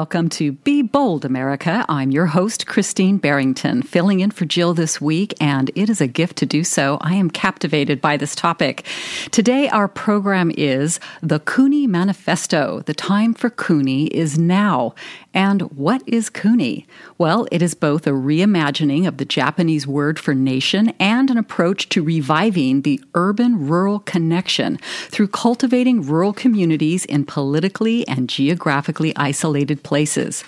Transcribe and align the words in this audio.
Welcome 0.00 0.30
to 0.30 0.52
Be 0.52 0.80
Bold 0.92 1.24
America. 1.24 1.84
I'm 1.88 2.10
your 2.10 2.26
host, 2.26 2.66
Christine 2.66 3.18
Barrington, 3.18 3.82
filling 3.82 4.18
in 4.18 4.32
for 4.32 4.44
Jill 4.44 4.74
this 4.74 5.00
week, 5.00 5.34
and 5.40 5.70
it 5.76 5.88
is 5.88 6.00
a 6.00 6.08
gift 6.08 6.36
to 6.38 6.46
do 6.46 6.64
so. 6.64 6.98
I 7.00 7.14
am 7.14 7.30
captivated 7.30 8.00
by 8.00 8.16
this 8.16 8.34
topic. 8.34 8.84
Today, 9.30 9.68
our 9.68 9.86
program 9.86 10.50
is 10.56 10.98
The 11.22 11.38
Kuni 11.38 11.86
Manifesto. 11.86 12.82
The 12.86 12.94
time 12.94 13.34
for 13.34 13.50
Kuni 13.50 14.06
is 14.06 14.36
now. 14.36 14.94
And 15.32 15.62
what 15.70 16.02
is 16.08 16.28
Kuni? 16.28 16.88
Well, 17.18 17.46
it 17.52 17.62
is 17.62 17.74
both 17.74 18.06
a 18.08 18.10
reimagining 18.10 19.06
of 19.06 19.18
the 19.18 19.24
Japanese 19.24 19.86
word 19.86 20.18
for 20.18 20.34
nation 20.34 20.92
and 20.98 21.30
an 21.30 21.38
approach 21.38 21.88
to 21.90 22.02
reviving 22.02 22.82
the 22.82 23.00
urban 23.14 23.68
rural 23.68 24.00
connection 24.00 24.78
through 25.08 25.28
cultivating 25.28 26.02
rural 26.02 26.32
communities 26.32 27.04
in 27.04 27.26
politically 27.26 28.06
and 28.08 28.28
geographically 28.28 29.14
isolated 29.14 29.84
places. 29.84 30.42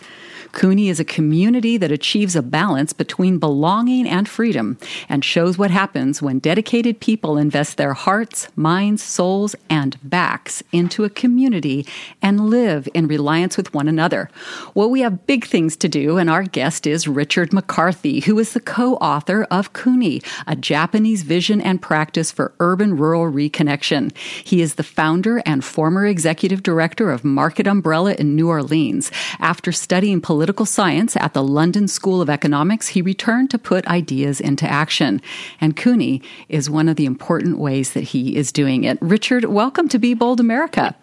Kuni 0.53 0.91
is 0.91 1.01
a 1.01 1.05
community 1.05 1.77
that 1.79 1.91
achieves 1.91 2.37
a 2.37 2.43
balance 2.43 2.93
between 2.93 3.39
belonging 3.39 4.07
and 4.07 4.29
freedom 4.29 4.79
and 5.09 5.25
shows 5.25 5.57
what 5.57 5.71
happens 5.71 6.21
when 6.21 6.39
dedicated 6.39 7.01
people 7.01 7.39
invest 7.39 7.77
their 7.77 7.95
hearts, 7.95 8.49
minds, 8.55 9.03
souls, 9.03 9.57
and 9.71 9.97
backs 10.03 10.63
into 10.71 11.05
a 11.05 11.11
community 11.11 11.87
and 12.21 12.51
live 12.51 12.87
in 12.93 13.09
reliance 13.09 13.57
with 13.57 13.73
one 13.73 13.89
another. 13.89 14.31
Well, 14.75 14.91
we 14.91 15.01
have 15.01 15.27
big 15.27 15.47
things 15.47 15.77
to 15.79 15.89
do, 15.89 16.19
and 16.19 16.29
our 16.29 16.45
guest 16.45 16.87
is 16.87 17.09
Richard 17.09 17.53
McCarthy, 17.53 18.21
who 18.21 18.39
is 18.39 18.53
the 18.53 18.61
co 18.61 18.97
author 18.97 19.45
of 19.45 19.73
Kuni, 19.73 20.21
a 20.47 20.55
Japanese 20.55 21.23
vision 21.23 21.61
and 21.61 21.81
practice 21.81 22.31
for 22.31 22.53
urban 22.61 22.97
rural 22.97 23.31
reconnection. 23.33 24.15
He 24.17 24.61
is 24.61 24.75
the 24.75 24.83
founder 24.83 25.43
and 25.47 25.65
former 25.65 26.07
executive 26.07 26.63
director 26.63 27.11
of 27.11 27.25
Market 27.25 27.67
Umbrella 27.67 28.15
in 28.15 28.37
New 28.37 28.49
Orleans. 28.49 29.11
After 29.39 29.73
studying 29.73 30.21
political 30.21 30.42
political 30.43 30.67
science 30.67 31.17
at 31.19 31.35
the 31.35 31.43
London 31.45 31.87
School 31.87 32.21
of 32.21 32.29
Economics, 32.29 32.89
he 32.89 33.01
returned 33.01 33.49
to 33.49 33.57
put 33.57 33.87
ideas 33.87 34.41
into 34.41 34.69
action. 34.69 35.23
And 35.61 35.77
Kuni 35.77 36.21
is 36.49 36.69
one 36.69 36.89
of 36.89 36.97
the 36.97 37.07
important 37.07 37.59
ways 37.59 37.93
that 37.93 38.03
he 38.03 38.35
is 38.35 38.51
doing 38.51 38.83
it. 38.83 38.99
Richard, 39.01 39.45
welcome 39.45 39.89
to 39.89 40.01
Be 40.01 40.15
Bold 40.15 40.41
America. 40.41 40.97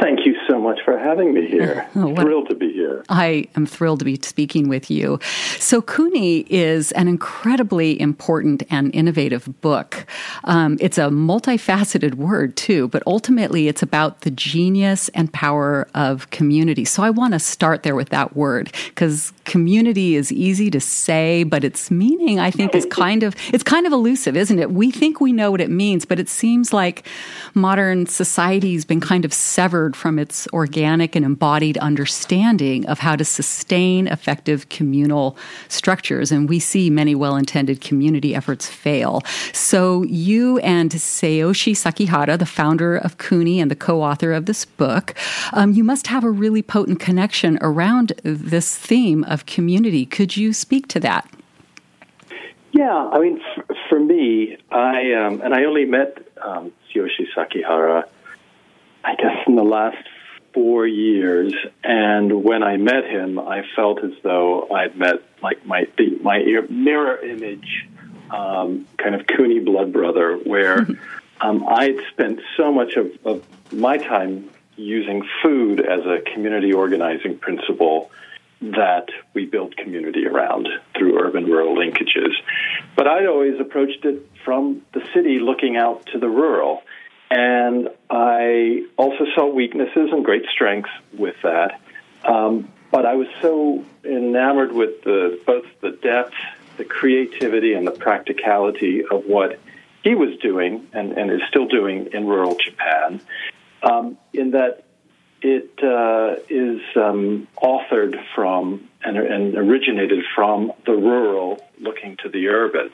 Thank 0.00 0.24
you 0.24 0.33
much 0.64 0.80
for 0.84 0.98
having 0.98 1.32
me 1.32 1.46
here. 1.46 1.88
Oh, 1.96 2.14
thrilled 2.14 2.48
to 2.48 2.56
be 2.56 2.72
here. 2.72 3.04
I 3.08 3.46
am 3.56 3.66
thrilled 3.66 4.00
to 4.00 4.04
be 4.04 4.18
speaking 4.20 4.68
with 4.68 4.90
you. 4.90 5.20
So, 5.58 5.80
Kuni 5.80 6.40
is 6.50 6.90
an 6.92 7.06
incredibly 7.06 7.98
important 8.00 8.64
and 8.68 8.92
innovative 8.94 9.48
book. 9.60 10.06
Um, 10.44 10.76
it's 10.80 10.98
a 10.98 11.08
multifaceted 11.08 12.14
word, 12.14 12.56
too, 12.56 12.88
but 12.88 13.02
ultimately 13.06 13.68
it's 13.68 13.82
about 13.82 14.22
the 14.22 14.30
genius 14.30 15.08
and 15.10 15.32
power 15.32 15.86
of 15.94 16.30
community. 16.30 16.84
So, 16.84 17.02
I 17.02 17.10
want 17.10 17.34
to 17.34 17.38
start 17.38 17.84
there 17.84 17.94
with 17.94 18.08
that 18.08 18.34
word 18.34 18.72
because 18.88 19.32
community 19.44 20.16
is 20.16 20.32
easy 20.32 20.70
to 20.70 20.80
say, 20.80 21.44
but 21.44 21.64
its 21.64 21.90
meaning, 21.90 22.40
I 22.40 22.50
think, 22.50 22.74
is 22.74 22.86
kind 22.86 23.22
of 23.22 23.36
it's 23.52 23.62
kind 23.62 23.86
of 23.86 23.92
elusive, 23.92 24.36
isn't 24.36 24.58
it? 24.58 24.72
We 24.72 24.90
think 24.90 25.20
we 25.20 25.32
know 25.32 25.50
what 25.50 25.60
it 25.60 25.70
means, 25.70 26.04
but 26.04 26.18
it 26.18 26.28
seems 26.28 26.72
like 26.72 27.06
modern 27.54 28.06
society's 28.06 28.84
been 28.84 29.00
kind 29.00 29.24
of 29.24 29.32
severed 29.32 29.94
from 29.96 30.18
its 30.18 30.48
organic 30.54 31.16
and 31.16 31.24
embodied 31.24 31.76
understanding 31.78 32.86
of 32.86 33.00
how 33.00 33.16
to 33.16 33.24
sustain 33.24 34.06
effective 34.06 34.68
communal 34.68 35.36
structures. 35.68 36.30
And 36.32 36.48
we 36.48 36.58
see 36.58 36.88
many 36.88 37.14
well 37.14 37.36
intended 37.36 37.80
community 37.80 38.34
efforts 38.34 38.68
fail. 38.68 39.20
So, 39.52 40.04
you 40.04 40.58
and 40.60 40.90
Tsuyoshi 40.90 41.72
Sekihara, 41.72 42.38
the 42.38 42.46
founder 42.46 42.96
of 42.96 43.18
Kuni 43.18 43.60
and 43.60 43.70
the 43.70 43.76
co 43.76 44.02
author 44.02 44.32
of 44.32 44.46
this 44.46 44.64
book, 44.64 45.14
um, 45.52 45.72
you 45.72 45.84
must 45.84 46.06
have 46.06 46.24
a 46.24 46.30
really 46.30 46.62
potent 46.62 47.00
connection 47.00 47.58
around 47.60 48.12
this 48.22 48.76
theme 48.76 49.24
of 49.24 49.46
community. 49.46 50.06
Could 50.06 50.36
you 50.36 50.52
speak 50.52 50.86
to 50.88 51.00
that? 51.00 51.28
Yeah, 52.72 53.08
I 53.12 53.20
mean, 53.20 53.40
f- 53.56 53.76
for 53.88 54.00
me, 54.00 54.56
I 54.70 55.12
um, 55.12 55.40
and 55.42 55.54
I 55.54 55.64
only 55.64 55.84
met 55.84 56.18
um, 56.42 56.72
Sekihara, 56.92 58.04
I 59.04 59.14
guess, 59.14 59.36
in 59.46 59.54
the 59.56 59.62
last 59.62 60.04
four 60.54 60.86
years. 60.86 61.52
And 61.82 62.44
when 62.44 62.62
I 62.62 62.76
met 62.76 63.04
him, 63.04 63.38
I 63.38 63.64
felt 63.76 64.02
as 64.02 64.12
though 64.22 64.68
I'd 64.70 64.96
met 64.96 65.16
like 65.42 65.66
my 65.66 65.86
the, 65.98 66.18
my 66.22 66.38
mirror 66.70 67.18
image, 67.18 67.86
um, 68.30 68.86
kind 68.96 69.14
of 69.14 69.26
Kuni 69.26 69.60
blood 69.60 69.92
brother, 69.92 70.36
where 70.36 70.86
um, 71.40 71.66
I'd 71.68 71.98
spent 72.12 72.40
so 72.56 72.72
much 72.72 72.96
of, 72.96 73.10
of 73.24 73.44
my 73.72 73.98
time 73.98 74.48
using 74.76 75.22
food 75.42 75.80
as 75.80 76.06
a 76.06 76.20
community 76.32 76.72
organizing 76.72 77.38
principle 77.38 78.10
that 78.60 79.08
we 79.34 79.44
build 79.44 79.76
community 79.76 80.26
around 80.26 80.68
through 80.96 81.20
urban 81.22 81.44
rural 81.44 81.76
linkages. 81.76 82.32
But 82.96 83.06
I'd 83.06 83.26
always 83.26 83.60
approached 83.60 84.04
it 84.04 84.26
from 84.44 84.82
the 84.92 85.06
city 85.12 85.38
looking 85.38 85.76
out 85.76 86.06
to 86.12 86.18
the 86.18 86.28
rural. 86.28 86.82
And 87.30 87.88
I 88.10 88.86
also 88.96 89.26
saw 89.34 89.46
weaknesses 89.46 90.10
and 90.12 90.24
great 90.24 90.44
strengths 90.52 90.90
with 91.12 91.36
that. 91.42 91.80
Um, 92.24 92.72
but 92.90 93.06
I 93.06 93.14
was 93.14 93.28
so 93.42 93.84
enamored 94.04 94.72
with 94.72 95.02
the, 95.02 95.40
both 95.46 95.66
the 95.80 95.90
depth, 95.90 96.34
the 96.76 96.84
creativity, 96.84 97.74
and 97.74 97.86
the 97.86 97.92
practicality 97.92 99.04
of 99.04 99.24
what 99.26 99.58
he 100.02 100.14
was 100.14 100.36
doing 100.38 100.86
and, 100.92 101.12
and 101.12 101.30
is 101.30 101.40
still 101.48 101.66
doing 101.66 102.10
in 102.12 102.26
rural 102.26 102.56
Japan, 102.62 103.20
um, 103.82 104.18
in 104.32 104.52
that 104.52 104.84
it 105.42 105.78
uh, 105.82 106.36
is 106.48 106.80
um, 106.96 107.46
authored 107.62 108.22
from 108.34 108.88
and, 109.02 109.18
and, 109.18 109.54
originated 109.56 110.24
from 110.34 110.72
the 110.86 110.92
rural 110.92 111.62
looking 111.78 112.16
to 112.22 112.30
the 112.30 112.48
urban. 112.48 112.90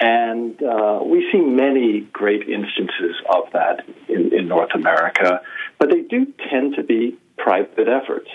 And 0.00 0.60
uh, 0.62 1.00
we 1.04 1.28
see 1.30 1.40
many 1.40 2.00
great 2.00 2.48
instances 2.48 3.16
of 3.28 3.52
that 3.52 3.84
in, 4.08 4.32
in, 4.32 4.48
North 4.48 4.70
America, 4.74 5.42
but 5.78 5.90
they 5.90 6.00
do 6.00 6.26
tend 6.50 6.76
to 6.76 6.82
be 6.82 7.18
private 7.36 7.86
efforts. 7.86 8.30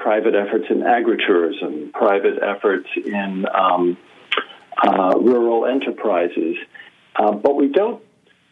Private 0.00 0.34
efforts 0.34 0.64
in 0.70 0.80
agritourism, 0.80 1.92
private 1.92 2.42
efforts 2.42 2.88
in 2.96 3.46
um, 3.46 3.96
uh, 4.76 5.14
rural 5.20 5.66
enterprises. 5.66 6.56
Uh, 7.14 7.30
but 7.30 7.54
we 7.54 7.68
don't 7.68 8.02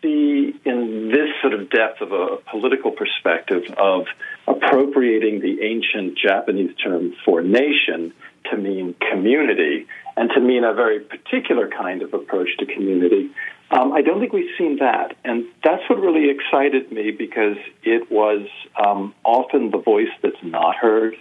see 0.00 0.54
in 0.64 1.10
this 1.12 1.30
sort 1.40 1.54
of 1.54 1.68
depth 1.68 2.00
of 2.00 2.12
a 2.12 2.36
political 2.48 2.92
perspective 2.92 3.64
of 3.76 4.06
appropriating 4.46 5.40
the 5.40 5.62
ancient 5.62 6.16
Japanese 6.16 6.76
term 6.76 7.12
for 7.24 7.42
nation 7.42 8.12
to 8.50 8.56
mean 8.56 8.94
community 9.10 9.86
and 10.16 10.30
to 10.34 10.41
mean 10.41 10.64
a 10.64 10.75
very 10.75 11.00
particular 11.00 11.69
kind 11.69 12.03
of 12.03 12.12
approach 12.14 12.48
to 12.58 12.66
community. 12.66 13.30
Um, 13.70 13.92
I 13.92 14.03
don't 14.03 14.20
think 14.20 14.32
we've 14.32 14.54
seen 14.58 14.78
that. 14.80 15.16
And 15.25 15.47
that's 15.64 15.82
what 15.88 15.98
really 16.00 16.28
excited 16.30 16.92
me 16.92 17.10
because 17.10 17.56
it 17.82 18.10
was 18.10 18.47
um, 18.84 19.14
often 19.25 19.70
the 19.70 19.78
voice 19.78 20.12
that's 20.22 20.42
not 20.42 20.76
heard, 20.76 21.14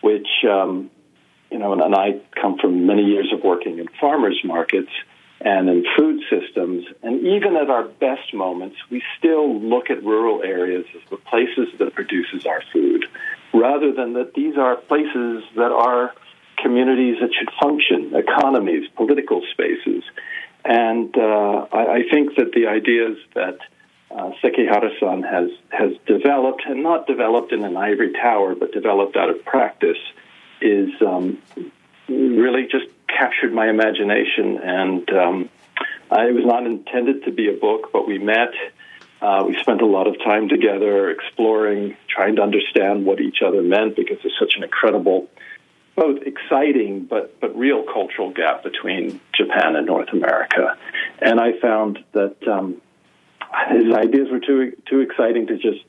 which, 0.00 0.28
um, 0.50 0.90
you 1.50 1.58
know, 1.58 1.72
and, 1.72 1.80
and 1.80 1.94
I 1.94 2.20
come 2.40 2.58
from 2.58 2.86
many 2.86 3.04
years 3.04 3.32
of 3.32 3.44
working 3.44 3.78
in 3.78 3.86
farmers 4.00 4.40
markets 4.44 4.90
and 5.40 5.68
in 5.68 5.84
food 5.96 6.20
systems. 6.28 6.84
And 7.02 7.26
even 7.26 7.56
at 7.56 7.70
our 7.70 7.84
best 7.84 8.34
moments, 8.34 8.76
we 8.90 9.02
still 9.18 9.60
look 9.60 9.90
at 9.90 10.02
rural 10.02 10.42
areas 10.42 10.84
as 10.94 11.08
the 11.08 11.16
places 11.16 11.68
that 11.78 11.94
produces 11.94 12.46
our 12.46 12.62
food, 12.72 13.06
rather 13.54 13.92
than 13.92 14.14
that 14.14 14.34
these 14.34 14.56
are 14.56 14.76
places 14.76 15.44
that 15.56 15.72
are 15.72 16.12
communities 16.62 17.16
that 17.20 17.30
should 17.34 17.48
function, 17.60 18.14
economies, 18.14 18.88
political 18.96 19.42
spaces. 19.52 20.04
And 20.64 21.16
uh, 21.16 21.66
I, 21.72 21.86
I, 21.94 22.02
think 22.10 22.36
that 22.36 22.52
the 22.52 22.66
ideas 22.66 23.16
that 23.34 23.58
uh, 24.10 24.32
Sekihara-san 24.42 25.22
has 25.22 25.50
has 25.70 25.92
developed, 26.06 26.62
and 26.66 26.82
not 26.82 27.06
developed 27.06 27.52
in 27.52 27.64
an 27.64 27.76
ivory 27.76 28.12
tower, 28.12 28.54
but 28.54 28.72
developed 28.72 29.16
out 29.16 29.30
of 29.30 29.42
practice, 29.44 29.96
is 30.60 30.90
um, 31.00 31.38
really 32.08 32.66
just 32.70 32.86
captured 33.08 33.54
my 33.54 33.70
imagination. 33.70 34.58
And 34.58 35.10
um, 35.10 35.50
it 36.12 36.34
was 36.34 36.44
not 36.44 36.66
intended 36.66 37.24
to 37.24 37.32
be 37.32 37.48
a 37.48 37.54
book, 37.54 37.90
but 37.92 38.06
we 38.06 38.18
met. 38.18 38.52
Uh, 39.22 39.44
we 39.46 39.56
spent 39.60 39.82
a 39.82 39.86
lot 39.86 40.06
of 40.06 40.18
time 40.18 40.48
together 40.48 41.10
exploring, 41.10 41.96
trying 42.08 42.36
to 42.36 42.42
understand 42.42 43.04
what 43.04 43.20
each 43.20 43.42
other 43.46 43.62
meant 43.62 43.94
because 43.96 44.18
there's 44.22 44.36
such 44.38 44.54
an 44.56 44.62
incredible 44.62 45.28
both 45.96 46.22
exciting 46.22 47.04
but 47.04 47.38
but 47.40 47.56
real 47.56 47.84
cultural 47.84 48.30
gap 48.30 48.62
between 48.62 49.20
Japan 49.34 49.76
and 49.76 49.86
North 49.86 50.08
America, 50.12 50.76
and 51.20 51.40
I 51.40 51.58
found 51.60 51.98
that 52.12 52.36
um, 52.48 52.80
his 53.70 53.92
ideas 53.92 54.28
were 54.30 54.40
too 54.40 54.76
too 54.88 55.00
exciting 55.00 55.46
to 55.48 55.56
just 55.56 55.84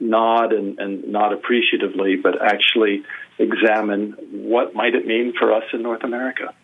nod 0.00 0.52
and, 0.52 0.78
and 0.78 1.08
nod 1.08 1.32
appreciatively, 1.32 2.16
but 2.16 2.42
actually 2.42 3.04
examine 3.38 4.12
what 4.30 4.74
might 4.74 4.94
it 4.94 5.06
mean 5.06 5.32
for 5.38 5.52
us 5.52 5.64
in 5.72 5.82
North 5.82 6.04
America. 6.04 6.54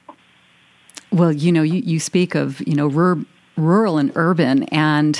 Well, 1.13 1.33
you 1.33 1.51
know, 1.51 1.63
you, 1.63 1.81
you 1.81 2.01
speak 2.01 2.35
of 2.35 2.61
you 2.67 2.75
know 2.75 2.87
rur- 2.87 3.25
rural 3.57 3.99
and 3.99 4.13
urban, 4.15 4.65
and 4.65 5.17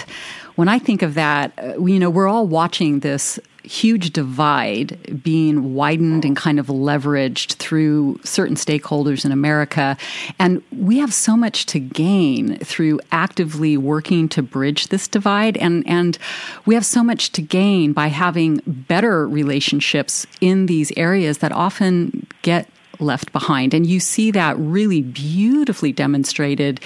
when 0.57 0.69
I 0.69 0.79
think 0.79 1.03
of 1.03 1.15
that, 1.15 1.53
uh, 1.59 1.85
you 1.85 1.99
know, 1.99 2.11
we're 2.11 2.29
all 2.29 2.47
watching 2.47 3.01
this 3.01 3.39
huge 3.63 4.13
divide 4.13 5.23
being 5.23 5.75
widened 5.75 6.25
and 6.25 6.37
kind 6.37 6.59
of 6.59 6.67
leveraged 6.67 7.55
through 7.55 8.21
certain 8.25 8.57
stakeholders 8.57 9.25
in 9.25 9.33
America. 9.33 9.97
And 10.39 10.63
we 10.73 10.99
have 10.99 11.13
so 11.13 11.37
much 11.37 11.67
to 11.67 11.81
gain 11.81 12.59
through 12.59 13.01
actively 13.13 13.77
working 13.77 14.29
to 14.31 14.43
bridge 14.43 14.89
this 14.89 15.09
divide. 15.09 15.57
And, 15.59 15.87
and 15.87 16.19
we 16.67 16.75
have 16.75 16.87
so 16.87 17.03
much 17.03 17.33
to 17.33 17.43
gain 17.43 17.93
by 17.93 18.09
having 18.09 18.61
better 18.67 19.29
relationships 19.29 20.27
in 20.41 20.67
these 20.67 20.93
areas 20.97 21.39
that 21.39 21.53
often 21.53 22.27
get 22.43 22.69
left 23.01 23.33
behind. 23.33 23.75
And 23.75 23.87
you 23.87 24.01
see 24.01 24.31
that 24.33 24.57
really 24.59 25.03
beautifully 25.03 25.93
demonstrated 25.93 26.81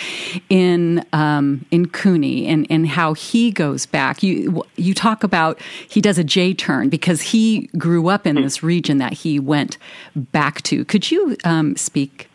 in 0.48 1.04
um, 1.12 1.64
in 1.70 1.88
Kuni 1.88 2.46
and, 2.46 2.66
and 2.70 2.86
how 2.86 3.14
he 3.14 3.50
goes 3.50 3.86
back. 3.86 4.22
You 4.22 4.64
you 4.76 4.94
talk 4.94 5.24
about 5.24 5.60
he 5.88 6.00
does 6.00 6.18
a 6.18 6.24
J 6.24 6.54
turn 6.54 6.88
because 6.88 7.20
he 7.20 7.68
grew 7.78 8.08
up 8.08 8.26
in 8.26 8.36
this 8.36 8.62
region 8.62 8.98
that 8.98 9.12
he 9.12 9.38
went 9.38 9.78
back 10.14 10.62
to. 10.62 10.84
Could 10.84 11.10
you 11.10 11.36
um, 11.44 11.76
speak 11.76 12.28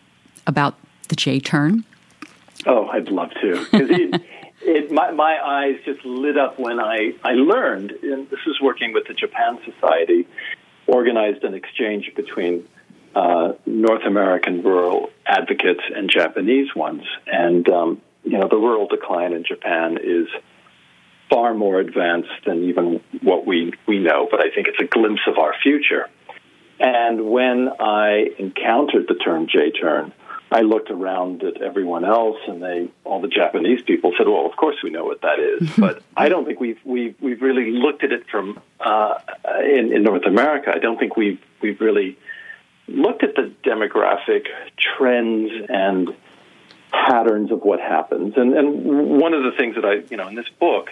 about 0.47 0.75
the 1.09 1.15
J 1.15 1.39
turn? 1.39 1.83
Oh, 2.65 2.87
I'd 2.87 3.09
love 3.09 3.31
to. 3.41 4.19
It, 4.61 4.91
my, 4.91 5.11
my 5.11 5.39
eyes 5.41 5.77
just 5.85 6.03
lit 6.03 6.37
up 6.37 6.59
when 6.59 6.79
I, 6.79 7.13
I 7.23 7.33
learned, 7.33 7.91
and 7.91 8.29
this 8.29 8.41
is 8.45 8.59
working 8.59 8.93
with 8.93 9.07
the 9.07 9.13
Japan 9.13 9.57
Society, 9.63 10.27
organized 10.85 11.43
an 11.43 11.53
exchange 11.53 12.11
between 12.15 12.67
uh, 13.15 13.53
North 13.65 14.03
American 14.05 14.63
rural 14.63 15.09
advocates 15.25 15.81
and 15.95 16.09
Japanese 16.09 16.75
ones. 16.75 17.03
And, 17.27 17.67
um, 17.69 18.01
you 18.23 18.37
know, 18.37 18.47
the 18.47 18.57
rural 18.57 18.87
decline 18.87 19.33
in 19.33 19.43
Japan 19.43 19.97
is 20.01 20.27
far 21.29 21.53
more 21.53 21.79
advanced 21.79 22.31
than 22.45 22.63
even 22.63 23.01
what 23.21 23.45
we, 23.45 23.73
we 23.87 23.99
know, 23.99 24.27
but 24.29 24.39
I 24.39 24.49
think 24.49 24.67
it's 24.67 24.79
a 24.79 24.85
glimpse 24.85 25.21
of 25.27 25.37
our 25.37 25.53
future. 25.61 26.09
And 26.79 27.29
when 27.29 27.69
I 27.79 28.29
encountered 28.39 29.07
the 29.07 29.15
term 29.15 29.47
J 29.47 29.71
turn, 29.71 30.13
I 30.51 30.61
looked 30.61 30.89
around 30.89 31.43
at 31.43 31.61
everyone 31.61 32.05
else, 32.05 32.37
and 32.47 32.63
they, 32.63 32.89
all 33.03 33.21
the 33.21 33.27
Japanese 33.27 33.81
people 33.83 34.13
said, 34.17 34.27
"Well, 34.27 34.47
of 34.47 34.55
course 34.55 34.77
we 34.83 34.89
know 34.89 35.05
what 35.05 35.21
that 35.21 35.39
is." 35.39 35.69
but 35.77 36.01
I 36.17 36.29
don't 36.29 36.45
think 36.45 36.59
we've 36.59 36.79
we've 36.83 37.15
we've 37.21 37.41
really 37.41 37.71
looked 37.71 38.03
at 38.03 38.11
it 38.11 38.27
from 38.29 38.59
uh, 38.79 39.19
in, 39.59 39.93
in 39.93 40.03
North 40.03 40.25
America. 40.25 40.71
I 40.73 40.79
don't 40.79 40.97
think 40.97 41.15
we've 41.15 41.39
we've 41.61 41.79
really 41.79 42.17
looked 42.91 43.23
at 43.23 43.35
the 43.35 43.51
demographic 43.63 44.47
trends 44.77 45.51
and 45.69 46.09
patterns 46.91 47.51
of 47.51 47.61
what 47.61 47.79
happens. 47.79 48.33
And, 48.35 48.53
and 48.53 49.19
one 49.19 49.33
of 49.33 49.43
the 49.43 49.51
things 49.57 49.75
that 49.75 49.85
I, 49.85 50.01
you 50.09 50.17
know, 50.17 50.27
in 50.27 50.35
this 50.35 50.49
book, 50.59 50.89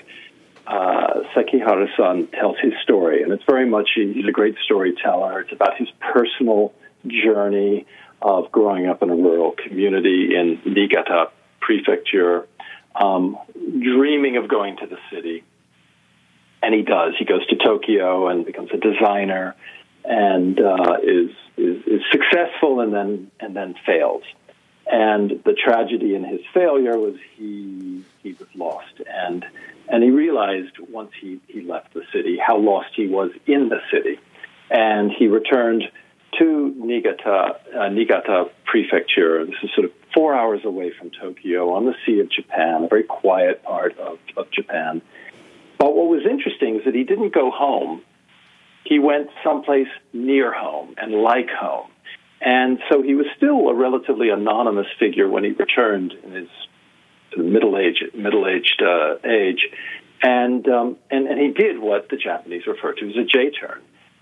uh, 0.67 1.21
Sekihara-san 1.35 2.27
tells 2.27 2.57
his 2.59 2.73
story, 2.83 3.23
and 3.23 3.31
it's 3.31 3.43
very 3.45 3.67
much 3.69 3.89
he's 3.95 4.27
a 4.27 4.31
great 4.31 4.55
storyteller. 4.65 5.41
It's 5.41 5.53
about 5.53 5.77
his 5.77 5.87
personal 5.99 6.73
journey 7.07 7.85
of 8.21 8.51
growing 8.51 8.87
up 8.87 9.01
in 9.01 9.09
a 9.09 9.15
rural 9.15 9.51
community 9.51 10.35
in 10.35 10.59
Niigata 10.65 11.31
Prefecture, 11.59 12.47
um, 12.95 13.37
dreaming 13.53 14.37
of 14.37 14.47
going 14.47 14.77
to 14.77 14.87
the 14.87 14.97
city, 15.11 15.43
and 16.61 16.73
he 16.73 16.81
does. 16.81 17.13
He 17.17 17.25
goes 17.25 17.45
to 17.47 17.55
Tokyo 17.55 18.27
and 18.27 18.45
becomes 18.45 18.69
a 18.73 18.77
designer, 18.77 19.55
and 20.03 20.59
uh, 20.59 20.97
is, 21.03 21.29
is 21.97 22.03
successful 22.11 22.79
and 22.79 22.93
then 22.93 23.31
and 23.39 23.55
then 23.55 23.75
fails. 23.85 24.23
And 24.89 25.41
the 25.43 25.53
tragedy 25.53 26.15
in 26.15 26.23
his 26.23 26.41
failure 26.53 26.97
was 26.97 27.15
he 27.35 28.03
he 28.23 28.33
was 28.33 28.47
lost 28.55 29.01
and 29.05 29.45
and 29.89 30.03
he 30.03 30.09
realized 30.09 30.77
once 30.89 31.11
he, 31.19 31.39
he 31.47 31.61
left 31.61 31.93
the 31.93 32.03
city 32.11 32.37
how 32.37 32.57
lost 32.57 32.89
he 32.93 33.07
was 33.07 33.31
in 33.45 33.69
the 33.69 33.79
city. 33.91 34.19
And 34.69 35.11
he 35.11 35.27
returned 35.27 35.83
to 36.37 36.73
Niigata, 36.75 37.55
uh, 37.73 37.89
Niigata 37.89 38.49
Prefecture. 38.65 39.45
This 39.45 39.55
is 39.63 39.69
sort 39.73 39.85
of 39.85 39.91
four 40.13 40.35
hours 40.35 40.65
away 40.65 40.91
from 40.91 41.09
Tokyo 41.09 41.73
on 41.73 41.85
the 41.85 41.95
Sea 42.05 42.19
of 42.19 42.29
Japan, 42.29 42.83
a 42.83 42.87
very 42.87 43.03
quiet 43.03 43.63
part 43.63 43.97
of, 43.97 44.19
of 44.35 44.51
Japan. 44.51 45.01
But 45.79 45.95
what 45.95 46.07
was 46.07 46.25
interesting 46.29 46.79
is 46.79 46.85
that 46.85 46.95
he 46.95 47.03
didn't 47.03 47.33
go 47.33 47.49
home 47.49 48.01
he 48.87 48.99
went 48.99 49.29
someplace 49.43 49.87
near 50.13 50.53
home 50.53 50.95
and 50.97 51.13
like 51.13 51.49
home. 51.49 51.89
And 52.39 52.79
so 52.89 53.01
he 53.01 53.15
was 53.15 53.25
still 53.35 53.67
a 53.69 53.73
relatively 53.73 54.29
anonymous 54.29 54.87
figure 54.99 55.27
when 55.27 55.43
he 55.43 55.51
returned 55.51 56.13
in 56.23 56.31
his 56.31 56.49
middle 57.35 57.77
age, 57.77 58.03
middle 58.13 58.47
aged 58.47 58.81
uh, 58.81 59.15
age, 59.27 59.67
and, 60.21 60.67
um, 60.67 60.97
and 61.11 61.27
and 61.27 61.39
he 61.39 61.51
did 61.51 61.79
what 61.79 62.09
the 62.09 62.17
Japanese 62.17 62.65
refer 62.65 62.93
to 62.93 63.09
as 63.09 63.15
a 63.15 63.23
J 63.23 63.51
turn. 63.51 63.81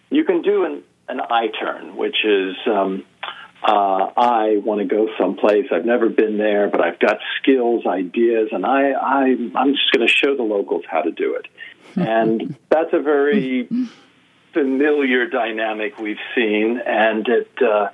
You 0.09 0.23
can 0.23 0.41
do 0.41 0.65
an 0.65 0.83
an 1.07 1.21
I 1.21 1.47
turn, 1.47 1.95
which 1.95 2.15
is 2.25 2.55
um, 2.65 3.05
uh, 3.63 4.11
I 4.17 4.57
want 4.63 4.81
to 4.81 4.85
go 4.85 5.07
someplace. 5.19 5.67
I've 5.71 5.85
never 5.85 6.09
been 6.09 6.37
there, 6.37 6.67
but 6.69 6.81
I've 6.81 6.99
got 6.99 7.17
skills, 7.41 7.85
ideas, 7.85 8.49
and 8.51 8.65
I, 8.65 8.91
I 8.91 9.23
I'm 9.55 9.73
just 9.73 9.91
going 9.91 10.07
to 10.07 10.13
show 10.13 10.35
the 10.35 10.43
locals 10.43 10.83
how 10.89 11.01
to 11.01 11.11
do 11.11 11.35
it. 11.35 11.47
And 11.97 12.57
that's 12.67 12.91
a 12.91 12.99
very 12.99 13.69
familiar 14.55 15.27
dynamic 15.27 15.99
we've 15.99 16.25
seen, 16.33 16.81
and 16.83 17.27
it 17.27 17.51
uh, 17.61 17.89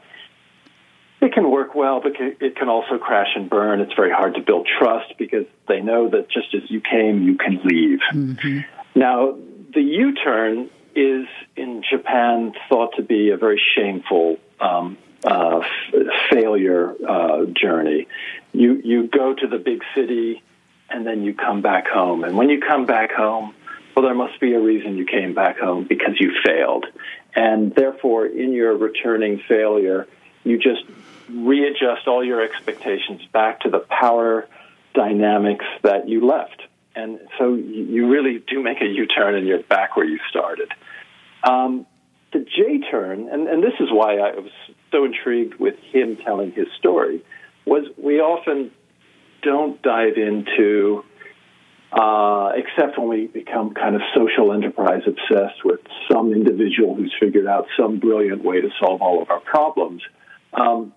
it 1.19 1.33
can 1.33 1.49
work 1.49 1.75
well, 1.75 1.99
but 2.01 2.13
it 2.19 2.55
can 2.55 2.69
also 2.69 2.97
crash 2.97 3.31
and 3.35 3.49
burn. 3.49 3.81
It's 3.81 3.93
very 3.93 4.11
hard 4.11 4.35
to 4.35 4.41
build 4.41 4.67
trust 4.79 5.13
because 5.17 5.45
they 5.67 5.81
know 5.81 6.09
that 6.09 6.29
just 6.29 6.53
as 6.55 6.69
you 6.69 6.79
came, 6.81 7.23
you 7.23 7.35
can 7.35 7.59
leave. 7.63 7.99
Mm-hmm. 8.13 8.59
Now, 8.95 9.37
the 9.73 9.81
U-turn 9.81 10.69
is 10.95 11.27
in 11.55 11.83
Japan 11.89 12.53
thought 12.69 12.95
to 12.97 13.03
be 13.03 13.29
a 13.29 13.37
very 13.37 13.61
shameful 13.75 14.37
um, 14.59 14.97
uh, 15.23 15.59
f- 15.59 16.05
failure 16.31 16.95
uh, 17.07 17.45
journey. 17.45 18.07
You 18.53 18.81
you 18.83 19.07
go 19.07 19.33
to 19.33 19.47
the 19.47 19.57
big 19.57 19.81
city 19.95 20.41
and 20.89 21.07
then 21.07 21.23
you 21.23 21.33
come 21.33 21.61
back 21.61 21.87
home, 21.87 22.23
and 22.23 22.35
when 22.37 22.49
you 22.49 22.59
come 22.59 22.85
back 22.85 23.11
home, 23.11 23.53
well, 23.95 24.05
there 24.05 24.15
must 24.15 24.39
be 24.39 24.53
a 24.53 24.59
reason 24.59 24.98
you 24.98 25.05
came 25.05 25.33
back 25.33 25.60
home 25.60 25.86
because 25.88 26.19
you 26.19 26.31
failed. 26.45 26.86
And 27.36 27.74
therefore, 27.74 28.25
in 28.25 28.53
your 28.53 28.75
returning 28.75 29.41
failure, 29.48 30.07
you 30.43 30.57
just 30.57 30.83
readjust 31.29 32.07
all 32.07 32.24
your 32.24 32.41
expectations 32.41 33.21
back 33.31 33.62
to 33.62 33.69
the 33.69 33.79
power 33.79 34.48
dynamics 34.93 35.65
that 35.83 36.10
you 36.10 36.25
left. 36.25 36.62
And 36.95 37.19
so 37.38 37.53
you 37.53 38.10
really 38.10 38.43
do 38.45 38.62
make 38.62 38.81
a 38.81 38.86
U 38.86 39.05
turn 39.07 39.36
and 39.36 39.48
you're 39.48 39.63
back 39.63 39.95
where 39.95 40.05
you 40.05 40.19
started. 40.29 40.74
Um, 41.43 41.86
the 42.33 42.39
J 42.39 42.79
turn, 42.89 43.29
and, 43.29 43.48
and 43.48 43.63
this 43.63 43.74
is 43.79 43.89
why 43.91 44.17
I 44.17 44.36
was 44.36 44.51
so 44.91 45.05
intrigued 45.05 45.55
with 45.55 45.75
him 45.91 46.17
telling 46.17 46.51
his 46.51 46.67
story, 46.77 47.24
was 47.65 47.86
we 47.98 48.19
often 48.19 48.71
don't 49.41 49.81
dive 49.81 50.17
into 50.17 51.03
uh, 51.91 52.51
except 52.55 52.98
when 52.98 53.10
we 53.10 53.27
become 53.27 53.74
kind 53.74 53.95
of 53.95 54.01
social 54.15 54.53
enterprise 54.53 55.01
obsessed 55.05 55.65
with 55.65 55.79
some 56.10 56.31
individual 56.31 56.95
who's 56.95 57.13
figured 57.19 57.48
out 57.48 57.67
some 57.77 58.00
brilliant 58.00 58.43
way 58.43 58.62
to 58.62 58.69
solve 58.79 59.01
all 59.01 59.21
of 59.21 59.29
our 59.29 59.41
problems. 59.41 60.01
Um, 60.53 60.93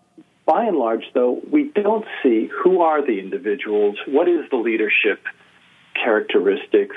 by 0.46 0.66
and 0.66 0.76
large, 0.76 1.04
though, 1.14 1.40
we 1.50 1.70
don't 1.70 2.04
see 2.22 2.48
who 2.62 2.82
are 2.82 3.04
the 3.04 3.18
individuals, 3.18 3.96
what 4.06 4.28
is 4.28 4.48
the 4.50 4.56
leadership 4.56 5.20
characteristics, 5.94 6.96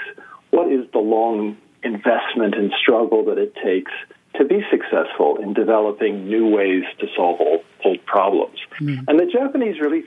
what 0.52 0.72
is 0.72 0.86
the 0.92 1.00
long 1.00 1.58
investment 1.84 2.56
and 2.56 2.72
struggle 2.82 3.26
that 3.26 3.38
it 3.38 3.56
takes 3.64 3.92
to 4.36 4.46
be 4.46 4.62
successful 4.70 5.38
in 5.42 5.54
developing 5.54 6.28
new 6.28 6.48
ways 6.48 6.84
to 7.00 7.08
solve 7.16 7.40
old, 7.40 7.64
old 7.84 8.06
problems. 8.06 8.60
Mm. 8.80 9.06
And 9.08 9.20
the 9.20 9.26
Japanese 9.26 9.80
really 9.80 10.04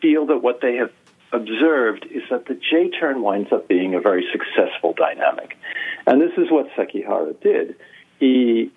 feel 0.00 0.26
that 0.26 0.38
what 0.38 0.60
they 0.60 0.76
have 0.76 0.92
observed 1.32 2.06
is 2.10 2.22
that 2.30 2.46
the 2.46 2.54
J 2.54 2.90
turn 2.90 3.22
winds 3.22 3.52
up 3.52 3.68
being 3.68 3.94
a 3.94 4.00
very 4.00 4.26
successful 4.32 4.94
dynamic. 4.94 5.56
And 6.06 6.20
this 6.20 6.32
is 6.38 6.50
what 6.50 6.68
Sekihara 6.76 7.40
did. 7.40 7.76
He 8.18 8.70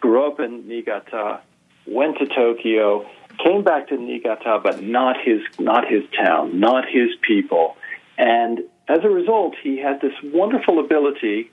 grew 0.00 0.26
up 0.26 0.40
in 0.40 0.66
Niigata, 0.66 1.40
went 1.86 2.18
to 2.18 2.26
Tokyo, 2.26 3.06
came 3.44 3.62
back 3.62 3.88
to 3.88 3.96
Niigata, 3.96 4.60
but 4.62 4.82
not 4.82 5.16
his, 5.22 5.40
not 5.58 5.88
his 5.88 6.02
town, 6.16 6.58
not 6.58 6.84
his 6.88 7.10
people. 7.26 7.76
And 8.18 8.60
as 8.88 9.00
a 9.04 9.08
result, 9.08 9.54
he 9.62 9.78
had 9.78 10.00
this 10.00 10.14
wonderful 10.22 10.80
ability, 10.80 11.50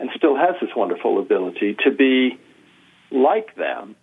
and 0.00 0.10
still 0.16 0.36
has 0.36 0.54
this 0.60 0.70
wonderful 0.74 1.18
ability, 1.18 1.76
to 1.84 1.90
be 1.90 2.38
like 3.10 3.54
them 3.56 3.96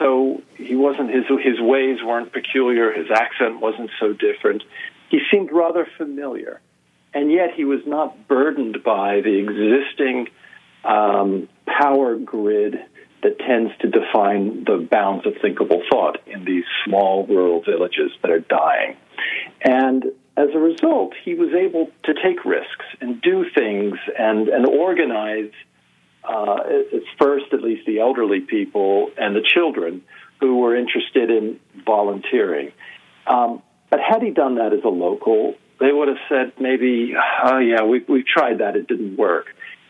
so 0.00 0.42
he 0.56 0.74
wasn't 0.74 1.10
his 1.10 1.24
his 1.44 1.60
ways 1.60 1.98
weren't 2.02 2.32
peculiar. 2.32 2.90
His 2.90 3.10
accent 3.10 3.60
wasn't 3.60 3.90
so 4.00 4.12
different. 4.12 4.64
He 5.10 5.20
seemed 5.30 5.52
rather 5.52 5.86
familiar, 5.96 6.60
and 7.14 7.30
yet 7.30 7.50
he 7.54 7.64
was 7.64 7.80
not 7.86 8.26
burdened 8.26 8.82
by 8.82 9.20
the 9.20 9.38
existing 9.38 10.28
um, 10.84 11.48
power 11.66 12.16
grid 12.16 12.80
that 13.22 13.38
tends 13.38 13.70
to 13.80 13.88
define 13.88 14.64
the 14.64 14.88
bounds 14.90 15.26
of 15.26 15.34
thinkable 15.42 15.82
thought 15.90 16.18
in 16.26 16.44
these 16.44 16.64
small 16.86 17.26
rural 17.26 17.62
villages 17.62 18.10
that 18.22 18.30
are 18.30 18.40
dying. 18.40 18.96
And 19.60 20.06
as 20.38 20.48
a 20.54 20.58
result, 20.58 21.12
he 21.22 21.34
was 21.34 21.52
able 21.52 21.90
to 22.04 22.14
take 22.14 22.46
risks 22.46 22.86
and 23.02 23.20
do 23.20 23.44
things 23.54 23.98
and, 24.18 24.48
and 24.48 24.66
organize 24.66 25.52
uh, 26.24 26.56
first, 27.18 27.46
at 27.52 27.62
least 27.62 27.86
the 27.86 28.00
elderly 28.00 28.40
people 28.40 29.10
and 29.16 29.34
the 29.34 29.42
children 29.42 30.02
who 30.40 30.58
were 30.58 30.76
interested 30.76 31.30
in 31.30 31.60
volunteering. 31.84 32.72
Um, 33.26 33.62
but 33.90 34.00
had 34.00 34.22
he 34.22 34.30
done 34.30 34.56
that 34.56 34.72
as 34.72 34.84
a 34.84 34.88
local, 34.88 35.54
they 35.80 35.92
would 35.92 36.08
have 36.08 36.18
said 36.28 36.52
maybe, 36.60 37.14
oh 37.44 37.58
yeah, 37.58 37.82
we 37.82 38.04
we 38.08 38.22
tried 38.22 38.58
that, 38.58 38.76
it 38.76 38.86
didn't 38.86 39.16
work. 39.16 39.46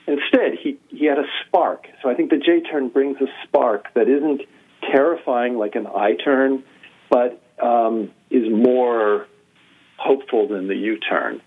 Instead, 0.07 0.55
he 0.61 0.79
he 0.89 1.07
had 1.07 1.19
a 1.19 1.27
spark. 1.47 1.87
So 2.03 2.09
I 2.09 2.15
think 2.15 2.31
the 2.31 2.39
J 2.39 2.61
turn 2.63 2.89
brings 2.89 3.17
a 3.21 3.27
spark 3.45 3.93
that 3.95 4.09
isn't 4.09 4.43
terrifying 4.91 5.57
like 5.57 5.75
an 5.75 5.87
I 5.87 6.15
turn, 6.15 6.65
but 7.11 7.43
um, 7.63 8.11
is 8.31 8.51
more 8.51 9.27
hopeful 9.99 10.49
than 10.49 10.69
the 10.69 10.77
U 10.77 10.99
turn. 10.99 11.43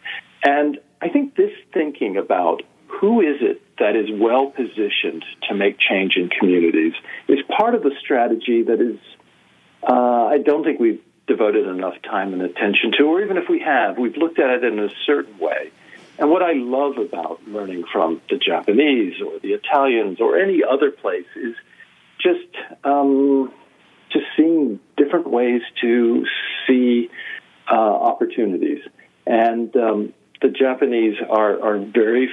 And 0.45 0.77
I 1.01 1.09
think 1.09 1.35
this 1.35 1.51
thinking 1.73 2.17
about 2.17 2.61
who 3.03 3.19
is 3.19 3.41
it 3.41 3.61
that 3.79 3.97
is 3.97 4.07
well 4.13 4.49
positioned 4.49 5.25
to 5.49 5.53
make 5.53 5.77
change 5.77 6.15
in 6.15 6.29
communities 6.29 6.93
is 7.27 7.39
part 7.49 7.75
of 7.75 7.83
the 7.83 7.91
strategy 7.99 8.63
that 8.63 8.79
is, 8.79 8.97
uh, 9.85 10.27
I 10.27 10.37
don't 10.37 10.63
think 10.63 10.79
we've 10.79 11.01
devoted 11.27 11.67
enough 11.67 12.01
time 12.01 12.31
and 12.31 12.41
attention 12.41 12.93
to, 12.97 13.03
or 13.03 13.21
even 13.21 13.35
if 13.35 13.49
we 13.49 13.59
have, 13.59 13.97
we've 13.97 14.15
looked 14.15 14.39
at 14.39 14.51
it 14.51 14.63
in 14.63 14.79
a 14.79 14.87
certain 15.05 15.37
way. 15.37 15.71
And 16.17 16.29
what 16.29 16.43
I 16.43 16.53
love 16.53 16.97
about 16.97 17.45
learning 17.45 17.83
from 17.91 18.21
the 18.29 18.37
Japanese 18.37 19.21
or 19.21 19.37
the 19.39 19.51
Italians 19.51 20.21
or 20.21 20.37
any 20.39 20.61
other 20.63 20.89
place 20.89 21.27
is 21.35 21.55
just 22.21 22.55
um, 22.85 23.51
just 24.13 24.27
seeing 24.37 24.79
different 24.95 25.29
ways 25.29 25.61
to 25.81 26.25
see 26.65 27.09
uh, 27.69 27.75
opportunities. 27.75 28.79
And 29.27 29.75
um, 29.75 30.13
the 30.41 30.47
Japanese 30.47 31.17
are, 31.29 31.61
are 31.61 31.79
very 31.79 32.29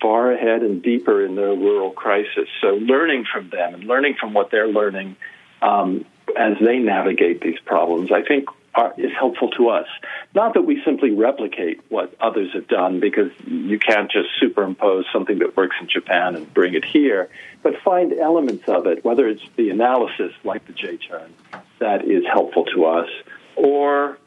far 0.00 0.32
ahead 0.32 0.62
and 0.62 0.82
deeper 0.82 1.24
in 1.24 1.34
their 1.34 1.54
rural 1.54 1.90
crisis. 1.90 2.48
So 2.60 2.68
learning 2.68 3.26
from 3.32 3.50
them 3.50 3.74
and 3.74 3.84
learning 3.84 4.16
from 4.18 4.32
what 4.32 4.50
they're 4.50 4.68
learning 4.68 5.16
um, 5.62 6.04
as 6.36 6.54
they 6.60 6.78
navigate 6.78 7.40
these 7.40 7.58
problems, 7.64 8.10
I 8.12 8.22
think 8.22 8.48
are, 8.74 8.94
is 8.96 9.12
helpful 9.18 9.50
to 9.50 9.68
us. 9.68 9.88
Not 10.34 10.54
that 10.54 10.62
we 10.62 10.80
simply 10.84 11.10
replicate 11.10 11.80
what 11.88 12.14
others 12.20 12.52
have 12.54 12.68
done, 12.68 13.00
because 13.00 13.30
you 13.46 13.78
can't 13.78 14.10
just 14.10 14.28
superimpose 14.38 15.04
something 15.12 15.40
that 15.40 15.56
works 15.56 15.76
in 15.80 15.88
Japan 15.88 16.36
and 16.36 16.52
bring 16.54 16.74
it 16.74 16.84
here, 16.84 17.28
but 17.62 17.74
find 17.84 18.12
elements 18.12 18.64
of 18.68 18.86
it, 18.86 19.04
whether 19.04 19.28
it's 19.28 19.42
the 19.56 19.70
analysis 19.70 20.32
like 20.44 20.66
the 20.66 20.72
J 20.72 20.96
turn 20.98 21.34
that 21.80 22.04
is 22.04 22.24
helpful 22.24 22.64
to 22.66 22.84
us, 22.84 23.08
or 23.56 24.18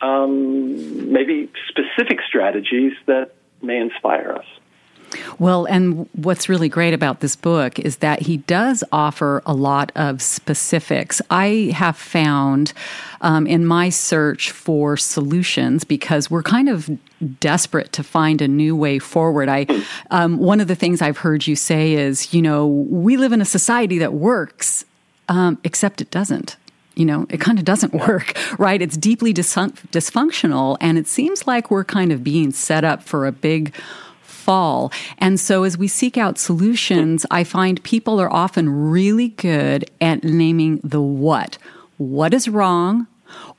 um, 0.00 1.12
maybe 1.12 1.50
specific 1.68 2.18
strategies 2.26 2.92
that 3.06 3.34
may 3.62 3.78
inspire 3.78 4.32
us. 4.32 4.46
Well, 5.38 5.64
and 5.66 6.08
what's 6.12 6.48
really 6.48 6.68
great 6.68 6.94
about 6.94 7.20
this 7.20 7.36
book 7.36 7.78
is 7.78 7.98
that 7.98 8.22
he 8.22 8.38
does 8.38 8.84
offer 8.92 9.42
a 9.46 9.54
lot 9.54 9.92
of 9.94 10.22
specifics. 10.22 11.20
I 11.30 11.72
have 11.74 11.96
found 11.96 12.72
um, 13.20 13.46
in 13.46 13.64
my 13.66 13.88
search 13.88 14.50
for 14.50 14.96
solutions 14.96 15.84
because 15.84 16.30
we're 16.30 16.42
kind 16.42 16.68
of 16.68 16.90
desperate 17.40 17.92
to 17.92 18.02
find 18.02 18.42
a 18.42 18.48
new 18.48 18.74
way 18.74 18.98
forward. 18.98 19.48
I 19.48 19.66
um, 20.10 20.38
one 20.38 20.60
of 20.60 20.68
the 20.68 20.74
things 20.74 21.00
I've 21.00 21.18
heard 21.18 21.46
you 21.46 21.56
say 21.56 21.94
is, 21.94 22.34
you 22.34 22.42
know, 22.42 22.66
we 22.66 23.16
live 23.16 23.32
in 23.32 23.40
a 23.40 23.46
society 23.46 23.98
that 23.98 24.12
works, 24.12 24.84
um, 25.28 25.58
except 25.64 26.00
it 26.00 26.10
doesn't 26.10 26.56
you 26.94 27.06
know, 27.06 27.26
it 27.30 27.40
kind 27.40 27.58
of 27.58 27.64
doesn't 27.64 27.94
work, 27.94 28.36
right? 28.58 28.82
It's 28.82 28.96
deeply 28.96 29.32
dysfunctional, 29.32 30.76
and 30.80 30.98
it 30.98 31.06
seems 31.06 31.46
like 31.46 31.70
we're 31.70 31.84
kind 31.84 32.12
of 32.12 32.22
being 32.22 32.52
set 32.52 32.84
up 32.84 33.02
for 33.02 33.26
a 33.26 33.32
big 33.32 33.74
fall. 34.42 34.92
And 35.18 35.38
so 35.38 35.62
as 35.64 35.78
we 35.78 35.88
seek 35.88 36.18
out 36.18 36.38
solutions, 36.38 37.24
I 37.30 37.44
find 37.44 37.82
people 37.82 38.20
are 38.20 38.32
often 38.32 38.90
really 38.90 39.28
good 39.28 39.90
at 40.00 40.24
naming 40.24 40.80
the 40.82 41.00
what. 41.00 41.58
What 41.98 42.34
is 42.34 42.48
wrong? 42.48 43.06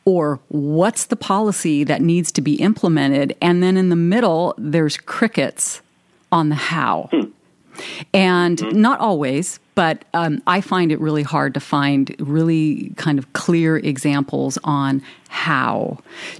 Or 0.05 0.39
what's 0.49 1.05
the 1.05 1.15
policy 1.15 1.83
that 1.85 2.01
needs 2.01 2.31
to 2.33 2.41
be 2.41 2.55
implemented? 2.55 3.35
And 3.41 3.63
then 3.63 3.77
in 3.77 3.89
the 3.89 3.95
middle, 3.95 4.53
there's 4.57 4.97
crickets 4.97 5.81
on 6.31 6.49
the 6.49 6.55
how. 6.55 7.09
Hmm. 7.11 7.29
And 8.13 8.57
mm-hmm. 8.57 8.81
not 8.81 8.99
always, 8.99 9.59
but 9.75 10.05
um, 10.13 10.43
I 10.45 10.61
find 10.61 10.91
it 10.91 10.99
really 10.99 11.23
hard 11.23 11.53
to 11.55 11.59
find 11.59 12.15
really 12.19 12.91
kind 12.97 13.17
of 13.17 13.31
clear 13.33 13.77
examples 13.77 14.59
on 14.63 15.01
how 15.29 15.99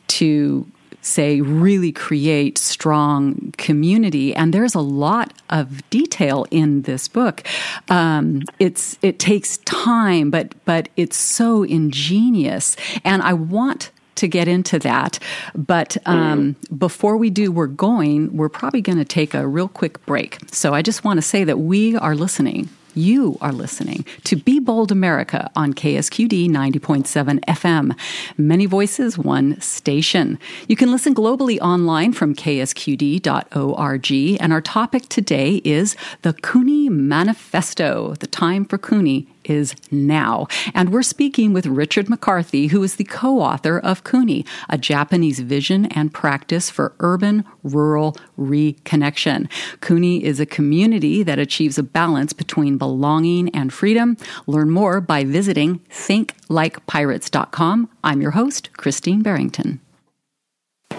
to 0.10 0.68
say, 1.04 1.42
really 1.42 1.92
create 1.92 2.58
strong 2.58 3.54
community. 3.58 4.34
And 4.34 4.54
there's 4.54 4.74
a 4.74 4.80
lot 4.80 5.34
of 5.50 5.88
detail 5.90 6.46
in 6.50 6.84
this 6.84 7.08
book. 7.08 7.44
Um, 7.90 8.44
it's 8.60 8.98
it 9.02 9.20
takes 9.20 9.58
time, 9.60 10.32
but 10.32 10.54
but 10.66 10.90
it's 10.98 11.18
so 11.18 11.64
ingenious, 11.64 12.76
and 13.04 13.22
I 13.22 13.34
want 13.34 13.92
to 14.16 14.28
get 14.28 14.48
into 14.48 14.80
that. 14.80 15.20
But 15.56 15.98
um, 16.06 16.56
mm. 16.56 16.80
before 16.80 17.18
we 17.18 17.30
do, 17.30 17.52
we're 17.52 17.68
going, 17.68 18.36
we're 18.36 18.50
probably 18.50 18.82
going 18.82 19.00
to 19.00 19.06
take 19.06 19.34
a 19.34 19.48
real 19.48 19.68
quick 19.68 20.06
break. 20.06 20.38
So 20.52 20.74
I 20.74 20.82
just 20.82 21.04
want 21.04 21.18
to 21.18 21.22
say 21.22 21.44
that 21.44 21.60
we 21.60 21.96
are 21.98 22.16
listening 22.16 22.70
you 22.96 23.38
are 23.42 23.52
listening 23.52 24.06
to 24.24 24.36
Be 24.36 24.60
Bold 24.60 24.92
America 24.92 25.50
on 25.56 25.74
KSQD 25.74 26.50
90.7 26.50 27.40
FM. 27.46 27.98
Many 28.38 28.66
voices, 28.66 29.18
one 29.18 29.60
station. 29.62 30.40
You 30.68 30.76
can 30.76 30.92
listen 30.92 31.16
globally 31.16 31.60
online 31.60 32.14
from 32.14 32.36
ksqd.org. 32.36 34.12
And 34.42 34.54
our 34.54 34.62
topic 34.62 35.10
today 35.10 35.62
is 35.64 35.96
the 36.22 36.34
Kuni 36.34 36.90
Manifesto, 36.90 38.16
the 38.16 38.28
time 38.28 38.66
for 38.66 38.78
Kuni 38.78 39.28
is 39.44 39.76
now. 39.92 40.48
And 40.74 40.92
we're 40.92 41.04
speaking 41.04 41.54
with 41.54 41.66
Richard 41.66 42.10
McCarthy, 42.10 42.68
who 42.68 42.84
is 42.84 42.96
the 42.96 43.04
co 43.04 43.40
author 43.40 43.80
of 43.80 44.04
Kuni, 44.04 44.46
a 44.70 44.78
Japanese 44.78 45.40
vision 45.40 45.86
and 45.88 46.14
practice 46.14 46.70
for 46.70 46.94
urban 47.00 47.44
rural 47.64 48.18
reconnection. 48.38 49.50
Kuni 49.82 50.24
is 50.24 50.40
a 50.40 50.46
community 50.46 51.24
that 51.24 51.40
achieves 51.40 51.78
a 51.78 51.84
balance 51.84 52.34
between 52.34 52.78
belonging 52.78 53.54
and 53.56 53.74
freedom. 53.74 54.18
Learn 54.48 54.70
more 54.70 55.02
by 55.02 55.24
visiting 55.24 55.80
thinklikepirates.com. 55.90 57.90
I'm 58.04 58.22
your 58.22 58.32
host, 58.32 58.74
Christine 58.74 59.22
Barrington. 59.22 59.80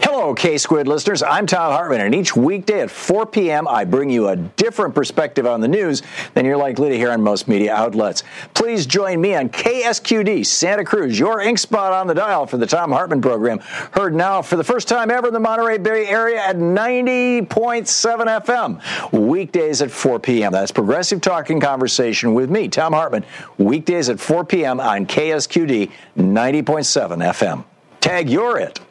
Hello, 0.06 0.34
K 0.34 0.58
Squid 0.58 0.86
listeners. 0.86 1.22
I'm 1.22 1.46
Thom 1.46 1.72
Hartmann, 1.72 2.02
and 2.02 2.14
each 2.14 2.36
weekday 2.36 2.82
at 2.82 2.90
4 2.90 3.24
p.m., 3.24 3.66
I 3.66 3.86
bring 3.86 4.10
you 4.10 4.28
a 4.28 4.36
different 4.36 4.94
perspective 4.94 5.46
on 5.46 5.62
the 5.62 5.66
news 5.66 6.02
than 6.34 6.44
you're 6.44 6.58
likely 6.58 6.90
to 6.90 6.96
hear 6.98 7.10
on 7.10 7.22
most 7.22 7.48
media 7.48 7.74
outlets. 7.74 8.22
Please 8.52 8.84
join 8.84 9.22
me 9.22 9.34
on 9.34 9.48
KSQD 9.48 10.44
Santa 10.44 10.84
Cruz, 10.84 11.18
your 11.18 11.40
ink 11.40 11.58
spot 11.58 11.94
on 11.94 12.06
the 12.06 12.12
dial 12.12 12.44
for 12.44 12.58
the 12.58 12.66
Thom 12.66 12.92
Hartmann 12.92 13.22
program. 13.22 13.60
Heard 13.92 14.14
now 14.14 14.42
for 14.42 14.56
the 14.56 14.62
first 14.62 14.88
time 14.88 15.10
ever 15.10 15.28
in 15.28 15.32
the 15.32 15.40
Monterey 15.40 15.78
Bay 15.78 16.06
area 16.06 16.38
at 16.38 16.56
90.7 16.56 17.46
FM. 17.46 19.10
Weekdays 19.10 19.80
at 19.80 19.90
4 19.90 20.20
p.m. 20.20 20.52
That's 20.52 20.70
progressive 20.70 21.22
talking 21.22 21.60
conversation 21.60 22.34
with 22.34 22.50
me, 22.50 22.68
Thom 22.68 22.92
Hartmann, 22.92 23.24
Weekdays 23.56 24.10
at 24.10 24.20
4 24.20 24.44
p.m. 24.44 24.80
on 24.80 25.06
KSQD 25.06 25.90
90.7 26.18 26.62
FM. 26.62 27.64
Tag 28.02 28.28
you're 28.28 28.58
it. 28.58 28.83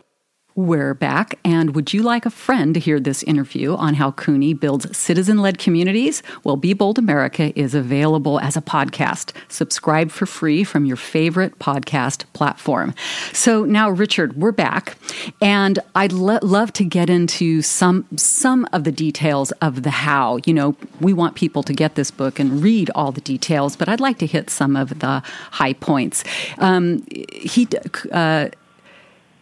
We're 0.56 0.94
back, 0.94 1.40
and 1.44 1.74
would 1.74 1.94
you 1.94 2.04
like 2.04 2.28
a 2.28 2.30
friend 2.30 2.76
to 2.76 2.80
hear 2.80 3.00
this 3.00 3.24
interview 3.24 3.74
on 3.74 3.96
how 3.96 4.12
Kuni 4.12 4.54
builds 4.54 4.96
citizen 4.96 5.40
led 5.40 5.58
communities? 5.58 6.22
Well, 6.44 6.58
Be 6.58 6.74
Bold 6.74 7.00
America 7.00 7.52
is 7.60 7.74
available 7.74 8.40
as 8.40 8.56
a 8.56 8.62
podcast. 8.62 9.32
Subscribe 9.48 10.12
for 10.12 10.28
free 10.28 10.64
from 10.64 10.86
your 10.86 10.96
favorite 10.96 11.58
podcast 11.58 12.26
platform. 12.34 12.94
So 13.32 13.66
now, 13.66 13.90
Richard, 13.90 14.38
we're 14.38 14.52
back, 14.52 14.96
and 15.42 15.80
I'd 15.96 16.14
lo- 16.14 16.38
love 16.44 16.72
to 16.74 16.86
get 16.86 17.10
into 17.10 17.64
some, 17.64 18.06
some 18.16 18.68
of 18.72 18.84
the 18.84 18.92
details 18.92 19.50
of 19.54 19.82
the 19.82 19.90
how. 19.90 20.38
You 20.46 20.54
know, 20.54 20.76
we 21.02 21.14
want 21.14 21.34
people 21.34 21.64
to 21.64 21.74
get 21.74 21.96
this 21.96 22.12
book 22.12 22.38
and 22.40 22.62
read 22.62 22.92
all 22.94 23.12
the 23.12 23.22
details, 23.22 23.76
but 23.76 23.90
I'd 23.90 24.00
like 24.00 24.20
to 24.20 24.28
hit 24.28 24.52
some 24.52 24.76
of 24.76 25.00
the 25.00 25.24
high 25.50 25.74
points. 25.74 26.24
Um, 26.60 27.04
he, 27.10 27.68
uh, 28.12 28.50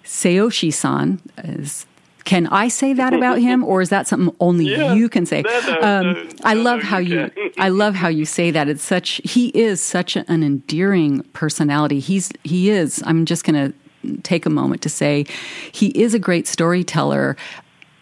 Tsuyoshi 0.04 0.74
san 0.74 1.22
is 1.44 1.86
can 2.24 2.48
I 2.48 2.68
say 2.68 2.94
that 2.94 3.14
about 3.14 3.40
him, 3.40 3.64
or 3.64 3.82
is 3.82 3.90
that 3.90 4.08
something 4.08 4.36
only 4.40 4.66
yeah. 4.66 4.94
you 4.94 5.10
can 5.10 5.26
say? 5.26 5.42
No, 5.42 5.60
no, 5.68 5.82
um, 5.82 6.14
no, 6.14 6.30
I 6.44 6.54
love 6.54 6.82
how 6.82 6.98
you, 6.98 7.32
you 7.36 7.52
I 7.58 7.70
love 7.70 7.96
how 7.96 8.08
you 8.08 8.26
say 8.26 8.52
that. 8.52 8.70
It's 8.70 8.84
such 8.84 9.22
he 9.24 9.48
is 9.50 9.82
such 9.82 10.16
an 10.16 10.44
endearing 10.44 11.24
personality. 11.34 12.00
He's 12.00 12.32
he 12.44 12.70
is. 12.70 13.04
I'm 13.06 13.26
just 13.26 13.44
going 13.44 13.74
to 13.74 14.22
take 14.24 14.46
a 14.46 14.50
moment 14.50 14.82
to 14.84 14.90
say 14.90 15.26
he 15.72 15.88
is 15.88 16.14
a 16.14 16.20
great 16.20 16.48
storyteller. 16.48 17.36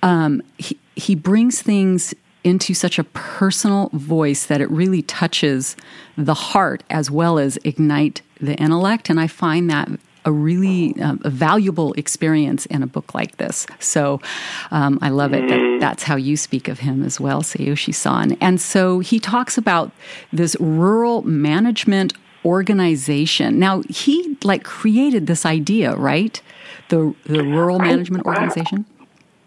Um, 0.03 0.41
he 0.58 0.77
he 0.96 1.15
brings 1.15 1.62
things 1.62 2.13
into 2.44 2.74
such 2.74 3.00
a 3.00 3.03
personal 3.03 3.89
voice 3.94 4.46
that 4.46 4.62
it 4.62 4.70
really 4.72 5.01
touches 5.01 5.75
the 6.18 6.34
heart 6.34 6.84
as 6.89 7.12
well 7.12 7.38
as 7.38 7.58
ignite 7.63 8.22
the 8.39 8.56
intellect, 8.56 9.10
and 9.10 9.20
I 9.20 9.27
find 9.27 9.70
that 9.70 9.89
a 10.26 10.32
really 10.32 11.00
uh, 11.02 11.16
a 11.24 11.30
valuable 11.30 11.94
experience 11.94 12.66
in 12.68 12.84
a 12.84 12.88
book 12.88 13.14
like 13.14 13.38
this. 13.38 13.66
So 13.80 14.22
um, 14.72 15.00
I 15.02 15.10
love 15.10 15.34
it 15.34 15.48
that 15.48 15.60
mm-hmm. 15.60 15.80
that's 15.80 16.04
how 16.04 16.16
you 16.16 16.38
speak 16.38 16.68
of 16.68 16.80
him 16.80 17.04
as 17.04 17.20
well, 17.20 17.42
Tsuyoshi 17.42 17.94
san. 17.94 18.34
And 18.42 18.60
so 18.60 19.00
he 19.00 19.20
talks 19.20 19.58
about 19.58 19.92
this 20.32 20.56
rural 20.60 21.22
management 21.24 22.14
organization. 22.46 23.60
Now 23.60 23.84
he 23.90 24.38
like 24.44 24.64
created 24.64 25.28
this 25.28 25.46
idea, 25.46 25.96
right? 25.96 26.42
The 26.90 27.14
the 27.26 27.44
rural 27.44 27.80
management 27.80 28.26
organization. 28.26 28.86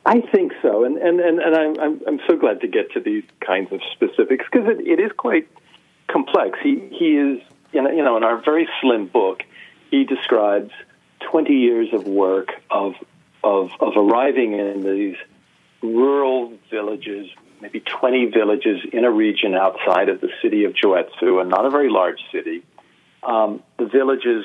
I 0.05 0.21
think 0.21 0.53
so, 0.63 0.85
and 0.85 0.97
and 0.99 1.21
and, 1.21 1.39
and 1.39 1.55
I'm, 1.55 1.81
I'm 1.81 2.01
I'm 2.07 2.21
so 2.29 2.37
glad 2.37 2.61
to 2.63 2.69
get 2.69 2.91
to 2.93 3.01
these 3.01 3.25
kinds 3.41 3.73
of 3.73 3.81
specifics 3.93 4.45
because 4.51 4.69
it, 4.69 4.81
it 4.87 5.01
is 5.01 5.13
quite 5.17 5.49
complex. 6.09 6.59
He 6.63 6.81
he 6.91 7.17
is 7.17 7.41
you 7.73 7.83
know, 7.83 7.91
you 7.91 8.03
know 8.03 8.17
in 8.17 8.25
our 8.25 8.43
very 8.43 8.69
slim 8.81 9.07
book, 9.07 9.43
he 9.93 10.05
describes 10.05 10.73
20 11.31 11.53
years 11.53 11.89
of 11.93 12.05
work 12.05 12.49
of 12.69 12.95
of 13.45 13.71
of 13.79 13.93
arriving 13.97 14.55
in 14.55 14.83
these 14.83 15.17
rural 15.83 16.53
villages, 16.71 17.29
maybe 17.61 17.81
20 17.81 18.27
villages 18.27 18.81
in 18.93 19.05
a 19.05 19.11
region 19.11 19.55
outside 19.55 20.09
of 20.09 20.21
the 20.21 20.31
city 20.41 20.65
of 20.65 20.73
Joetsu, 20.73 21.41
and 21.41 21.51
not 21.51 21.67
a 21.67 21.71
very 21.71 21.91
large 21.91 22.21
city. 22.33 22.63
Um, 23.23 23.63
the 23.79 23.87
villages 23.87 24.45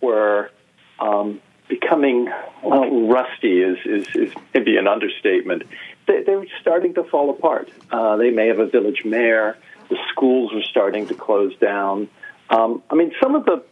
were 0.00 0.50
um, 0.98 1.40
becoming 1.68 2.30
well, 2.62 3.08
rusty 3.08 3.60
is, 3.60 3.78
is, 3.84 4.06
is 4.14 4.32
maybe 4.54 4.76
an 4.76 4.88
understatement. 4.88 5.64
They, 6.06 6.22
they 6.22 6.36
were 6.36 6.46
starting 6.60 6.94
to 6.94 7.04
fall 7.04 7.30
apart. 7.30 7.68
Uh, 7.90 8.16
they 8.16 8.30
may 8.30 8.46
have 8.46 8.60
a 8.60 8.66
village 8.66 9.04
mayor. 9.04 9.58
The 9.90 9.98
schools 10.10 10.52
were 10.54 10.62
starting 10.62 11.06
to 11.08 11.14
close 11.14 11.56
down. 11.58 12.08
Um, 12.48 12.82
I 12.90 12.94
mean, 12.94 13.12
some 13.20 13.34
of 13.34 13.44
the 13.44 13.64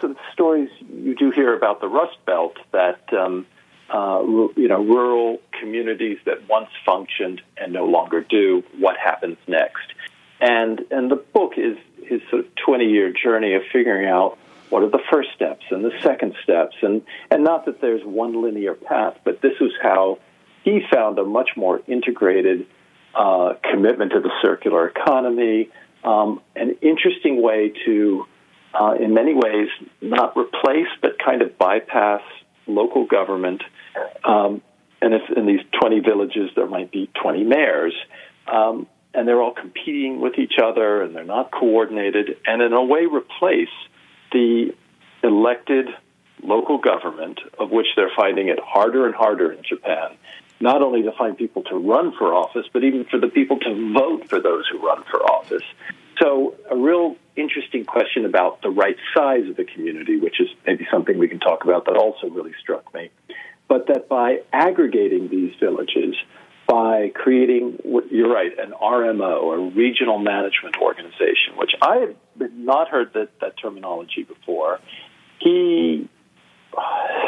sort 0.00 0.12
of 0.12 0.18
stories 0.32 0.70
you 0.92 1.14
do 1.14 1.30
hear 1.30 1.54
about 1.54 1.80
the 1.80 1.88
Rust 1.88 2.16
Belt 2.26 2.56
that 2.72 3.12
um, 3.12 3.46
uh, 3.88 4.22
you 4.56 4.68
know 4.68 4.82
rural 4.82 5.38
communities 5.58 6.18
that 6.24 6.48
once 6.48 6.70
functioned 6.84 7.42
and 7.56 7.72
no 7.72 7.86
longer 7.86 8.20
do. 8.20 8.62
What 8.78 8.96
happens 8.96 9.36
next? 9.46 9.92
And 10.40 10.80
and 10.90 11.10
the 11.10 11.16
book 11.16 11.54
is 11.56 11.76
his 12.06 12.20
sort 12.30 12.46
of 12.46 12.54
twenty 12.56 12.86
year 12.86 13.12
journey 13.12 13.54
of 13.54 13.62
figuring 13.72 14.08
out 14.08 14.38
what 14.70 14.82
are 14.82 14.90
the 14.90 15.02
first 15.10 15.30
steps 15.34 15.64
and 15.70 15.84
the 15.84 15.92
second 16.02 16.34
steps, 16.42 16.76
and 16.82 17.02
and 17.30 17.44
not 17.44 17.66
that 17.66 17.80
there's 17.80 18.04
one 18.04 18.42
linear 18.42 18.74
path, 18.74 19.18
but 19.24 19.40
this 19.42 19.54
is 19.60 19.72
how 19.82 20.18
he 20.64 20.80
found 20.92 21.18
a 21.18 21.24
much 21.24 21.50
more 21.56 21.80
integrated 21.86 22.66
uh, 23.14 23.54
commitment 23.70 24.12
to 24.12 24.20
the 24.20 24.30
circular 24.42 24.88
economy, 24.88 25.68
um, 26.04 26.40
an 26.54 26.76
interesting 26.80 27.42
way 27.42 27.72
to, 27.84 28.26
uh, 28.78 28.94
in 29.00 29.14
many 29.14 29.34
ways, 29.34 29.68
not 30.00 30.36
replace 30.36 30.88
but 31.02 31.18
kind 31.18 31.42
of 31.42 31.58
bypass 31.58 32.22
local 32.66 33.06
government. 33.06 33.62
Um, 34.24 34.62
and 35.02 35.14
if 35.14 35.22
in 35.36 35.46
these 35.46 35.60
20 35.80 36.00
villages 36.00 36.50
there 36.54 36.66
might 36.66 36.90
be 36.90 37.10
20 37.20 37.44
mayors, 37.44 37.94
um, 38.46 38.86
and 39.12 39.26
they're 39.26 39.42
all 39.42 39.54
competing 39.54 40.20
with 40.20 40.38
each 40.38 40.54
other 40.62 41.02
and 41.02 41.14
they're 41.14 41.24
not 41.24 41.50
coordinated, 41.50 42.36
and 42.46 42.62
in 42.62 42.72
a 42.72 42.82
way 42.82 43.06
replace 43.06 43.68
the 44.32 44.72
elected 45.22 45.88
local 46.42 46.78
government, 46.78 47.40
of 47.58 47.70
which 47.70 47.86
they're 47.96 48.12
finding 48.16 48.48
it 48.48 48.58
harder 48.60 49.06
and 49.06 49.14
harder 49.14 49.52
in 49.52 49.62
Japan, 49.62 50.16
not 50.60 50.82
only 50.82 51.02
to 51.02 51.12
find 51.12 51.36
people 51.36 51.62
to 51.64 51.76
run 51.76 52.12
for 52.16 52.34
office, 52.34 52.66
but 52.72 52.84
even 52.84 53.04
for 53.04 53.18
the 53.18 53.28
people 53.28 53.58
to 53.58 53.92
vote 53.92 54.28
for 54.28 54.40
those 54.40 54.64
who 54.70 54.78
run 54.86 55.02
for 55.10 55.22
office. 55.22 55.62
So, 56.20 56.54
a 56.70 56.76
real 56.76 57.16
interesting 57.40 57.84
question 57.84 58.24
about 58.24 58.62
the 58.62 58.70
right 58.70 58.96
size 59.14 59.48
of 59.48 59.56
the 59.56 59.64
community, 59.64 60.16
which 60.18 60.40
is 60.40 60.48
maybe 60.66 60.86
something 60.90 61.18
we 61.18 61.28
can 61.28 61.40
talk 61.40 61.64
about 61.64 61.86
that 61.86 61.96
also 61.96 62.28
really 62.28 62.52
struck 62.60 62.92
me. 62.94 63.10
But 63.68 63.86
that 63.88 64.08
by 64.08 64.40
aggregating 64.52 65.28
these 65.28 65.54
villages, 65.60 66.14
by 66.66 67.10
creating, 67.14 67.78
you're 68.10 68.32
right, 68.32 68.52
an 68.58 68.72
RMO, 68.72 69.54
a 69.54 69.70
regional 69.74 70.18
management 70.18 70.76
organization, 70.80 71.56
which 71.56 71.72
I 71.82 71.96
had 71.96 72.16
not 72.54 72.88
heard 72.88 73.12
that, 73.14 73.28
that 73.40 73.54
terminology 73.60 74.22
before. 74.22 74.78
He 75.40 76.08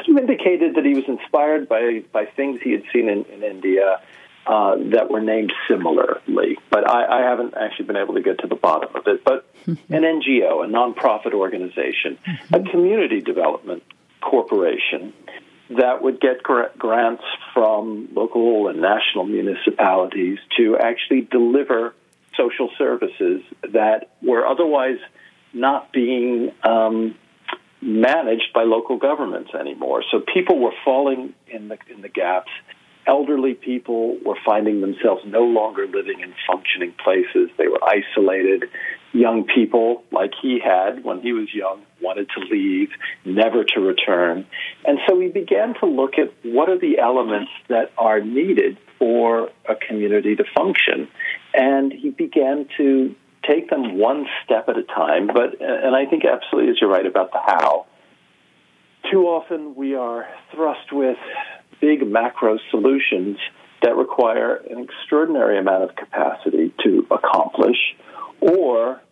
indicated 0.06 0.76
that 0.76 0.84
he 0.84 0.94
was 0.94 1.04
inspired 1.08 1.68
by, 1.68 2.04
by 2.12 2.26
things 2.26 2.60
he 2.62 2.72
had 2.72 2.82
seen 2.92 3.08
in, 3.08 3.24
in 3.24 3.42
India 3.42 4.00
uh, 4.46 4.76
that 4.90 5.08
were 5.08 5.20
named 5.20 5.52
similarly, 5.68 6.58
but 6.70 6.88
I, 6.88 7.20
I, 7.20 7.30
haven't 7.30 7.54
actually 7.54 7.86
been 7.86 7.96
able 7.96 8.14
to 8.14 8.22
get 8.22 8.40
to 8.40 8.48
the 8.48 8.56
bottom 8.56 8.94
of 8.96 9.06
it. 9.06 9.24
But 9.24 9.46
an 9.66 9.78
NGO, 9.88 10.64
a 10.64 10.68
nonprofit 10.68 11.32
organization, 11.32 12.18
a 12.52 12.60
community 12.60 13.20
development 13.20 13.84
corporation 14.20 15.12
that 15.70 16.02
would 16.02 16.20
get 16.20 16.42
grants 16.42 17.22
from 17.54 18.08
local 18.14 18.68
and 18.68 18.80
national 18.80 19.24
municipalities 19.24 20.38
to 20.56 20.76
actually 20.76 21.22
deliver 21.22 21.94
social 22.36 22.70
services 22.76 23.42
that 23.72 24.10
were 24.22 24.46
otherwise 24.46 24.98
not 25.52 25.92
being 25.92 26.50
um, 26.64 27.14
managed 27.80 28.52
by 28.54 28.64
local 28.64 28.96
governments 28.96 29.50
anymore. 29.54 30.02
So 30.10 30.20
people 30.20 30.58
were 30.58 30.72
falling 30.84 31.34
in 31.48 31.68
the 31.68 31.78
in 31.88 32.00
the 32.00 32.08
gaps 32.08 32.50
elderly 33.06 33.54
people 33.54 34.18
were 34.24 34.36
finding 34.44 34.80
themselves 34.80 35.22
no 35.26 35.42
longer 35.42 35.86
living 35.86 36.20
in 36.20 36.34
functioning 36.46 36.94
places. 37.02 37.50
They 37.58 37.68
were 37.68 37.80
isolated. 37.84 38.64
Young 39.12 39.44
people, 39.44 40.02
like 40.10 40.32
he 40.40 40.58
had 40.58 41.04
when 41.04 41.20
he 41.20 41.32
was 41.32 41.52
young, 41.52 41.82
wanted 42.00 42.28
to 42.30 42.40
leave, 42.40 42.90
never 43.24 43.64
to 43.64 43.80
return. 43.80 44.46
And 44.84 44.98
so 45.06 45.14
we 45.16 45.28
began 45.28 45.74
to 45.80 45.86
look 45.86 46.14
at 46.18 46.32
what 46.42 46.68
are 46.68 46.78
the 46.78 46.98
elements 46.98 47.50
that 47.68 47.92
are 47.98 48.20
needed 48.20 48.78
for 48.98 49.50
a 49.68 49.74
community 49.74 50.36
to 50.36 50.44
function. 50.56 51.08
And 51.52 51.92
he 51.92 52.10
began 52.10 52.68
to 52.78 53.14
take 53.46 53.68
them 53.68 53.98
one 53.98 54.26
step 54.44 54.68
at 54.68 54.78
a 54.78 54.82
time. 54.84 55.26
But, 55.26 55.60
and 55.60 55.94
I 55.94 56.06
think 56.06 56.24
absolutely 56.24 56.70
as 56.70 56.76
you're 56.80 56.90
right 56.90 57.06
about 57.06 57.32
the 57.32 57.40
how, 57.44 57.86
too 59.10 59.24
often 59.24 59.74
we 59.74 59.94
are 59.94 60.26
thrust 60.54 60.92
with 60.92 61.18
big 61.82 62.06
macro 62.06 62.58
solutions 62.70 63.36
that 63.82 63.96
require 63.96 64.54
an 64.70 64.78
extraordinary 64.78 65.58
amount 65.58 65.82
of 65.82 65.96
capacity 65.96 66.72
to 66.82 67.06
accomplish, 67.10 67.76
or 68.40 69.02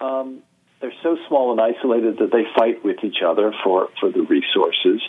um, 0.00 0.42
they're 0.80 0.92
so 1.02 1.18
small 1.28 1.50
and 1.50 1.60
isolated 1.60 2.18
that 2.18 2.30
they 2.32 2.44
fight 2.56 2.82
with 2.84 3.04
each 3.04 3.18
other 3.26 3.52
for, 3.62 3.88
for 3.98 4.10
the 4.10 4.22
resources. 4.22 5.02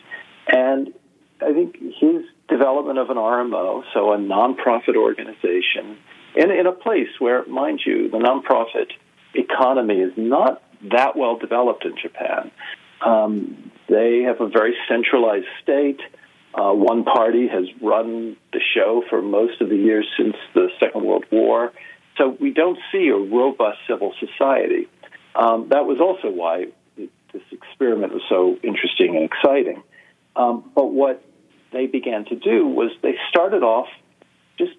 And 0.47 0.93
I 1.39 1.53
think 1.53 1.77
his 1.77 2.23
development 2.49 2.97
of 2.97 3.09
an 3.09 3.17
RMO, 3.17 3.83
so 3.93 4.11
a 4.11 4.17
nonprofit 4.17 4.95
organization, 4.95 5.97
in, 6.35 6.51
in 6.51 6.65
a 6.65 6.71
place 6.71 7.09
where, 7.19 7.45
mind 7.45 7.81
you, 7.85 8.09
the 8.09 8.17
nonprofit 8.17 8.91
economy 9.35 9.99
is 9.99 10.13
not 10.17 10.61
that 10.91 11.15
well 11.15 11.37
developed 11.37 11.85
in 11.85 11.95
Japan. 12.01 12.51
Um, 13.05 13.71
they 13.87 14.23
have 14.23 14.41
a 14.41 14.47
very 14.47 14.75
centralized 14.87 15.47
state. 15.61 15.99
Uh, 16.53 16.73
one 16.73 17.03
party 17.03 17.47
has 17.47 17.65
run 17.81 18.35
the 18.51 18.59
show 18.73 19.03
for 19.09 19.21
most 19.21 19.61
of 19.61 19.69
the 19.69 19.77
years 19.77 20.05
since 20.17 20.35
the 20.53 20.69
Second 20.79 21.05
World 21.05 21.25
War. 21.31 21.71
So 22.17 22.35
we 22.39 22.51
don't 22.51 22.77
see 22.91 23.07
a 23.07 23.15
robust 23.15 23.79
civil 23.87 24.13
society. 24.19 24.87
Um, 25.33 25.69
that 25.69 25.85
was 25.85 25.99
also 26.01 26.29
why 26.29 26.67
this 26.97 27.41
experiment 27.51 28.13
was 28.13 28.23
so 28.27 28.57
interesting 28.63 29.15
and 29.15 29.25
exciting. 29.25 29.81
Um, 30.35 30.69
but 30.75 30.87
what 30.91 31.23
they 31.71 31.87
began 31.87 32.25
to 32.25 32.35
do 32.35 32.67
was 32.67 32.91
they 33.01 33.15
started 33.29 33.63
off 33.63 33.87
just 34.57 34.73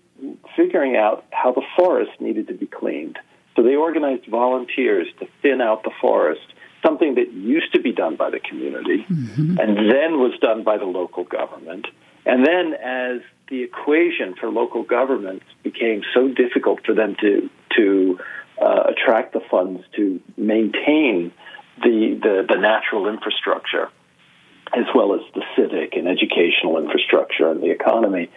figuring 0.57 0.97
out 0.97 1.25
how 1.31 1.53
the 1.53 1.63
forest 1.77 2.13
needed 2.21 2.49
to 2.49 2.55
be 2.55 2.67
cleaned. 2.67 3.19
So 3.57 3.63
they 3.63 3.75
organized 3.75 4.27
volunteers 4.27 5.09
to 5.21 5.27
thin 5.41 5.61
out 5.61 5.85
the 5.85 5.91
forest 6.01 6.47
something 6.85 7.15
that 7.15 7.33
used 7.33 7.73
to 7.75 7.81
be 7.81 7.93
done 7.93 8.17
by 8.17 8.31
the 8.31 8.41
community 8.41 9.07
mm-hmm. 9.09 9.59
and 9.59 9.77
then 9.77 10.19
was 10.19 10.39
done 10.41 10.63
by 10.63 10.79
the 10.79 10.85
local 10.85 11.25
government. 11.25 11.87
And 12.25 12.47
then, 12.47 12.75
as 12.75 13.21
the 13.49 13.63
equation 13.63 14.35
for 14.39 14.49
local 14.49 14.83
governments 14.83 15.45
became 15.63 16.03
so 16.15 16.29
difficult 16.29 16.85
for 16.87 16.95
them 16.95 17.17
to 17.21 17.51
to 17.77 18.19
uh, 18.61 18.85
attract 18.91 19.33
the 19.33 19.41
funds 19.51 19.83
to 19.97 20.21
maintain 20.37 21.33
the, 21.83 22.19
the 22.23 22.47
the 22.49 22.61
natural 22.61 23.09
infrastructure, 23.09 23.89
as 24.73 24.85
well 24.95 25.15
as 25.15 25.21
the 25.35 25.43
civic 25.57 25.95
and 25.95 26.07
educational 26.07 26.79
infrastructure 26.79 27.51
and 27.51 27.63
the 27.63 27.71
economy, 27.71 28.31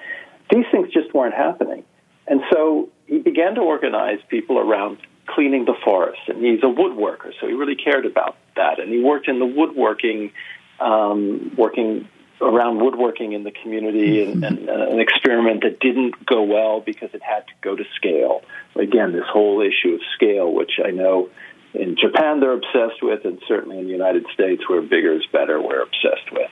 these 0.52 0.66
things 0.72 0.92
just 0.92 1.14
weren't 1.14 1.36
happening. 1.36 1.84
And 2.28 2.42
so 2.52 2.90
he 3.06 3.20
began 3.20 3.56
to 3.56 3.62
organize 3.62 4.20
people 4.30 4.58
around 4.58 4.98
cleaning 5.28 5.66
the 5.66 5.76
forest, 5.84 6.22
and 6.28 6.44
he's 6.44 6.64
a 6.64 6.68
woodworker, 6.68 7.32
so 7.40 7.48
he 7.48 7.54
really 7.54 7.76
cared 7.76 8.06
about 8.06 8.38
that. 8.56 8.80
And 8.80 8.92
he 8.92 9.02
worked 9.02 9.28
in 9.28 9.40
the 9.40 9.46
woodworking, 9.46 10.32
um, 10.80 11.54
working 11.58 12.08
around 12.42 12.80
woodworking 12.80 13.34
in 13.34 13.44
the 13.44 13.52
community, 13.52 14.24
and, 14.24 14.44
and 14.44 14.70
uh, 14.70 14.74
an 14.90 15.00
experiment 15.00 15.64
that 15.64 15.80
didn't 15.80 16.26
go 16.26 16.44
well 16.44 16.82
because 16.82 17.10
it 17.14 17.22
had 17.24 17.48
to 17.48 17.54
go 17.62 17.76
to 17.76 17.84
scale. 17.96 18.42
Again, 18.76 19.14
this 19.14 19.26
whole 19.32 19.62
issue 19.62 19.96
of 19.96 20.02
scale, 20.16 20.54
which 20.54 20.74
I 20.84 20.92
know 20.92 21.30
in 21.74 21.96
Japan 21.96 22.40
they're 22.40 22.54
obsessed 22.54 23.02
with, 23.02 23.26
and 23.26 23.42
certainly 23.48 23.80
in 23.80 23.86
the 23.86 23.92
United 23.92 24.26
States, 24.34 24.68
where 24.68 24.82
bigger 24.82 25.14
is 25.14 25.26
better, 25.32 25.62
we're 25.62 25.82
obsessed 25.82 26.32
with. 26.32 26.52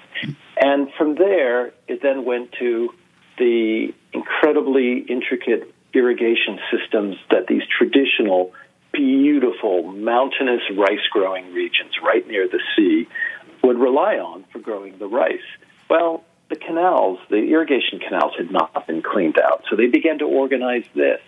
And 0.57 0.89
from 0.97 1.15
there, 1.15 1.73
it 1.87 2.01
then 2.01 2.25
went 2.25 2.53
to 2.59 2.93
the 3.37 3.93
incredibly 4.13 4.99
intricate 4.99 5.73
irrigation 5.93 6.59
systems 6.71 7.15
that 7.29 7.47
these 7.47 7.63
traditional, 7.77 8.51
beautiful, 8.93 9.91
mountainous 9.91 10.61
rice 10.77 11.05
growing 11.11 11.53
regions 11.53 11.93
right 12.03 12.25
near 12.27 12.47
the 12.47 12.59
sea 12.75 13.07
would 13.63 13.77
rely 13.77 14.15
on 14.15 14.45
for 14.51 14.59
growing 14.59 14.97
the 14.99 15.07
rice. 15.07 15.41
Well, 15.89 16.23
the 16.49 16.55
canals, 16.55 17.19
the 17.29 17.37
irrigation 17.37 17.99
canals 17.99 18.33
had 18.37 18.51
not 18.51 18.87
been 18.87 19.01
cleaned 19.01 19.39
out, 19.39 19.63
so 19.69 19.75
they 19.75 19.87
began 19.87 20.19
to 20.19 20.25
organize 20.25 20.85
this. 20.93 21.21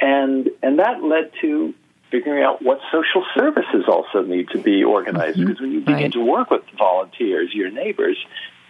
And, 0.00 0.50
and 0.62 0.78
that 0.78 1.02
led 1.02 1.32
to 1.40 1.74
figuring 2.10 2.42
out 2.42 2.62
what 2.62 2.80
social 2.92 3.24
services 3.34 3.84
also 3.88 4.22
need 4.22 4.48
to 4.50 4.58
be 4.58 4.84
organized. 4.84 5.38
Mm-hmm. 5.38 5.46
Because 5.46 5.60
when 5.60 5.72
you 5.72 5.80
begin 5.80 5.94
right. 5.94 6.12
to 6.12 6.24
work 6.24 6.50
with 6.50 6.62
volunteers, 6.76 7.52
your 7.52 7.70
neighbors, 7.70 8.16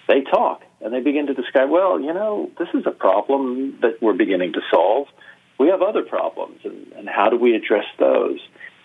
they 0.09 0.23
talk 0.23 0.63
and 0.81 0.93
they 0.93 1.01
begin 1.01 1.27
to 1.27 1.35
describe, 1.35 1.71
well, 1.71 2.01
you 2.01 2.13
know, 2.13 2.51
this 2.59 2.69
is 2.75 2.85
a 2.87 2.91
problem 2.91 3.79
that 3.83 4.01
we're 4.01 4.15
beginning 4.15 4.53
to 4.55 4.61
solve. 4.71 5.09
We 5.59 5.69
have 5.69 5.83
other 5.83 6.03
problems, 6.03 6.61
and, 6.65 6.93
and 6.93 7.09
how 7.09 7.29
do 7.31 7.37
we 7.37 7.55
address 7.55 7.87
those? 7.99 8.39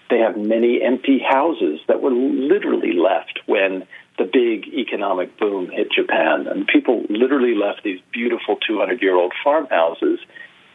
They 0.10 0.20
have 0.20 0.38
many 0.38 0.82
empty 0.82 1.20
houses 1.20 1.80
that 1.88 2.02
were 2.02 2.12
literally 2.12 2.94
left 2.94 3.40
when 3.46 3.88
the 4.18 4.26
big 4.26 4.68
economic 4.68 5.38
boom 5.40 5.70
hit 5.70 5.88
Japan, 5.92 6.48
and 6.48 6.68
people 6.68 7.04
literally 7.10 7.56
left 7.56 7.84
these 7.84 8.00
beautiful 8.12 8.58
200 8.68 9.02
year 9.02 9.16
old 9.16 9.34
farmhouses 9.44 10.20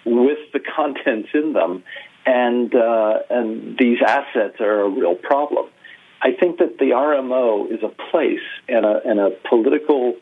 with 0.05 0.39
the 0.53 0.61
contents 0.61 1.29
in 1.35 1.53
them, 1.53 1.83
and 2.27 2.75
uh, 2.75 3.19
and 3.31 3.77
these 3.79 3.99
assets 4.05 4.61
are 4.61 4.83
a 4.83 4.89
real 4.89 5.15
problem. 5.15 5.67
I 6.21 6.33
think 6.33 6.59
that 6.59 6.79
the 6.79 6.91
RMO 6.91 7.71
is 7.71 7.83
a 7.83 7.93
place 8.11 8.47
and 8.69 8.85
a, 8.85 9.01
and 9.05 9.21
a 9.21 9.31
political 9.49 10.17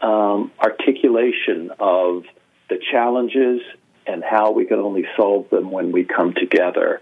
um, 0.00 0.50
articulation 0.60 1.70
of 1.78 2.24
the 2.68 2.78
challenges 2.90 3.60
and 4.06 4.22
how 4.22 4.52
we 4.52 4.66
can 4.66 4.78
only 4.78 5.04
solve 5.16 5.48
them 5.50 5.70
when 5.70 5.92
we 5.92 6.04
come 6.04 6.34
together. 6.34 7.00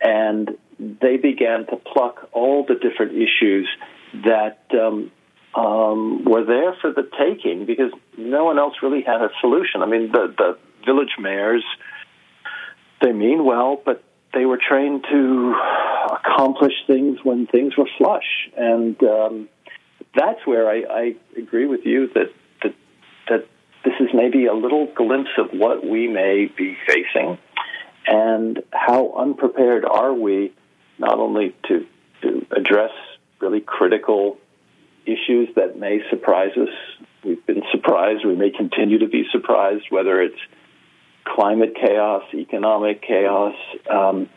And 0.00 0.56
they 0.78 1.16
began 1.16 1.66
to 1.66 1.76
pluck 1.76 2.28
all 2.32 2.64
the 2.66 2.74
different 2.74 3.12
issues 3.12 3.68
that 4.24 4.58
um, 4.72 5.10
um, 5.54 6.24
were 6.24 6.44
there 6.44 6.74
for 6.80 6.92
the 6.92 7.08
taking 7.18 7.66
because 7.66 7.92
no 8.18 8.44
one 8.44 8.58
else 8.58 8.74
really 8.82 9.02
had 9.02 9.22
a 9.22 9.30
solution. 9.40 9.82
I 9.82 9.86
mean, 9.86 10.12
the, 10.12 10.34
the 10.36 10.58
village 10.84 11.16
mayors, 11.18 11.64
they 13.00 13.12
mean 13.12 13.44
well, 13.44 13.80
but 13.84 14.02
they 14.32 14.46
were 14.46 14.58
trained 14.58 15.04
to 15.10 15.54
accomplish 16.10 16.74
things 16.86 17.18
when 17.22 17.46
things 17.46 17.76
were 17.76 17.88
flush. 17.98 18.48
And 18.56 19.00
um, 19.02 19.48
that's 20.14 20.44
where 20.46 20.68
I, 20.68 20.82
I 20.90 21.14
agree 21.38 21.66
with 21.66 21.80
you 21.84 22.08
that, 22.14 22.32
that, 22.62 22.74
that 23.28 23.46
this 23.84 23.94
is 24.00 24.08
maybe 24.14 24.46
a 24.46 24.54
little 24.54 24.86
glimpse 24.94 25.30
of 25.38 25.50
what 25.52 25.86
we 25.86 26.08
may 26.08 26.46
be 26.46 26.76
facing 26.86 27.38
and 28.06 28.62
how 28.72 29.14
unprepared 29.16 29.84
are 29.84 30.12
we 30.12 30.52
not 30.98 31.18
only 31.18 31.54
to, 31.68 31.86
to 32.22 32.46
address 32.50 32.92
really 33.40 33.60
critical 33.60 34.38
issues 35.06 35.48
that 35.56 35.78
may 35.78 36.00
surprise 36.10 36.52
us. 36.56 36.68
We've 37.24 37.44
been 37.46 37.62
surprised. 37.70 38.24
We 38.24 38.36
may 38.36 38.50
continue 38.50 38.98
to 38.98 39.08
be 39.08 39.24
surprised, 39.30 39.86
whether 39.90 40.20
it's 40.20 40.38
climate 41.24 41.74
chaos, 41.74 42.22
economic 42.34 43.02
chaos. 43.02 43.54
Um, 43.90 44.28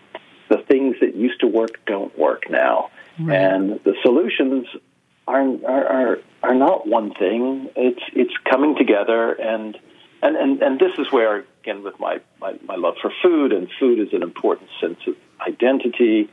the 0.49 0.57
things 0.57 0.95
that 1.01 1.15
used 1.15 1.41
to 1.41 1.47
work 1.47 1.85
don't 1.85 2.17
work 2.17 2.49
now. 2.49 2.89
Right. 3.19 3.37
And 3.37 3.79
the 3.83 3.95
solutions 4.03 4.67
are, 5.27 5.41
are, 5.65 5.85
are, 5.85 6.17
are 6.43 6.55
not 6.55 6.87
one 6.87 7.13
thing. 7.13 7.69
It's, 7.75 8.01
it's 8.13 8.33
coming 8.49 8.75
together. 8.75 9.33
And, 9.33 9.77
and, 10.21 10.35
and, 10.35 10.61
and 10.61 10.79
this 10.79 10.93
is 10.97 11.11
where, 11.11 11.45
again, 11.61 11.83
with 11.83 11.99
my, 11.99 12.19
my, 12.39 12.53
my 12.65 12.75
love 12.75 12.95
for 13.01 13.11
food, 13.21 13.51
and 13.51 13.67
food 13.79 13.99
is 13.99 14.13
an 14.13 14.23
important 14.23 14.69
sense 14.79 14.99
of 15.07 15.15
identity 15.45 16.29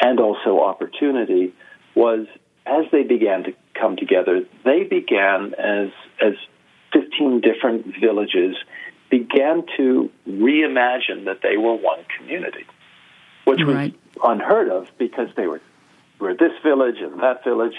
and 0.00 0.20
also 0.20 0.60
opportunity 0.60 1.52
was 1.94 2.26
as 2.66 2.84
they 2.92 3.02
began 3.02 3.44
to 3.44 3.54
come 3.74 3.96
together, 3.96 4.44
they 4.64 4.84
began 4.84 5.54
as 5.54 5.90
as 6.20 6.34
15 6.92 7.40
different 7.40 7.86
villages 8.00 8.56
began 9.10 9.64
to 9.76 10.10
reimagine 10.28 11.26
that 11.26 11.40
they 11.42 11.56
were 11.56 11.74
one 11.74 12.00
community, 12.18 12.66
which 13.44 13.60
right. 13.64 13.94
was 14.16 14.38
unheard 14.38 14.68
of 14.68 14.88
because 14.98 15.28
they 15.36 15.46
were 15.46 15.60
were 16.18 16.34
this 16.34 16.52
village 16.62 16.96
and 17.00 17.20
that 17.20 17.44
village, 17.44 17.74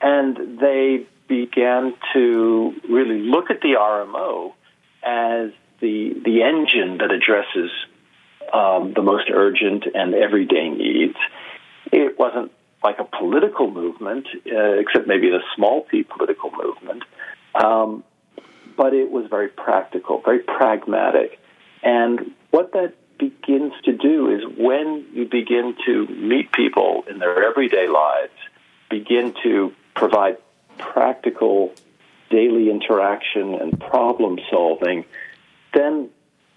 and 0.00 0.58
they 0.60 1.06
began 1.28 1.94
to 2.12 2.74
really 2.88 3.20
look 3.20 3.50
at 3.50 3.60
the 3.60 3.76
RMO 3.78 4.54
as 5.02 5.50
the 5.80 6.14
the 6.24 6.42
engine 6.42 6.98
that 6.98 7.10
addresses 7.10 7.70
um, 8.52 8.92
the 8.94 9.02
most 9.02 9.30
urgent 9.32 9.84
and 9.94 10.14
everyday 10.14 10.70
needs. 10.70 11.16
It 11.92 12.18
wasn't 12.18 12.52
like 12.82 12.98
a 12.98 13.04
political 13.04 13.70
movement, 13.70 14.26
uh, 14.46 14.78
except 14.78 15.06
maybe 15.06 15.30
a 15.30 15.40
small 15.54 15.82
p 15.82 16.02
political 16.02 16.50
movement. 16.50 17.04
Um, 17.54 18.04
but 18.76 18.94
it 18.94 19.10
was 19.10 19.26
very 19.28 19.48
practical, 19.48 20.20
very 20.24 20.38
pragmatic. 20.38 21.40
And 21.82 22.32
what 22.50 22.72
that 22.72 22.94
begins 23.18 23.72
to 23.84 23.92
do 23.92 24.30
is 24.30 24.42
when 24.56 25.04
you 25.12 25.24
begin 25.24 25.74
to 25.86 26.06
meet 26.06 26.52
people 26.52 27.04
in 27.10 27.18
their 27.18 27.44
everyday 27.44 27.88
lives, 27.88 28.32
begin 28.88 29.34
to 29.42 29.72
provide 29.98 30.38
practical 30.78 31.74
daily 32.30 32.70
interaction 32.70 33.54
and 33.54 33.80
problem 33.80 34.38
solving, 34.50 35.04
then 35.74 36.08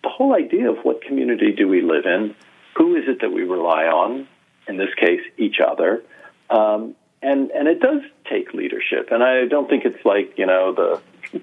the 0.04 0.10
whole 0.10 0.34
idea 0.34 0.70
of 0.70 0.78
what 0.84 1.02
community 1.02 1.52
do 1.52 1.68
we 1.68 1.82
live 1.82 2.06
in, 2.06 2.36
who 2.78 2.96
is 2.96 3.04
it 3.08 3.22
that 3.22 3.32
we 3.32 3.44
rely 3.44 3.86
on, 3.86 4.28
in 4.68 4.78
this 4.78 4.94
case, 4.96 5.22
each 5.38 5.58
other. 5.60 6.04
Um, 6.50 6.96
and 7.22 7.52
and 7.52 7.68
it 7.68 7.80
does 7.80 8.02
take 8.30 8.54
leadership, 8.54 9.10
and 9.12 9.24
I 9.24 9.46
don't 9.46 9.70
think 9.70 9.86
it's 9.86 10.04
like 10.04 10.38
you 10.38 10.46
know 10.48 10.74
the 10.74 11.02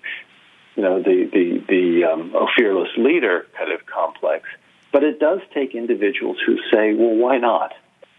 you 0.76 0.82
know 0.82 1.00
the 1.00 1.28
the 1.32 1.64
the 1.68 2.04
um, 2.04 2.32
oh, 2.34 2.48
fearless 2.56 2.90
leader 2.96 3.46
kind 3.56 3.72
of 3.72 3.86
complex, 3.86 4.48
but 4.92 5.04
it 5.04 5.20
does 5.20 5.40
take 5.54 5.74
individuals 5.74 6.36
who 6.44 6.56
say, 6.72 6.94
well, 6.94 7.14
why 7.14 7.38
not? 7.38 7.74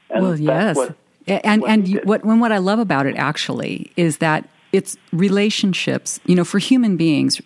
And 0.10 0.24
well, 0.24 0.40
yes, 0.40 0.76
what, 0.76 0.96
and 1.28 1.62
what 1.62 1.72
and 1.72 1.88
you, 1.88 2.02
what 2.04 2.26
what 2.26 2.52
I 2.52 2.58
love 2.58 2.80
about 2.80 3.06
it 3.06 3.16
actually 3.16 3.92
is 3.96 4.18
that 4.18 4.48
it's 4.72 4.98
relationships. 5.12 6.20
You 6.26 6.36
know, 6.36 6.46
for 6.46 6.60
human 6.60 6.98
beings, 6.98 7.42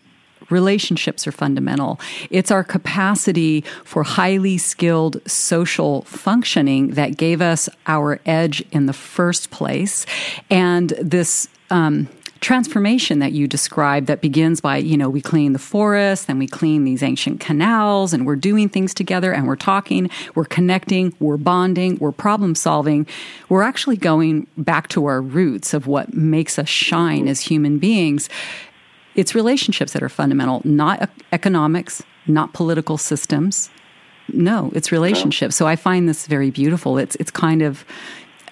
relationships 0.50 1.28
are 1.28 1.32
fundamental. 1.32 2.00
It's 2.30 2.52
our 2.52 2.64
capacity 2.64 3.62
for 3.84 4.04
highly 4.04 4.58
skilled 4.58 5.22
social 5.30 6.04
functioning 6.04 6.92
that 6.92 7.18
gave 7.18 7.42
us 7.42 7.70
our 7.88 8.20
edge 8.26 8.64
in 8.72 8.86
the 8.86 8.94
first 8.94 9.52
place. 9.52 10.06
And 10.50 10.90
this, 11.02 11.48
um, 11.70 12.08
transformation 12.44 13.20
that 13.20 13.32
you 13.32 13.48
described 13.48 14.06
that 14.08 14.22
begins 14.22 14.60
by, 14.62 14.78
you 14.78 14.98
know, 14.98 15.10
we 15.10 15.22
clean 15.22 15.54
the 15.54 15.60
forest, 15.60 16.28
then 16.28 16.38
we 16.38 16.46
clean 16.46 16.84
these 16.84 17.02
ancient 17.02 17.40
canals, 17.40 18.14
and 18.14 18.26
we're 18.26 18.36
doing 18.36 18.68
things 18.70 18.94
together 18.94 19.34
and 19.34 19.48
we're 19.48 19.56
talking, 19.56 20.10
we're 20.36 20.46
connecting, 20.46 21.16
we're 21.20 21.38
bonding, 21.38 21.98
we're 22.00 22.12
problem 22.12 22.54
solving. 22.54 23.08
We're 23.50 23.64
actually 23.64 23.98
going 23.98 24.46
back 24.58 24.90
to 24.90 25.06
our 25.06 25.22
roots 25.22 25.74
of 25.74 25.88
what 25.88 26.14
makes 26.14 26.60
us 26.60 26.68
shine 26.68 27.28
as 27.28 27.40
human 27.40 27.80
beings. 27.80 28.30
It's 29.16 29.34
relationships 29.34 29.94
that 29.94 30.04
are 30.04 30.10
fundamental, 30.10 30.62
not 30.66 31.10
economics, 31.32 32.04
not 32.28 32.54
political 32.54 32.98
systems. 32.98 33.70
No, 34.28 34.72
it's 34.76 34.92
relationships. 34.92 35.56
So 35.56 35.66
I 35.68 35.76
find 35.76 36.10
this 36.10 36.28
very 36.28 36.50
beautiful. 36.50 36.98
It's 36.98 37.16
it's 37.18 37.32
kind 37.32 37.62
of 37.62 37.86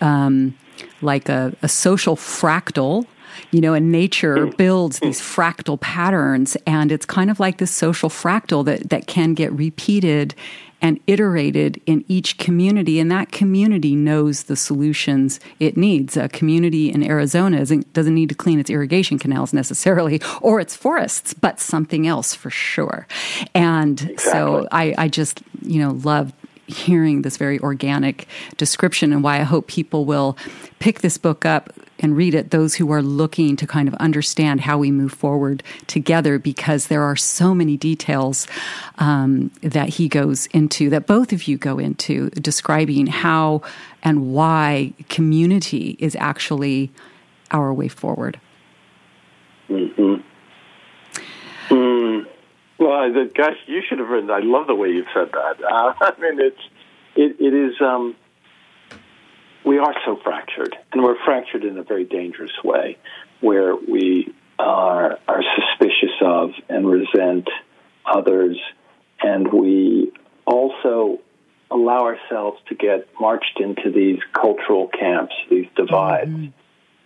um, 0.02 0.58
like 1.02 1.30
a, 1.30 1.54
a 1.62 1.68
social 1.70 2.16
fractal 2.16 3.06
you 3.52 3.62
know, 3.62 3.74
and 3.74 3.92
nature 3.92 4.48
hmm. 4.48 4.56
builds 4.56 5.00
these 5.00 5.22
fractal 5.22 5.80
patterns, 5.80 6.58
and 6.66 6.92
it's 6.92 7.06
kind 7.06 7.30
of 7.30 7.40
like 7.40 7.58
this 7.58 7.72
social 7.72 8.10
fractal 8.10 8.66
that 8.66 8.90
that 8.90 9.08
can 9.08 9.34
get 9.34 9.52
repeated 9.54 10.36
and 10.82 11.00
iterated 11.06 11.80
in 11.86 12.04
each 12.08 12.38
community, 12.38 13.00
and 13.00 13.12
that 13.12 13.32
community 13.32 13.96
knows 13.96 14.44
the 14.44 14.56
solutions 14.56 15.40
it 15.60 15.78
needs. 15.78 16.18
A 16.18 16.28
community 16.28 16.92
in 16.92 17.04
Arizona 17.04 17.64
doesn't 17.94 18.16
need 18.16 18.30
to 18.30 18.36
clean 18.36 18.60
its 18.60 18.70
irrigation 18.70 19.20
canals 19.20 19.54
necessarily 19.54 20.20
or 20.42 20.60
its 20.60 20.76
forests, 20.76 21.34
but 21.34 21.60
something 21.60 22.08
else 22.08 22.34
for 22.34 22.50
sure. 22.50 23.08
And 23.54 24.02
exactly. 24.02 24.32
so 24.32 24.68
I, 24.72 24.96
I 24.98 25.08
just, 25.08 25.44
you 25.62 25.80
know, 25.80 25.92
love 26.04 26.34
hearing 26.68 27.22
this 27.22 27.38
very 27.38 27.60
organic 27.60 28.28
description 28.58 29.14
and 29.14 29.24
why 29.24 29.40
I 29.40 29.44
hope 29.44 29.68
people 29.68 30.06
will 30.06 30.38
pick 30.80 31.02
this 31.02 31.18
book 31.18 31.46
up 31.46 31.72
and 32.02 32.18
read 32.18 32.34
it, 32.34 32.52
those 32.52 32.76
who 32.76 32.92
are 32.92 33.02
looking 33.02 33.56
to 33.56 33.68
kind 33.68 33.88
of 33.88 33.94
understand 33.96 34.62
how 34.62 34.78
we 34.78 34.92
move 34.92 35.14
forward 35.14 35.64
together, 35.88 36.40
because 36.40 36.88
there 36.88 37.04
are 37.04 37.16
so 37.16 37.56
many 37.56 37.78
details 37.78 38.48
um, 38.98 39.52
that 39.62 39.90
he 39.90 40.10
goes 40.10 40.48
into, 40.48 40.90
that 40.90 41.08
both 41.08 41.32
of 41.32 41.48
you 41.48 41.58
go 41.58 41.80
into, 41.80 42.30
describing 42.32 43.08
how 43.08 43.62
and 44.04 44.34
why 44.34 44.94
community 45.10 45.96
is 46.00 46.16
actually 46.20 46.92
our 47.52 47.74
way 47.74 47.88
forward. 47.88 48.40
Mm-hmm. 49.70 50.22
Mm. 51.74 52.26
Well, 52.78 53.28
gosh, 53.36 53.58
you 53.68 53.82
should 53.88 54.00
have 54.00 54.10
written. 54.10 54.32
I 54.32 54.40
love 54.40 54.68
the 54.68 54.76
way 54.76 54.90
you 54.90 55.06
said 55.14 55.30
that. 55.32 55.64
Uh, 55.64 55.94
I 56.02 56.14
mean, 56.20 56.40
it's 56.42 56.62
it, 57.16 57.36
it 57.40 57.54
is. 57.54 57.80
Um, 57.80 58.16
we 59.66 59.78
are 59.78 59.94
so 60.06 60.18
fractured, 60.24 60.76
and 60.92 61.04
we're 61.04 61.24
fractured 61.24 61.64
in 61.64 61.78
a 61.78 61.84
very 61.84 62.06
dangerous 62.06 62.52
way, 62.64 62.98
where 63.40 63.76
we 63.76 64.34
are 64.60 65.20
are 65.28 65.44
suspicious 65.56 66.16
of 66.22 66.52
and 66.70 66.88
resent 66.88 67.48
others, 68.06 68.58
and 69.22 69.52
we 69.52 70.12
also 70.46 71.20
allow 71.70 72.04
ourselves 72.04 72.60
to 72.68 72.76
get 72.76 73.08
marched 73.20 73.60
into 73.60 73.92
these 73.92 74.20
cultural 74.34 74.90
camps, 74.90 75.34
these 75.50 75.68
divides. 75.76 76.30
Mm-hmm. 76.30 76.48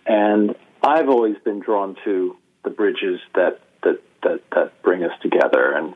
And 0.06 0.54
I've 0.82 1.08
always 1.08 1.36
been 1.44 1.60
drawn 1.60 1.96
to 2.04 2.36
the 2.64 2.70
bridges 2.70 3.20
that 3.34 3.60
that 3.82 4.02
that 4.22 4.40
that 4.52 4.82
bring 4.82 5.04
us 5.04 5.12
together, 5.22 5.72
and 5.72 5.94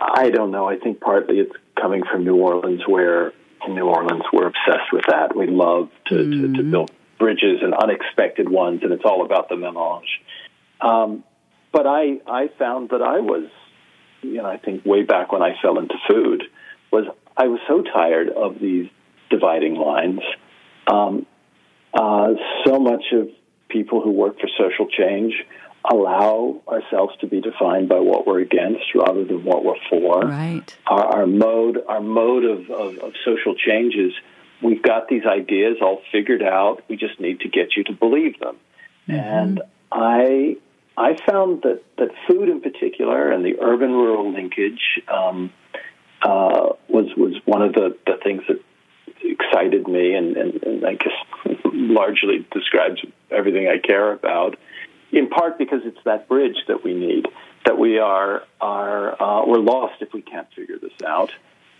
I 0.00 0.30
don't 0.30 0.50
know. 0.50 0.68
I 0.68 0.78
think 0.78 1.00
partly 1.00 1.38
it's 1.38 1.54
coming 1.80 2.02
from 2.10 2.24
New 2.24 2.36
Orleans, 2.36 2.82
where 2.86 3.32
in 3.66 3.74
New 3.74 3.86
Orleans 3.86 4.22
we're 4.32 4.46
obsessed 4.46 4.92
with 4.92 5.04
that. 5.08 5.36
We 5.36 5.46
love 5.46 5.90
to, 6.06 6.14
mm. 6.14 6.30
to, 6.30 6.52
to, 6.56 6.62
mm. 6.62 6.70
build 6.70 6.90
bridges 7.18 7.60
and 7.62 7.74
unexpected 7.74 8.48
ones, 8.48 8.80
and 8.82 8.92
it's 8.92 9.04
all 9.04 9.24
about 9.24 9.48
the 9.48 9.56
melange. 9.56 10.08
Um, 10.80 11.24
but 11.72 11.86
I 11.86 12.20
I 12.26 12.48
found 12.58 12.90
that 12.90 13.02
I 13.02 13.20
was, 13.20 13.48
you 14.22 14.36
know, 14.36 14.46
I 14.46 14.58
think 14.58 14.84
way 14.84 15.02
back 15.02 15.32
when 15.32 15.42
I 15.42 15.54
fell 15.60 15.78
into 15.78 15.94
food, 16.08 16.44
was 16.92 17.06
I 17.36 17.46
was 17.48 17.60
so 17.68 17.82
tired 17.82 18.28
of 18.28 18.58
these 18.60 18.88
dividing 19.30 19.74
lines. 19.74 20.20
Um, 20.86 21.26
uh, 21.92 22.34
so 22.66 22.78
much 22.78 23.04
of 23.12 23.28
people 23.68 24.00
who 24.00 24.10
work 24.10 24.38
for 24.40 24.48
social 24.58 24.86
change 24.86 25.34
allow 25.90 26.62
ourselves 26.66 27.14
to 27.20 27.26
be 27.26 27.40
defined 27.40 27.88
by 27.88 27.98
what 27.98 28.26
we're 28.26 28.40
against 28.40 28.84
rather 28.94 29.24
than 29.24 29.44
what 29.44 29.64
we're 29.64 29.74
for. 29.90 30.20
Right. 30.20 30.76
Our, 30.86 31.04
our 31.04 31.26
mode, 31.26 31.78
our 31.86 32.00
mode 32.00 32.44
of, 32.44 32.70
of, 32.70 32.98
of 32.98 33.12
social 33.24 33.54
changes. 33.54 34.12
We've 34.62 34.82
got 34.82 35.08
these 35.08 35.24
ideas 35.26 35.78
all 35.82 36.00
figured 36.10 36.42
out. 36.42 36.82
We 36.88 36.96
just 36.96 37.20
need 37.20 37.40
to 37.40 37.48
get 37.48 37.76
you 37.76 37.84
to 37.84 37.92
believe 37.92 38.38
them. 38.40 38.56
Mm-hmm. 39.08 39.20
And 39.20 39.62
I, 39.92 40.56
I 40.96 41.16
found 41.28 41.62
that 41.62 41.82
that 41.98 42.08
food 42.26 42.48
in 42.48 42.62
particular 42.62 43.30
and 43.30 43.44
the 43.44 43.60
urban-rural 43.60 44.32
linkage 44.32 45.02
um, 45.12 45.52
uh, 46.22 46.70
was 46.88 47.10
was 47.16 47.34
one 47.44 47.60
of 47.60 47.74
the, 47.74 47.96
the 48.06 48.16
things 48.22 48.42
that 48.48 48.62
excited 49.22 49.86
me, 49.86 50.14
and, 50.14 50.36
and, 50.36 50.62
and 50.62 50.86
I 50.86 50.94
guess 50.94 51.12
largely 51.64 52.46
describes 52.52 53.02
everything 53.30 53.68
I 53.68 53.78
care 53.78 54.12
about 54.12 54.56
in 55.14 55.28
part 55.28 55.58
because 55.58 55.80
it's 55.84 56.02
that 56.04 56.28
bridge 56.28 56.56
that 56.68 56.84
we 56.84 56.92
need. 56.92 57.26
That 57.64 57.78
we 57.78 57.98
are 57.98 58.42
are 58.60 59.22
uh, 59.22 59.46
we're 59.46 59.58
lost 59.58 60.02
if 60.02 60.12
we 60.12 60.20
can't 60.20 60.48
figure 60.54 60.78
this 60.78 60.92
out, 61.06 61.30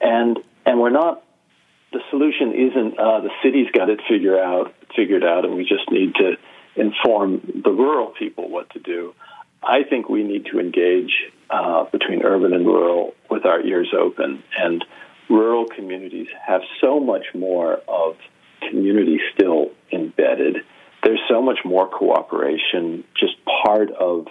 and 0.01 0.39
and 0.65 0.81
we're 0.81 0.91
not. 0.91 1.23
The 1.93 2.01
solution 2.11 2.55
isn't 2.55 2.99
uh, 2.99 3.21
the 3.21 3.31
city's 3.43 3.71
got 3.71 3.91
it 3.91 4.01
figured 4.09 4.39
out, 4.39 4.75
figured 4.97 5.25
out, 5.25 5.45
and 5.45 5.55
we 5.55 5.65
just 5.65 5.91
need 5.91 6.15
to 6.17 6.37
inform 6.77 7.63
the 7.63 7.71
rural 7.71 8.09
people 8.19 8.49
what 8.49 8.71
to 8.71 8.81
do. 8.81 9.15
I 9.63 9.85
think 9.85 10.09
we 10.09 10.25
need 10.25 10.47
to 10.47 10.59
engage 10.59 11.13
uh, 11.51 11.85
between 11.85 12.23
urban 12.23 12.53
and 12.53 12.67
rural 12.67 13.15
with 13.31 13.45
our 13.45 13.61
ears 13.61 13.93
open, 13.97 14.43
and 14.59 14.85
rural 15.29 15.67
communities 15.67 16.29
have 16.47 16.63
so 16.81 16.99
much 16.99 17.27
more 17.35 17.81
of 17.87 18.17
community 18.69 19.21
still 19.35 19.71
embedded 19.93 20.57
there's 21.05 21.21
so 21.29 21.43
much 21.43 21.59
more 21.65 21.89
cooperation, 21.89 23.05
just 23.19 23.35
part 23.45 23.91
of, 23.91 24.27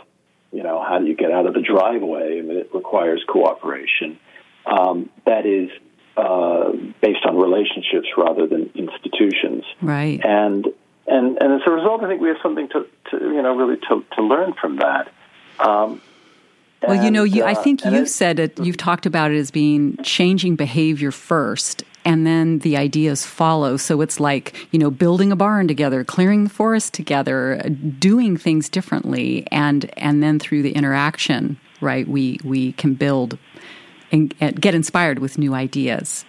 you 0.52 0.64
know, 0.64 0.84
how 0.84 1.00
do 1.00 1.06
you 1.06 1.16
get 1.16 1.32
out 1.32 1.46
of 1.46 1.54
the 1.54 1.62
driveway? 1.62 2.40
I 2.40 2.42
mean, 2.42 2.58
it 2.58 2.70
requires 2.74 3.24
cooperation. 3.28 4.20
Um, 4.66 5.10
that 5.26 5.46
is 5.46 5.70
uh, 6.18 6.72
based 7.02 7.26
on 7.26 7.38
relationships 7.38 8.08
rather 8.18 8.48
than 8.48 8.72
institutions. 8.76 9.64
Right. 9.82 10.20
And 10.24 10.68
and 11.08 11.38
and 11.42 11.54
as 11.54 11.62
a 11.66 11.72
result, 11.72 12.04
I 12.04 12.08
think 12.08 12.22
we 12.22 12.30
have 12.30 12.38
something 12.42 12.70
to, 12.70 12.88
to 13.12 13.18
you 13.20 13.42
know 13.42 13.56
really 13.56 13.78
to, 13.90 14.06
to 14.16 14.24
learn 14.24 14.54
from 14.54 14.78
that. 14.78 15.12
Um, 15.60 16.02
well, 16.84 16.98
and, 16.98 17.06
you 17.06 17.12
know, 17.12 17.24
you, 17.24 17.44
uh, 17.44 17.48
I 17.48 17.54
think 17.54 17.84
you've 17.86 18.10
said 18.10 18.40
it. 18.40 18.60
You've 18.60 18.78
talked 18.78 19.06
about 19.06 19.32
it 19.32 19.38
as 19.38 19.52
being 19.52 19.98
changing 20.04 20.56
behavior 20.56 21.12
first, 21.12 21.84
and 22.06 22.28
then 22.28 22.60
the 22.60 22.78
ideas 22.78 23.26
follow. 23.26 23.78
So 23.78 24.02
it's 24.02 24.20
like, 24.20 24.56
you 24.72 24.80
know, 24.80 24.92
building 24.92 25.32
a 25.32 25.36
barn 25.36 25.68
together, 25.68 26.04
clearing 26.04 26.44
the 26.44 26.50
forest 26.50 26.94
together, 26.94 27.62
doing 28.00 28.38
things 28.38 28.70
differently 28.70 29.48
and 29.52 29.90
and 29.98 30.22
then 30.22 30.40
through 30.40 30.64
the 30.64 30.72
interaction, 30.72 31.58
right? 31.82 32.08
We 32.08 32.40
we 32.44 32.74
can 32.74 32.96
build 32.96 33.38
and 34.12 34.38
get 34.60 34.76
inspired 34.76 35.20
with 35.20 35.38
new 35.38 35.54
ideas. 35.54 36.26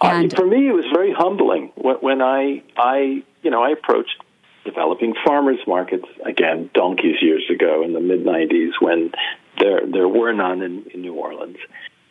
And 0.00 0.32
uh, 0.32 0.36
for 0.36 0.46
me 0.46 0.68
it 0.68 0.72
was 0.72 0.86
very 0.92 1.12
humbling 1.12 1.72
when 1.76 2.22
I 2.22 2.62
I, 2.76 3.22
you 3.42 3.50
know, 3.50 3.62
I 3.62 3.70
approached 3.70 4.22
developing 4.64 5.14
farmers 5.24 5.58
markets 5.66 6.06
again 6.24 6.70
donkeys 6.74 7.16
years 7.20 7.44
ago 7.52 7.82
in 7.82 7.92
the 7.92 8.00
mid 8.00 8.24
90s 8.24 8.72
when 8.80 9.12
there 9.58 9.80
there 9.90 10.08
were 10.08 10.32
none 10.32 10.62
in, 10.62 10.84
in 10.92 11.02
New 11.02 11.14
Orleans. 11.14 11.58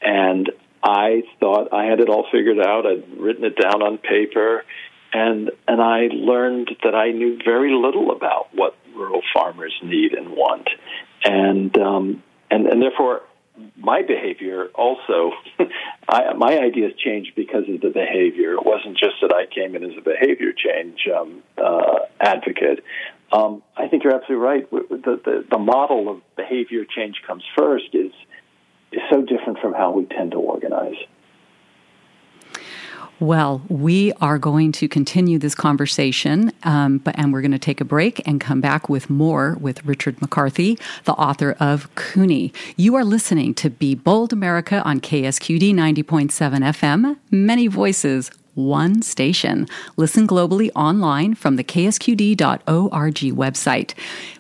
And 0.02 0.50
I 0.84 1.24
thought 1.40 1.74
I 1.74 1.86
had 1.86 2.00
it 2.00 2.10
all 2.10 2.26
figured 2.32 2.60
out. 2.60 2.86
I'd 2.86 3.20
written 3.20 3.44
it 3.46 3.56
down 3.56 3.82
on 3.82 3.98
paper, 3.98 4.64
and 5.14 5.52
and 5.68 5.82
I 5.82 6.10
learned 6.12 6.76
that 6.84 6.96
I 6.96 7.12
knew 7.12 7.38
very 7.44 7.74
little 7.74 8.12
about 8.12 8.48
what 8.54 8.76
rural 8.96 9.22
farmers 9.34 9.74
need 9.84 10.14
and 10.14 10.30
want, 10.32 10.70
and 11.24 11.78
um, 11.78 12.24
and 12.50 12.66
and 12.68 12.82
therefore 12.82 13.22
my 13.78 14.02
behavior 14.02 14.68
also, 14.76 15.32
I, 16.10 16.34
my 16.34 16.58
ideas 16.58 16.94
changed 16.98 17.34
because 17.36 17.64
of 17.68 17.82
the 17.82 17.90
behavior. 17.90 18.54
It 18.54 18.66
wasn't 18.66 18.98
just 18.98 19.16
that 19.22 19.34
I 19.34 19.46
came 19.46 19.76
in 19.76 19.84
as 19.84 19.98
a 19.98 20.02
behavior 20.02 20.54
change 20.54 21.08
um, 21.16 21.44
uh, 21.58 22.00
advocate. 22.20 22.84
Um, 23.32 23.64
I 23.78 23.88
think 23.88 24.04
you're 24.04 24.16
absolutely 24.16 24.46
right. 24.46 24.70
The, 24.70 25.22
the, 25.24 25.46
the 25.50 25.58
model 25.58 26.10
of 26.10 26.22
behavior 26.36 26.84
change 26.86 27.22
comes 27.26 27.44
first 27.58 27.94
is 27.94 28.12
is 28.92 29.02
so 29.10 29.22
different 29.22 29.60
from 29.60 29.74
how 29.74 29.92
we 29.92 30.06
tend 30.06 30.32
to 30.32 30.38
organize. 30.38 30.98
Well, 33.22 33.62
we 33.70 34.14
are 34.14 34.40
going 34.40 34.72
to 34.72 34.88
continue 34.88 35.38
this 35.38 35.54
conversation, 35.54 36.52
um, 36.64 36.98
but, 36.98 37.16
and 37.20 37.32
we're 37.32 37.42
going 37.42 37.52
to 37.52 37.60
take 37.60 37.80
a 37.80 37.86
break 37.86 38.28
and 38.28 38.42
come 38.42 38.62
back 38.62 38.90
with 38.90 39.12
more 39.12 39.58
with 39.62 39.86
Richard 39.86 40.20
McCarthy, 40.24 40.80
the 41.04 41.14
author 41.14 41.56
of 41.60 41.88
Kuni. 41.94 42.52
You 42.78 42.96
are 42.96 43.06
listening 43.06 43.54
to 43.54 43.70
Be 43.70 43.94
Bold 43.94 44.34
America 44.34 44.82
on 44.86 45.02
KSQD 45.02 45.72
90.7 45.72 46.32
FM, 46.32 47.16
many 47.30 47.68
voices, 47.68 48.32
one 48.56 49.04
station. 49.04 49.68
Listen 49.98 50.28
globally 50.28 50.72
online 50.76 51.36
from 51.36 51.58
the 51.58 51.64
ksqd.org 51.64 52.40
website. 52.40 53.94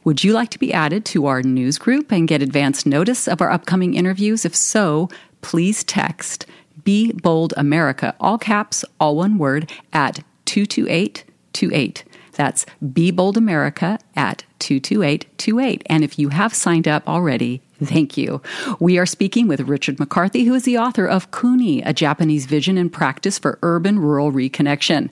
Would 0.05 0.23
you 0.23 0.33
like 0.33 0.49
to 0.49 0.59
be 0.59 0.73
added 0.73 1.05
to 1.05 1.27
our 1.27 1.43
news 1.43 1.77
group 1.77 2.11
and 2.11 2.27
get 2.27 2.41
advance 2.41 2.87
notice 2.87 3.27
of 3.27 3.41
our 3.41 3.51
upcoming 3.51 3.93
interviews? 3.93 4.43
If 4.43 4.55
so, 4.55 5.07
please 5.43 5.83
text 5.83 6.47
Be 6.83 7.11
Bold 7.11 7.53
America, 7.57 8.15
all 8.19 8.37
caps, 8.37 8.85
all 8.99 9.15
one 9.15 9.37
word, 9.37 9.71
at 9.93 10.23
22828. 10.45 12.03
That's 12.33 12.65
Be 12.93 13.11
Bold 13.11 13.37
America 13.37 13.99
at 14.15 14.43
22828. 14.59 15.83
And 15.87 16.03
if 16.03 16.17
you 16.17 16.29
have 16.29 16.53
signed 16.53 16.87
up 16.87 17.07
already, 17.07 17.61
Thank 17.83 18.15
you. 18.15 18.43
We 18.79 18.99
are 18.99 19.07
speaking 19.07 19.47
with 19.47 19.61
Richard 19.61 19.99
McCarthy, 19.99 20.43
who 20.43 20.53
is 20.53 20.65
the 20.65 20.77
author 20.77 21.07
of 21.07 21.31
Kuni, 21.31 21.81
a 21.81 21.93
Japanese 21.93 22.45
vision 22.45 22.77
and 22.77 22.93
practice 22.93 23.39
for 23.39 23.57
urban 23.63 23.97
rural 23.97 24.31
reconnection. 24.31 25.11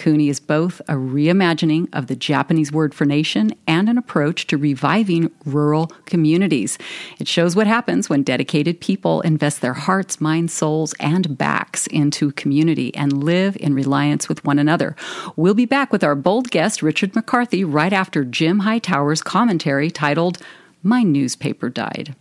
Kuni 0.00 0.30
is 0.30 0.40
both 0.40 0.80
a 0.88 0.94
reimagining 0.94 1.86
of 1.92 2.06
the 2.06 2.16
Japanese 2.16 2.72
word 2.72 2.94
for 2.94 3.04
nation 3.04 3.52
and 3.66 3.86
an 3.86 3.98
approach 3.98 4.46
to 4.46 4.56
reviving 4.56 5.30
rural 5.44 5.88
communities. 6.06 6.78
It 7.18 7.28
shows 7.28 7.54
what 7.54 7.66
happens 7.66 8.08
when 8.08 8.22
dedicated 8.22 8.80
people 8.80 9.20
invest 9.20 9.60
their 9.60 9.74
hearts, 9.74 10.18
minds, 10.18 10.54
souls, 10.54 10.94
and 11.00 11.36
backs 11.36 11.86
into 11.88 12.32
community 12.32 12.94
and 12.94 13.22
live 13.22 13.58
in 13.58 13.74
reliance 13.74 14.26
with 14.26 14.42
one 14.42 14.58
another. 14.58 14.96
We'll 15.36 15.52
be 15.52 15.66
back 15.66 15.92
with 15.92 16.02
our 16.02 16.14
bold 16.14 16.50
guest, 16.50 16.82
Richard 16.82 17.14
McCarthy, 17.14 17.62
right 17.62 17.92
after 17.92 18.24
Jim 18.24 18.60
Hightower's 18.60 19.22
commentary 19.22 19.90
titled 19.90 20.38
My 20.82 21.02
Newspaper 21.02 21.68
Died. 21.68 22.16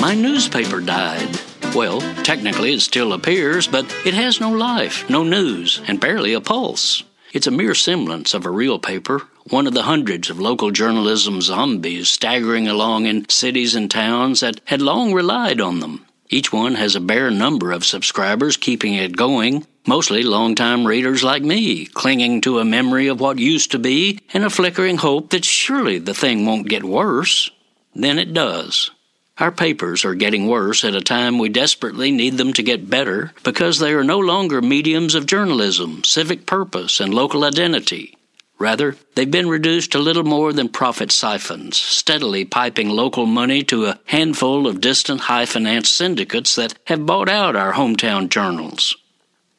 My 0.00 0.14
newspaper 0.14 0.82
died. 0.82 1.40
Well, 1.74 2.00
technically 2.22 2.72
it 2.72 2.80
still 2.80 3.12
appears, 3.12 3.66
but 3.66 3.84
it 4.04 4.14
has 4.14 4.40
no 4.40 4.50
life, 4.50 5.08
no 5.10 5.22
news, 5.22 5.80
and 5.86 6.00
barely 6.00 6.32
a 6.32 6.40
pulse. 6.40 7.02
It's 7.32 7.46
a 7.46 7.50
mere 7.50 7.74
semblance 7.74 8.32
of 8.32 8.46
a 8.46 8.50
real 8.50 8.78
paper, 8.78 9.22
one 9.50 9.66
of 9.66 9.74
the 9.74 9.82
hundreds 9.82 10.30
of 10.30 10.40
local 10.40 10.70
journalism 10.70 11.42
zombies 11.42 12.08
staggering 12.08 12.66
along 12.66 13.06
in 13.06 13.28
cities 13.28 13.74
and 13.74 13.90
towns 13.90 14.40
that 14.40 14.60
had 14.64 14.80
long 14.80 15.12
relied 15.12 15.60
on 15.60 15.80
them. 15.80 16.06
Each 16.28 16.52
one 16.52 16.74
has 16.74 16.96
a 16.96 17.00
bare 17.00 17.30
number 17.30 17.72
of 17.72 17.84
subscribers 17.84 18.56
keeping 18.56 18.94
it 18.94 19.16
going, 19.16 19.66
mostly 19.86 20.22
long-time 20.22 20.86
readers 20.86 21.22
like 21.22 21.42
me, 21.42 21.86
clinging 21.86 22.40
to 22.40 22.58
a 22.58 22.64
memory 22.64 23.06
of 23.06 23.20
what 23.20 23.38
used 23.38 23.70
to 23.72 23.78
be 23.78 24.18
and 24.32 24.44
a 24.44 24.50
flickering 24.50 24.96
hope 24.96 25.30
that 25.30 25.44
surely 25.44 25.98
the 25.98 26.14
thing 26.14 26.44
won't 26.44 26.68
get 26.68 26.84
worse. 26.84 27.50
Then 27.94 28.18
it 28.18 28.32
does. 28.32 28.90
Our 29.38 29.52
papers 29.52 30.04
are 30.06 30.14
getting 30.14 30.46
worse 30.46 30.82
at 30.82 30.94
a 30.94 31.02
time 31.02 31.38
we 31.38 31.50
desperately 31.50 32.10
need 32.10 32.38
them 32.38 32.54
to 32.54 32.62
get 32.62 32.88
better 32.88 33.34
because 33.44 33.78
they 33.78 33.92
are 33.92 34.04
no 34.04 34.18
longer 34.18 34.62
mediums 34.62 35.14
of 35.14 35.26
journalism, 35.26 36.04
civic 36.04 36.46
purpose, 36.46 37.00
and 37.00 37.12
local 37.12 37.44
identity. 37.44 38.16
Rather, 38.58 38.96
they've 39.14 39.30
been 39.30 39.50
reduced 39.50 39.92
to 39.92 39.98
little 39.98 40.24
more 40.24 40.54
than 40.54 40.70
profit 40.70 41.12
siphons, 41.12 41.76
steadily 41.76 42.46
piping 42.46 42.88
local 42.88 43.26
money 43.26 43.62
to 43.64 43.84
a 43.84 43.98
handful 44.06 44.66
of 44.66 44.80
distant 44.80 45.20
high 45.20 45.44
finance 45.44 45.90
syndicates 45.90 46.54
that 46.54 46.72
have 46.86 47.04
bought 47.04 47.28
out 47.28 47.54
our 47.54 47.74
hometown 47.74 48.30
journals. 48.30 48.96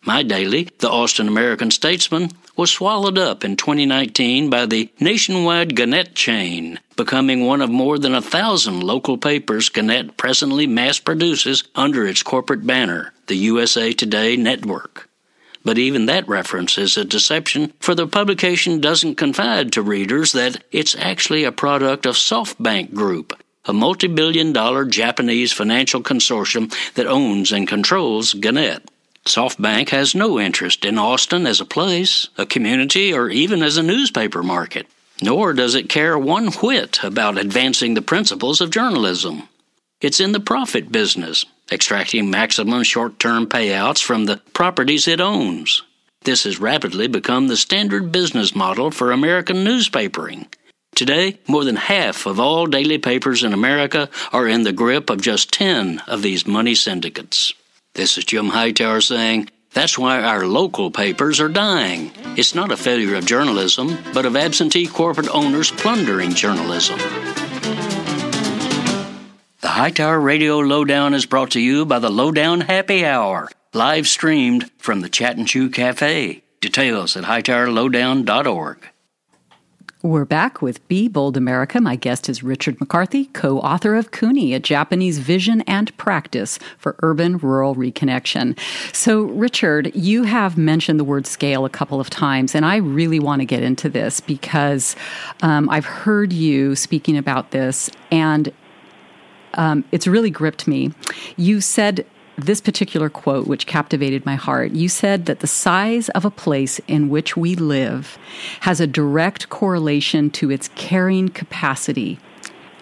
My 0.02 0.24
daily, 0.24 0.70
the 0.80 0.90
Austin 0.90 1.28
American 1.28 1.70
Statesman, 1.70 2.32
was 2.56 2.72
swallowed 2.72 3.20
up 3.20 3.46
in 3.46 3.56
2019 3.56 4.50
by 4.50 4.66
the 4.66 4.90
nationwide 5.00 5.76
Gannett 5.76 6.16
chain, 6.16 6.80
becoming 6.98 7.46
one 7.46 7.62
of 7.62 7.70
more 7.70 7.98
than 7.98 8.14
a 8.14 8.22
thousand 8.22 8.82
local 8.82 9.18
papers 9.18 9.70
Gannett 9.70 10.18
presently 10.18 10.68
mass 10.68 11.00
produces 11.00 11.64
under 11.76 12.06
its 12.06 12.24
corporate 12.24 12.68
banner, 12.68 13.14
the 13.28 13.36
USA 13.36 13.94
Today 13.94 14.36
Network. 14.36 15.08
But 15.64 15.78
even 15.78 16.06
that 16.06 16.28
reference 16.28 16.78
is 16.78 16.98
a 16.98 17.06
deception, 17.06 17.74
for 17.80 17.94
the 17.94 18.08
publication 18.08 18.82
doesn't 18.82 19.16
confide 19.16 19.72
to 19.74 19.82
readers 19.82 20.32
that 20.32 20.64
it's 20.72 20.96
actually 20.96 21.44
a 21.44 21.52
product 21.52 22.06
of 22.06 22.16
SoftBank 22.16 22.94
Group, 22.94 23.34
a 23.66 23.74
multi 23.74 24.08
billion 24.08 24.52
dollar 24.52 24.86
Japanese 24.86 25.52
financial 25.54 26.02
consortium 26.02 26.74
that 26.96 27.06
owns 27.06 27.52
and 27.52 27.68
controls 27.68 28.34
Gannett. 28.34 28.90
SoftBank 29.26 29.90
has 29.90 30.16
no 30.16 30.40
interest 30.40 30.86
in 30.86 30.98
Austin 30.98 31.46
as 31.46 31.60
a 31.60 31.66
place, 31.66 32.30
a 32.38 32.46
community, 32.46 33.14
or 33.14 33.30
even 33.30 33.62
as 33.62 33.76
a 33.76 33.84
newspaper 33.84 34.42
market. 34.42 34.88
Nor 35.22 35.54
does 35.54 35.76
it 35.76 35.90
care 35.90 36.18
one 36.18 36.48
whit 36.54 37.04
about 37.04 37.38
advancing 37.38 37.94
the 37.94 38.02
principles 38.02 38.62
of 38.62 38.70
journalism. 38.70 39.50
It's 40.00 40.20
in 40.20 40.32
the 40.32 40.40
profit 40.40 40.92
business, 40.92 41.44
extracting 41.72 42.30
maximum 42.30 42.84
short 42.84 43.20
term 43.20 43.48
payouts 43.48 44.04
from 44.04 44.26
the 44.26 44.38
properties 44.54 45.08
it 45.08 45.20
owns. 45.20 45.82
This 46.24 46.44
has 46.44 46.60
rapidly 46.60 47.08
become 47.08 47.48
the 47.48 47.58
standard 47.58 48.12
business 48.12 48.56
model 48.56 48.92
for 48.92 49.12
American 49.12 49.64
newspapering. 49.64 50.48
Today, 50.96 51.40
more 51.48 51.64
than 51.64 51.76
half 51.76 52.26
of 52.26 52.40
all 52.40 52.66
daily 52.66 52.98
papers 52.98 53.44
in 53.44 53.54
America 53.54 54.10
are 54.34 54.48
in 54.48 54.64
the 54.64 54.72
grip 54.72 55.10
of 55.10 55.22
just 55.22 55.52
10 55.52 56.02
of 56.08 56.22
these 56.22 56.48
money 56.48 56.76
syndicates. 56.76 57.54
This 57.94 58.18
is 58.18 58.26
Jim 58.26 58.50
Hightower 58.50 59.02
saying, 59.02 59.50
that's 59.78 59.96
why 59.96 60.24
our 60.24 60.48
local 60.48 60.90
papers 60.90 61.40
are 61.40 61.48
dying. 61.48 62.12
It's 62.36 62.56
not 62.56 62.72
a 62.72 62.78
failure 62.78 63.14
of 63.14 63.28
journalism, 63.28 63.96
but 64.12 64.26
of 64.26 64.36
absentee 64.36 64.88
corporate 64.88 65.30
owners 65.30 65.70
plundering 65.70 66.32
journalism. 66.32 66.98
The 69.62 69.68
Hightower 69.68 70.20
Radio 70.20 70.58
Lowdown 70.58 71.14
is 71.14 71.28
brought 71.28 71.52
to 71.52 71.60
you 71.60 71.86
by 71.86 72.00
the 72.00 72.10
Lowdown 72.10 72.62
Happy 72.62 73.06
Hour, 73.06 73.50
live 73.72 74.08
streamed 74.08 74.72
from 74.80 75.02
the 75.02 75.10
Chat 75.10 75.38
and 75.38 75.48
Chew 75.48 75.70
Cafe. 75.70 76.42
Details 76.60 77.16
at 77.16 77.26
hightowerlowdown.org. 77.26 78.97
We're 80.08 80.24
back 80.24 80.62
with 80.62 80.88
Be 80.88 81.10
Bold 81.10 81.36
America. 81.36 81.82
My 81.82 81.98
guest 81.98 82.30
is 82.30 82.42
Richard 82.42 82.80
McCarthy, 82.80 83.26
co 83.26 83.60
author 83.60 83.94
of 83.94 84.12
Kuni, 84.12 84.54
a 84.54 84.60
Japanese 84.60 85.20
vision 85.20 85.60
and 85.68 85.96
practice 85.98 86.60
for 86.78 86.96
urban 87.04 87.38
rural 87.40 87.76
reconnection. 87.76 88.58
So, 88.96 89.24
Richard, 89.24 89.94
you 89.94 90.24
have 90.24 90.58
mentioned 90.58 90.98
the 90.98 91.04
word 91.04 91.28
scale 91.28 91.66
a 91.66 91.70
couple 91.70 92.00
of 92.00 92.10
times, 92.10 92.56
and 92.56 92.66
I 92.66 92.78
really 92.78 93.20
want 93.20 93.42
to 93.42 93.46
get 93.46 93.64
into 93.64 93.90
this 93.90 94.22
because 94.22 94.96
um, 95.42 95.70
I've 95.70 95.84
heard 95.84 96.32
you 96.32 96.78
speaking 96.78 97.18
about 97.18 97.52
this, 97.52 97.90
and 98.10 98.54
um, 99.56 99.84
it's 99.92 100.08
really 100.08 100.30
gripped 100.30 100.70
me. 100.70 100.94
You 101.36 101.60
said 101.60 102.06
this 102.38 102.62
particular 102.62 103.10
quote, 103.10 103.48
which 103.48 103.66
captivated 103.66 104.26
my 104.26 104.36
heart. 104.36 104.72
You 104.72 104.90
said 104.90 105.26
that 105.26 105.40
the 105.40 105.48
size 105.48 106.10
of 106.10 106.24
a 106.24 106.32
place 106.32 106.80
in 106.88 107.10
which 107.10 107.36
we 107.36 107.56
live 107.56 108.18
has 108.62 108.80
a 108.80 108.88
direct 108.88 109.50
correlation 109.50 110.30
to 110.32 110.52
its 110.52 110.70
carrying 110.76 111.30
capacity 111.30 112.20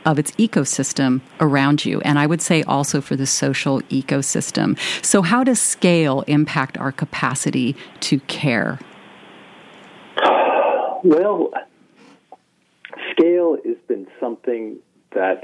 of 0.05 0.19
its 0.19 0.31
ecosystem 0.31 1.21
around 1.39 1.85
you. 1.85 1.99
And 2.01 2.19
I 2.19 2.27
would 2.27 2.41
say 2.41 2.63
also 2.63 3.01
for 3.01 3.15
the 3.15 3.25
social 3.25 3.81
ecosystem. 3.83 4.77
So, 5.03 5.21
how 5.21 5.43
does 5.43 5.59
scale 5.59 6.21
impact 6.27 6.77
our 6.77 6.91
capacity 6.91 7.75
to 8.01 8.19
care? 8.21 8.79
Well, 11.03 11.51
scale 13.11 13.57
has 13.65 13.77
been 13.87 14.07
something 14.19 14.77
that 15.11 15.43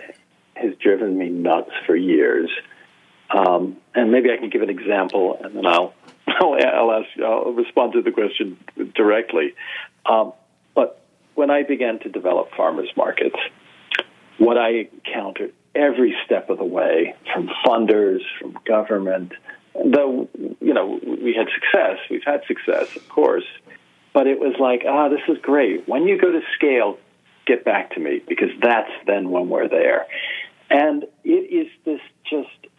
has 0.55 0.75
driven 0.77 1.17
me 1.17 1.29
nuts 1.29 1.71
for 1.85 1.95
years. 1.95 2.49
Um, 3.33 3.77
and 3.95 4.11
maybe 4.11 4.29
I 4.31 4.37
can 4.37 4.49
give 4.49 4.61
an 4.61 4.69
example, 4.69 5.37
and 5.41 5.55
then 5.55 5.65
I'll 5.67 5.93
I'll, 6.27 6.91
ask, 6.91 7.07
I'll 7.23 7.53
respond 7.53 7.93
to 7.93 8.01
the 8.01 8.11
question 8.11 8.57
directly. 8.95 9.53
Um, 10.05 10.33
but 10.75 11.01
when 11.35 11.49
I 11.49 11.63
began 11.63 11.99
to 11.99 12.09
develop 12.09 12.51
farmers 12.55 12.89
markets, 12.95 13.35
what 14.37 14.57
I 14.57 14.89
encountered 14.93 15.53
every 15.75 16.15
step 16.25 16.49
of 16.49 16.57
the 16.57 16.65
way, 16.65 17.15
from 17.33 17.49
funders, 17.65 18.21
from 18.39 18.57
government, 18.65 19.33
though 19.73 20.29
you 20.59 20.73
know 20.73 20.99
we 21.03 21.33
had 21.37 21.47
success, 21.53 21.97
we've 22.09 22.23
had 22.25 22.41
success, 22.47 22.95
of 22.95 23.07
course, 23.09 23.45
but 24.13 24.27
it 24.27 24.39
was 24.39 24.55
like, 24.59 24.83
ah, 24.87 25.09
this 25.09 25.21
is 25.27 25.37
great. 25.41 25.87
When 25.87 26.03
you 26.03 26.19
go 26.19 26.31
to 26.31 26.41
scale, 26.55 26.97
get 27.45 27.63
back 27.63 27.91
to 27.91 27.99
me 27.99 28.21
because 28.27 28.49
that's 28.61 28.91
then 29.07 29.29
when 29.29 29.49
we're 29.49 29.69
there. 29.69 30.05
And 30.69 31.03
it 31.23 31.29
is 31.29 31.67
this 31.85 31.99
just 32.29 32.70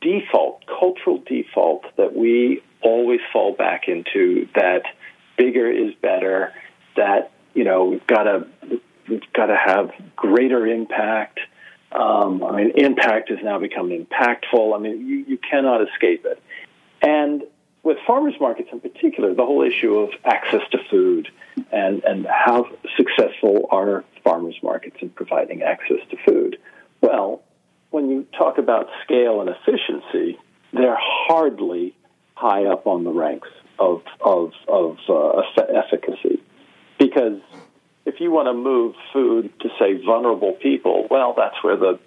default, 0.00 0.64
cultural 0.66 1.22
default 1.26 1.84
that 1.96 2.14
we 2.14 2.62
always 2.82 3.20
fall 3.32 3.52
back 3.52 3.88
into 3.88 4.48
that 4.54 4.82
bigger 5.36 5.70
is 5.70 5.94
better, 6.00 6.52
that, 6.96 7.32
you 7.54 7.64
know, 7.64 7.84
we've 7.84 8.06
got 8.06 8.24
to, 8.24 8.46
we've 9.08 9.32
got 9.32 9.46
to 9.46 9.56
have 9.56 9.90
greater 10.16 10.66
impact. 10.66 11.40
Um, 11.90 12.42
I 12.42 12.56
mean, 12.56 12.72
impact 12.76 13.28
has 13.30 13.38
now 13.42 13.58
become 13.58 13.90
impactful. 13.90 14.74
I 14.74 14.78
mean, 14.78 15.06
you, 15.06 15.16
you 15.28 15.38
cannot 15.38 15.82
escape 15.88 16.24
it. 16.24 16.42
And 17.02 17.42
with 17.82 17.98
farmers 18.06 18.34
markets 18.40 18.68
in 18.72 18.80
particular, 18.80 19.34
the 19.34 19.44
whole 19.44 19.62
issue 19.62 19.98
of 19.98 20.10
access 20.24 20.62
to 20.70 20.78
food 20.90 21.28
and, 21.72 22.02
and 22.04 22.26
how 22.26 22.68
successful 22.96 23.68
are 23.70 24.04
farmers 24.22 24.56
markets 24.62 24.96
in 25.00 25.10
providing 25.10 25.62
access 25.62 25.98
to 26.10 26.16
food. 26.24 26.58
Well, 27.00 27.41
when 28.02 28.10
you 28.10 28.26
talk 28.36 28.58
about 28.58 28.88
scale 29.04 29.40
and 29.40 29.48
efficiency, 29.48 30.36
they're 30.72 30.98
hardly 30.98 31.94
high 32.34 32.64
up 32.64 32.88
on 32.88 33.04
the 33.04 33.12
ranks 33.12 33.48
of 33.78 34.02
of, 34.20 34.50
of 34.66 34.98
uh, 35.08 35.42
efficacy, 35.72 36.42
because 36.98 37.40
if 38.04 38.18
you 38.18 38.32
want 38.32 38.48
to 38.48 38.54
move 38.54 38.96
food 39.12 39.52
to 39.60 39.68
say 39.78 40.04
vulnerable 40.04 40.52
people, 40.54 41.06
well, 41.10 41.32
that's 41.36 41.62
where 41.62 41.76
the 41.76 42.00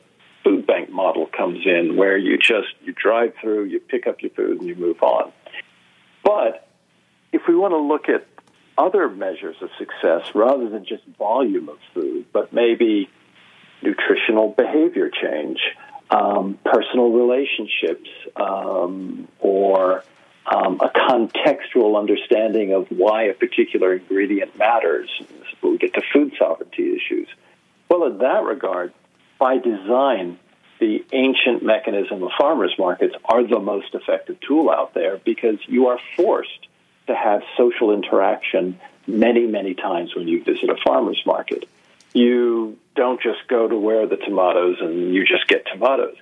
food 0.43 0.67
bank 0.67 0.89
model 0.89 1.27
comes 1.27 1.65
in, 1.65 1.95
where 1.95 2.17
you 2.17 2.37
just 2.37 2.67
you 2.83 2.91
drive 2.93 3.33
through, 3.39 3.63
you 3.63 3.79
pick 3.79 4.05
up 4.05 4.21
your 4.21 4.31
food, 4.31 4.59
and 4.59 4.67
you 4.67 4.75
move 4.75 5.01
on. 5.01 5.31
But 6.25 6.67
if 7.31 7.43
we 7.47 7.55
want 7.55 7.71
to 7.71 7.77
look 7.77 8.09
at 8.09 8.27
other 8.77 9.07
measures 9.07 9.55
of 9.61 9.69
success 9.77 10.35
rather 10.35 10.67
than 10.67 10.83
just 10.85 11.03
volume 11.17 11.69
of 11.69 11.77
food, 11.93 12.25
but 12.33 12.51
maybe 12.51 13.09
nutritional 13.81 14.49
behavior 14.49 15.09
change, 15.09 15.59
um, 16.15 16.57
personal 16.63 17.11
relationships, 17.11 18.09
um, 18.37 19.27
or 19.39 20.03
um, 20.45 20.79
a 20.79 20.89
contextual 20.89 21.97
understanding 21.97 22.73
of 22.73 22.87
why 22.89 23.23
a 23.23 23.33
particular 23.33 23.93
ingredient 23.93 24.57
matters. 24.57 25.09
We 25.61 25.77
get 25.77 25.93
to 25.95 26.01
food 26.13 26.33
sovereignty 26.37 26.95
issues. 26.95 27.27
Well, 27.89 28.05
in 28.05 28.19
that 28.19 28.43
regard, 28.43 28.93
by 29.39 29.57
design, 29.57 30.39
the 30.79 31.03
ancient 31.11 31.63
mechanism 31.63 32.23
of 32.23 32.31
farmers 32.37 32.75
markets 32.77 33.15
are 33.25 33.45
the 33.45 33.59
most 33.59 33.93
effective 33.93 34.39
tool 34.41 34.69
out 34.69 34.93
there 34.93 35.19
because 35.25 35.57
you 35.67 35.87
are 35.87 35.99
forced 36.15 36.67
to 37.07 37.15
have 37.15 37.41
social 37.57 37.93
interaction 37.93 38.79
many, 39.07 39.47
many 39.47 39.73
times 39.73 40.15
when 40.15 40.27
you 40.27 40.43
visit 40.43 40.69
a 40.69 40.77
farmer's 40.85 41.21
market. 41.25 41.67
You 42.15 42.77
don't 42.95 43.21
just 43.21 43.45
go 43.49 43.67
to 43.67 43.77
where 43.77 44.07
the 44.07 44.15
tomatoes 44.15 44.77
and 44.79 45.13
you 45.13 45.25
just 45.25 45.49
get 45.49 45.65
tomatoes. 45.71 46.15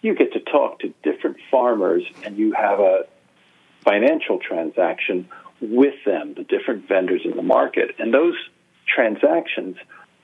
You 0.00 0.14
get 0.14 0.32
to 0.34 0.40
talk 0.40 0.78
to 0.78 0.94
different 1.02 1.38
farmers 1.50 2.04
and 2.22 2.38
you 2.38 2.52
have 2.52 2.78
a 2.78 3.06
financial 3.84 4.38
transaction 4.38 5.28
with 5.60 5.96
them, 6.06 6.34
the 6.34 6.44
different 6.44 6.86
vendors 6.86 7.22
in 7.24 7.36
the 7.36 7.42
market. 7.42 7.96
And 7.98 8.14
those 8.14 8.36
transactions 8.86 9.76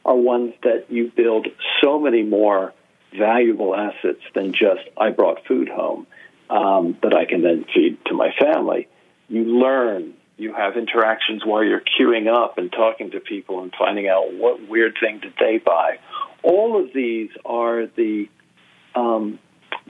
are 0.04 0.14
ones 0.14 0.54
that 0.62 0.86
you 0.90 1.10
build 1.14 1.48
so 1.82 1.98
many 1.98 2.22
more 2.22 2.72
valuable 3.18 3.74
assets 3.74 4.22
than 4.32 4.52
just 4.52 4.82
I 4.96 5.10
brought 5.10 5.44
food 5.48 5.68
home 5.68 6.06
um, 6.48 6.96
that 7.02 7.14
I 7.14 7.24
can 7.24 7.42
then 7.42 7.64
feed 7.74 7.98
to 8.06 8.14
my 8.14 8.30
family. 8.38 8.86
You 9.28 9.42
learn. 9.42 10.14
You 10.39 10.53
have 10.53 10.76
interactions 10.76 11.45
while 11.45 11.64
you're 11.64 11.82
queuing 11.99 12.28
up 12.28 12.59
and 12.59 12.70
talking 12.70 13.12
to 13.12 13.20
people 13.20 13.62
and 13.62 13.72
finding 13.78 14.07
out 14.07 14.34
what 14.34 14.68
weird 14.68 14.97
thing 15.01 15.20
did 15.20 15.32
they 15.41 15.59
buy. 15.59 15.99
All 16.43 16.82
of 16.82 16.93
these 16.93 17.30
are 17.45 17.87
the 17.87 18.28
um, 18.95 19.39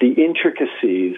the 0.00 0.12
intricacies 0.12 1.16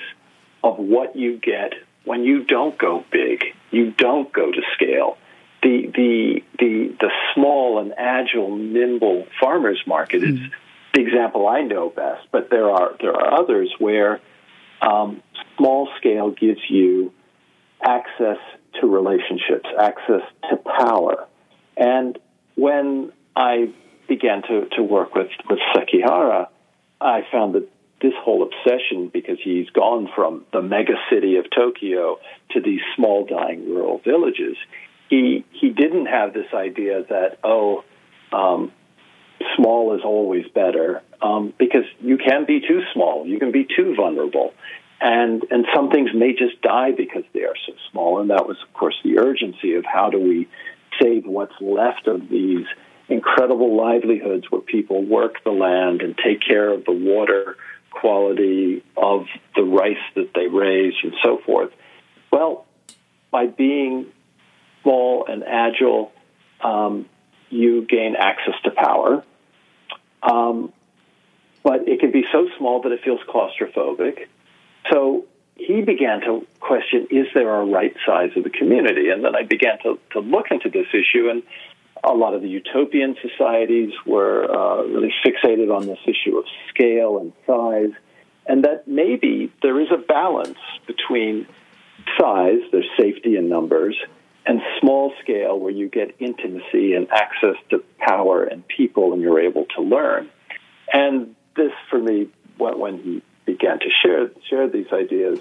of 0.63 0.79
what 0.79 1.17
you 1.17 1.39
get 1.39 1.75
when 2.05 2.25
you 2.25 2.43
don't 2.45 2.79
go 2.79 3.05
big, 3.13 3.45
you 3.71 3.91
don't 3.93 4.33
go 4.33 4.51
to 4.51 4.63
scale. 4.75 5.19
The 5.63 5.91
the 5.95 6.43
the 6.59 6.97
the 7.01 7.11
small 7.35 7.81
and 7.81 7.93
agile, 7.99 8.57
nimble 8.57 9.27
farmers 9.41 9.83
market 9.87 10.23
is 10.23 10.39
mm. 10.39 10.51
the 10.95 11.01
example 11.03 11.47
I 11.47 11.63
know 11.63 11.91
best. 11.91 12.27
But 12.33 12.49
there 12.51 12.71
are 12.71 12.93
there 13.01 13.13
are 13.13 13.41
others 13.41 13.75
where 13.79 14.21
um, 14.81 15.23
small 15.57 15.89
scale 15.99 16.31
gives 16.31 16.61
you 16.69 17.13
access 17.83 18.39
to 18.81 18.87
relationships, 18.87 19.69
access 19.79 20.23
to 20.51 20.57
power. 20.57 21.27
And 21.77 22.19
when 22.55 23.13
I 23.37 23.73
began 24.09 24.43
to, 24.43 24.67
to 24.77 24.83
work 24.83 25.15
with, 25.15 25.29
with 25.49 25.59
Sekihara, 25.75 26.49
I 27.01 27.21
found 27.31 27.55
that 27.55 27.69
this 28.01 28.15
whole 28.21 28.43
obsession, 28.43 29.11
because 29.13 29.39
he's 29.43 29.69
gone 29.71 30.09
from 30.15 30.45
the 30.53 30.63
mega 30.63 30.95
city 31.11 31.37
of 31.37 31.47
Tokyo 31.55 32.19
to 32.53 32.61
these 32.61 32.81
small, 32.97 33.27
dying 33.27 33.69
rural 33.69 34.01
villages, 34.05 34.57
he, 35.11 35.45
he 35.53 35.71
didn't 35.71 36.07
have 36.07 36.33
this 36.33 36.47
idea 36.55 37.03
that, 37.09 37.39
oh, 37.43 37.85
um, 38.33 38.73
small 39.57 39.97
is 39.97 40.03
always 40.05 40.47
better, 40.55 41.03
um, 41.23 41.53
because 41.59 41.85
you 42.01 42.19
can 42.19 42.45
be 42.47 42.61
too 42.61 42.83
small, 42.93 43.27
you 43.27 43.39
can 43.39 43.51
be 43.51 43.65
too 43.65 43.95
vulnerable 43.97 44.55
and 45.01 45.45
and 45.51 45.67
some 45.75 45.91
things 45.91 46.11
may 46.15 46.33
just 46.33 46.61
die 46.63 46.93
because 46.93 47.25
they 47.33 47.45
are 47.45 47.55
so 47.67 47.73
small. 47.91 48.21
And 48.21 48.31
that 48.31 48.47
was, 48.47 48.57
of 48.63 48.73
course, 48.75 48.97
the 49.05 49.19
urgency 49.19 49.75
of 49.75 49.85
how 49.85 50.11
do 50.11 50.19
we 50.19 50.49
save 51.01 51.27
what's 51.27 51.55
left 51.61 52.09
of 52.09 52.29
these 52.29 52.67
incredible 53.09 53.77
livelihoods 53.77 54.51
where 54.51 54.61
people 54.61 55.03
work 55.05 55.43
the 55.45 55.51
land 55.51 56.03
and 56.03 56.17
take 56.19 56.41
care 56.41 56.71
of 56.71 56.85
the 56.85 56.93
water 56.93 57.57
quality 57.91 58.85
of 58.97 59.27
the 59.57 59.63
rice 59.63 59.97
that 60.15 60.31
they 60.35 60.47
raise 60.47 60.95
and 61.03 61.15
so 61.23 61.39
forth. 61.39 61.71
Well, 62.31 62.67
by 63.31 63.47
being 63.47 64.07
small 64.83 65.27
and 65.27 65.43
agile, 65.45 66.13
um, 66.61 67.07
you 67.51 67.87
gain 67.87 68.15
access 68.17 68.55
to 68.65 68.71
power. 68.71 69.25
Um, 70.23 70.73
but 71.63 71.89
it 71.89 72.01
can 72.01 72.11
be 72.13 72.25
so 72.31 72.49
small 72.59 72.83
that 72.83 72.93
it 72.93 73.03
feels 73.03 73.21
claustrophobic 73.29 74.27
so 74.91 75.27
he 75.57 75.83
began 75.83 76.21
to 76.21 76.47
question 76.61 77.07
is 77.11 77.27
there 77.35 77.55
a 77.61 77.65
right 77.65 77.95
size 78.07 78.31
of 78.37 78.45
the 78.45 78.51
community? 78.51 79.11
And 79.11 79.25
then 79.25 79.35
I 79.35 79.43
began 79.43 79.79
to, 79.83 79.99
to 80.13 80.21
look 80.21 80.47
into 80.51 80.71
this 80.71 80.87
issue, 80.93 81.29
and 81.29 81.43
a 82.05 82.13
lot 82.13 82.35
of 82.35 82.43
the 82.43 82.49
utopian 82.49 83.17
societies 83.21 83.93
were 84.07 84.45
uh, 84.45 84.85
really 84.85 85.13
fixated 85.25 85.75
on 85.75 85.87
this 85.87 85.99
issue 86.07 86.39
of 86.39 86.45
scale 86.69 87.19
and 87.19 87.33
size, 87.47 87.91
and 88.47 88.65
that 88.65 88.87
maybe 88.87 89.53
there 89.63 89.81
is 89.81 89.89
a 89.93 89.99
balance 89.99 90.59
between 90.87 91.47
size, 92.19 92.61
there's 92.71 92.89
safety 92.97 93.37
in 93.37 93.49
numbers, 93.49 93.97
and 94.47 94.63
small 94.81 95.13
scale 95.21 95.59
where 95.59 95.73
you 95.73 95.89
get 95.89 96.15
intimacy 96.21 96.95
and 96.95 97.09
access 97.11 97.57
to 97.69 97.85
power 97.99 98.45
and 98.45 98.67
people 98.67 99.13
and 99.13 99.21
you're 99.21 99.41
able 99.41 99.67
to 99.77 99.83
learn. 99.83 100.31
And 100.93 101.35
this, 101.55 101.73
for 101.91 101.99
me, 101.99 102.29
when 102.57 102.99
he 103.03 103.23
began 103.49 103.79
to 103.79 103.89
share 104.03 104.31
share 104.51 104.69
these 104.69 104.93
ideas 104.93 105.41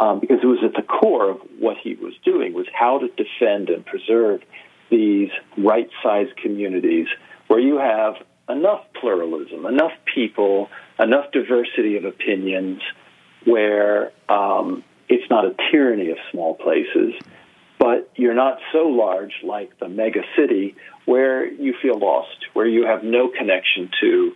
um, 0.00 0.20
because 0.20 0.38
it 0.40 0.46
was 0.46 0.60
at 0.64 0.74
the 0.74 0.86
core 0.86 1.30
of 1.30 1.38
what 1.58 1.76
he 1.82 1.94
was 1.94 2.14
doing 2.24 2.54
was 2.54 2.66
how 2.72 3.00
to 3.00 3.08
defend 3.08 3.68
and 3.68 3.84
preserve 3.84 4.40
these 4.88 5.30
right-sized 5.58 6.36
communities 6.36 7.08
where 7.48 7.58
you 7.58 7.76
have 7.78 8.14
enough 8.48 8.84
pluralism, 9.00 9.66
enough 9.66 9.92
people, 10.14 10.68
enough 10.98 11.32
diversity 11.32 11.96
of 11.96 12.04
opinions, 12.04 12.80
where 13.44 14.12
um, 14.28 14.84
it's 15.08 15.28
not 15.28 15.44
a 15.44 15.54
tyranny 15.70 16.10
of 16.10 16.18
small 16.30 16.54
places, 16.54 17.14
but 17.80 18.10
you're 18.14 18.34
not 18.34 18.58
so 18.72 18.86
large 18.86 19.32
like 19.42 19.76
the 19.80 19.88
mega 19.88 20.22
city 20.36 20.76
where 21.04 21.44
you 21.50 21.74
feel 21.82 21.98
lost, 21.98 22.46
where 22.52 22.66
you 22.66 22.86
have 22.86 23.02
no 23.02 23.28
connection 23.28 23.90
to 24.00 24.32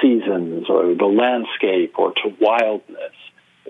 seasons 0.00 0.66
or 0.68 0.94
the 0.94 1.04
landscape 1.04 1.94
or 1.98 2.12
to 2.12 2.36
wildness 2.40 3.14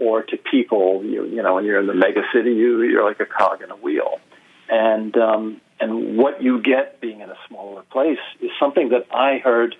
or 0.01 0.23
to 0.23 0.37
people. 0.37 1.05
You, 1.05 1.25
you 1.27 1.43
know, 1.43 1.55
when 1.55 1.65
you're 1.65 1.81
in 1.81 1.87
the 1.87 1.95
mega 1.95 2.23
city, 2.35 2.51
you, 2.51 2.83
you're 2.83 3.05
like 3.05 3.21
a 3.21 3.27
cog 3.27 3.63
in 3.63 3.71
a 3.71 3.77
wheel. 3.77 4.21
And, 4.69 5.17
um, 5.17 5.61
and 5.81 6.17
what 6.17 6.43
you 6.43 6.63
get 6.63 7.01
being 7.01 7.21
in 7.21 7.29
a 7.29 7.37
smaller 7.49 7.83
place 7.91 8.19
is 8.41 8.51
something 8.59 8.91
that 8.91 9.07
I 9.15 9.39
heard 9.39 9.75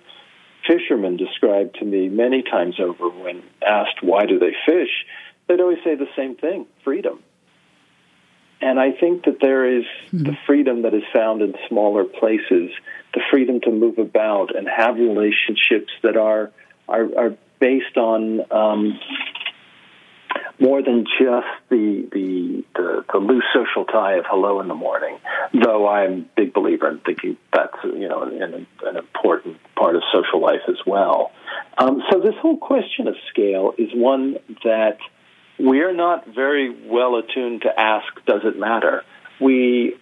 fishermen 0.67 1.17
describe 1.17 1.73
to 1.75 1.85
me 1.85 2.09
many 2.09 2.41
times 2.41 2.75
over 2.79 3.09
when 3.09 3.43
asked 3.65 4.01
why 4.01 4.25
do 4.25 4.39
they 4.39 4.53
fish. 4.65 5.05
They'd 5.47 5.59
always 5.59 5.79
say 5.83 5.95
the 5.95 6.07
same 6.15 6.35
thing 6.35 6.65
freedom. 6.83 7.19
And 8.63 8.79
I 8.79 8.93
think 8.93 9.25
that 9.25 9.39
there 9.41 9.65
is 9.65 9.83
mm-hmm. 10.07 10.23
the 10.23 10.37
freedom 10.47 10.83
that 10.83 10.93
is 10.93 11.03
found 11.11 11.41
in 11.41 11.53
smaller 11.67 12.05
places, 12.05 12.71
the 13.13 13.21
freedom 13.29 13.59
to 13.61 13.71
move 13.71 13.97
about 13.97 14.55
and 14.55 14.67
have 14.69 14.95
relationships 14.95 15.91
that 16.01 16.15
are 16.15 16.49
are, 16.87 17.07
are 17.17 17.37
based 17.59 17.97
on 17.97 18.39
um, 18.51 18.99
more 20.59 20.81
than 20.81 21.05
just 21.19 21.47
the, 21.69 22.07
the, 22.13 22.63
the 22.75 23.05
the 23.11 23.17
loose 23.17 23.43
social 23.53 23.83
tie 23.83 24.13
of 24.13 24.25
hello 24.29 24.61
in 24.61 24.69
the 24.69 24.75
morning. 24.75 25.17
Though 25.53 25.89
I'm 25.89 26.13
a 26.13 26.25
big 26.37 26.53
believer 26.53 26.89
in 26.89 26.99
thinking 26.99 27.35
that's 27.51 27.75
you 27.83 28.07
know 28.07 28.23
an, 28.23 28.65
an 28.85 28.95
important 28.95 29.57
part 29.75 29.97
of 29.97 30.03
social 30.13 30.41
life 30.41 30.63
as 30.69 30.77
well. 30.87 31.33
Um, 31.77 32.01
so 32.09 32.21
this 32.21 32.35
whole 32.41 32.57
question 32.57 33.09
of 33.09 33.15
scale 33.29 33.73
is 33.77 33.89
one 33.93 34.37
that 34.63 34.99
we're 35.59 35.93
not 35.93 36.27
very 36.27 36.69
well 36.87 37.15
attuned 37.17 37.61
to 37.61 37.79
ask, 37.79 38.05
does 38.25 38.41
it 38.43 38.57
matter? 38.57 39.03
We 39.39 39.95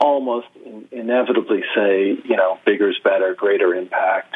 almost 0.00 0.48
in, 0.64 0.88
inevitably 0.90 1.62
say, 1.74 2.16
you 2.24 2.36
know, 2.36 2.58
bigger 2.66 2.90
is 2.90 2.96
better, 3.02 3.34
greater 3.34 3.74
impact, 3.74 4.34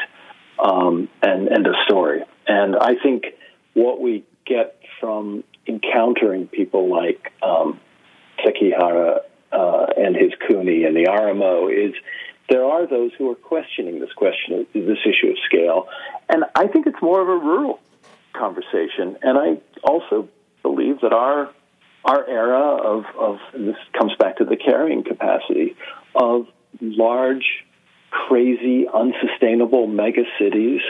um, 0.63 1.09
and 1.21 1.49
end 1.49 1.67
of 1.67 1.73
story. 1.85 2.23
And 2.47 2.75
I 2.75 2.95
think 3.01 3.25
what 3.73 3.99
we 3.99 4.23
get 4.45 4.79
from 4.99 5.43
encountering 5.67 6.47
people 6.47 6.89
like 6.89 7.31
um, 7.43 7.79
Sekihara 8.39 9.19
uh, 9.51 9.85
and 9.97 10.15
his 10.15 10.31
Kuni 10.47 10.85
and 10.85 10.95
the 10.95 11.05
RMO 11.05 11.71
is 11.71 11.93
there 12.49 12.63
are 12.63 12.87
those 12.87 13.11
who 13.17 13.29
are 13.31 13.35
questioning 13.35 13.99
this 13.99 14.11
question, 14.13 14.65
this 14.73 14.99
issue 15.05 15.31
of 15.31 15.37
scale, 15.45 15.87
and 16.29 16.45
I 16.55 16.67
think 16.67 16.87
it's 16.87 17.01
more 17.01 17.21
of 17.21 17.27
a 17.27 17.37
rural 17.37 17.79
conversation. 18.33 19.17
And 19.21 19.37
I 19.37 19.57
also 19.83 20.29
believe 20.67 21.01
that 21.01 21.13
our 21.13 21.49
our 22.05 22.27
era 22.27 22.77
of, 22.77 23.03
of 23.19 23.37
and 23.53 23.67
this 23.67 23.75
comes 23.97 24.13
back 24.17 24.37
to 24.37 24.45
the 24.45 24.55
carrying 24.55 25.03
capacity 25.03 25.75
of 26.15 26.47
large, 26.81 27.65
crazy, 28.09 28.85
unsustainable 28.93 29.87
mega 29.87 30.23
cities 30.39 30.81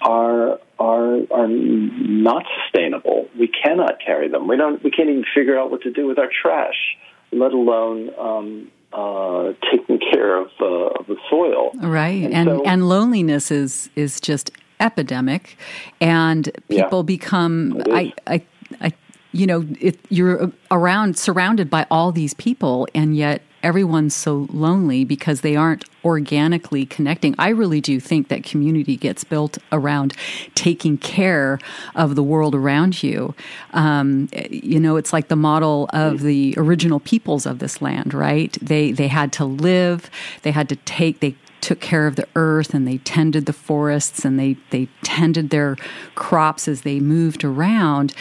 are 0.00 0.58
are 0.78 1.20
are 1.30 1.48
not 1.48 2.44
sustainable. 2.62 3.28
We 3.38 3.48
cannot 3.48 3.98
carry 4.04 4.28
them. 4.28 4.48
We 4.48 4.56
don't. 4.56 4.82
We 4.82 4.90
can't 4.90 5.08
even 5.08 5.24
figure 5.34 5.58
out 5.58 5.70
what 5.70 5.82
to 5.82 5.90
do 5.90 6.06
with 6.06 6.18
our 6.18 6.28
trash, 6.42 6.96
let 7.32 7.52
alone 7.52 8.10
um, 8.18 8.70
uh, 8.92 9.52
taking 9.70 9.98
care 9.98 10.36
of, 10.40 10.48
uh, 10.60 11.00
of 11.00 11.06
the 11.06 11.16
soil. 11.30 11.72
Right, 11.76 12.24
and 12.24 12.34
and, 12.34 12.48
so, 12.48 12.64
and, 12.64 12.88
loneliness 12.88 13.50
is 13.50 13.90
is 13.96 14.20
just 14.20 14.50
epidemic, 14.80 15.56
and 16.00 16.50
people 16.68 17.00
yeah, 17.00 17.02
become. 17.02 17.82
I, 17.90 18.12
I 18.26 18.42
I 18.80 18.92
you 19.34 19.46
know, 19.46 19.66
it, 19.80 19.98
you're 20.10 20.52
around, 20.70 21.18
surrounded 21.18 21.68
by 21.68 21.86
all 21.90 22.12
these 22.12 22.34
people, 22.34 22.86
and 22.94 23.16
yet 23.16 23.42
everyone's 23.64 24.14
so 24.14 24.46
lonely 24.52 25.04
because 25.04 25.40
they 25.40 25.56
aren't 25.56 25.84
organically 26.04 26.84
connecting. 26.86 27.34
I 27.38 27.48
really 27.48 27.80
do 27.80 27.98
think 27.98 28.28
that 28.28 28.44
community 28.44 28.96
gets 28.96 29.24
built 29.24 29.58
around 29.72 30.14
taking 30.54 30.98
care 30.98 31.58
of 31.96 32.14
the 32.14 32.22
world 32.22 32.54
around 32.54 33.02
you. 33.02 33.34
Um, 33.72 34.28
you 34.50 34.78
know, 34.78 34.96
it's 34.96 35.12
like 35.12 35.28
the 35.28 35.36
model 35.36 35.88
of 35.92 36.20
the 36.20 36.54
original 36.56 37.00
peoples 37.00 37.46
of 37.46 37.58
this 37.58 37.82
land, 37.82 38.14
right? 38.14 38.56
They 38.62 38.92
they 38.92 39.08
had 39.08 39.32
to 39.34 39.44
live, 39.46 40.10
they 40.42 40.52
had 40.52 40.68
to 40.68 40.76
take, 40.76 41.20
they 41.20 41.34
took 41.64 41.80
care 41.80 42.06
of 42.06 42.16
the 42.16 42.28
earth 42.36 42.74
and 42.74 42.86
they 42.86 42.98
tended 42.98 43.46
the 43.46 43.52
forests 43.52 44.22
and 44.22 44.38
they, 44.38 44.56
they 44.70 44.86
tended 45.02 45.48
their 45.48 45.76
crops 46.14 46.68
as 46.68 46.82
they 46.82 47.00
moved 47.00 47.42
around. 47.42 48.14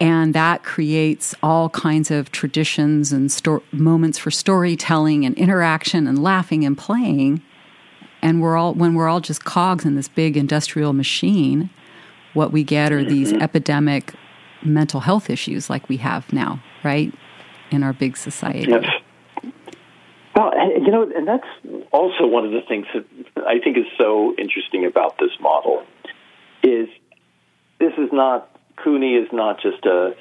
And 0.00 0.34
that 0.34 0.64
creates 0.64 1.34
all 1.42 1.68
kinds 1.68 2.10
of 2.10 2.32
traditions 2.32 3.12
and 3.12 3.30
sto- 3.30 3.62
moments 3.70 4.18
for 4.18 4.30
storytelling 4.30 5.26
and 5.26 5.36
interaction 5.36 6.06
and 6.06 6.22
laughing 6.22 6.64
and 6.64 6.76
playing. 6.76 7.42
And 8.22 8.40
we're 8.40 8.56
all, 8.56 8.72
when 8.72 8.94
we're 8.94 9.08
all 9.08 9.20
just 9.20 9.44
cogs 9.44 9.84
in 9.84 9.94
this 9.94 10.08
big 10.08 10.36
industrial 10.36 10.94
machine, 10.94 11.68
what 12.32 12.50
we 12.50 12.64
get 12.64 12.92
are 12.92 13.04
these 13.04 13.30
mm-hmm. 13.32 13.42
epidemic 13.42 14.14
mental 14.62 15.00
health 15.00 15.28
issues 15.28 15.68
like 15.68 15.86
we 15.90 15.98
have 15.98 16.32
now, 16.32 16.62
right? 16.82 17.12
In 17.70 17.82
our 17.82 17.92
big 17.92 18.16
society. 18.16 18.70
Yes. 18.70 18.86
Well, 20.36 20.52
you 20.54 20.90
know, 20.90 21.10
and 21.16 21.26
that's 21.26 21.46
also 21.92 22.26
one 22.26 22.44
of 22.44 22.50
the 22.50 22.60
things 22.68 22.86
that 22.92 23.06
I 23.46 23.58
think 23.58 23.78
is 23.78 23.86
so 23.96 24.34
interesting 24.36 24.84
about 24.84 25.16
this 25.18 25.30
model 25.40 25.82
is 26.62 26.88
this 27.80 27.94
is 27.96 28.10
not 28.12 28.50
Kuni 28.82 29.14
is 29.14 29.28
not 29.32 29.62
just 29.62 29.84
a 29.86 30.14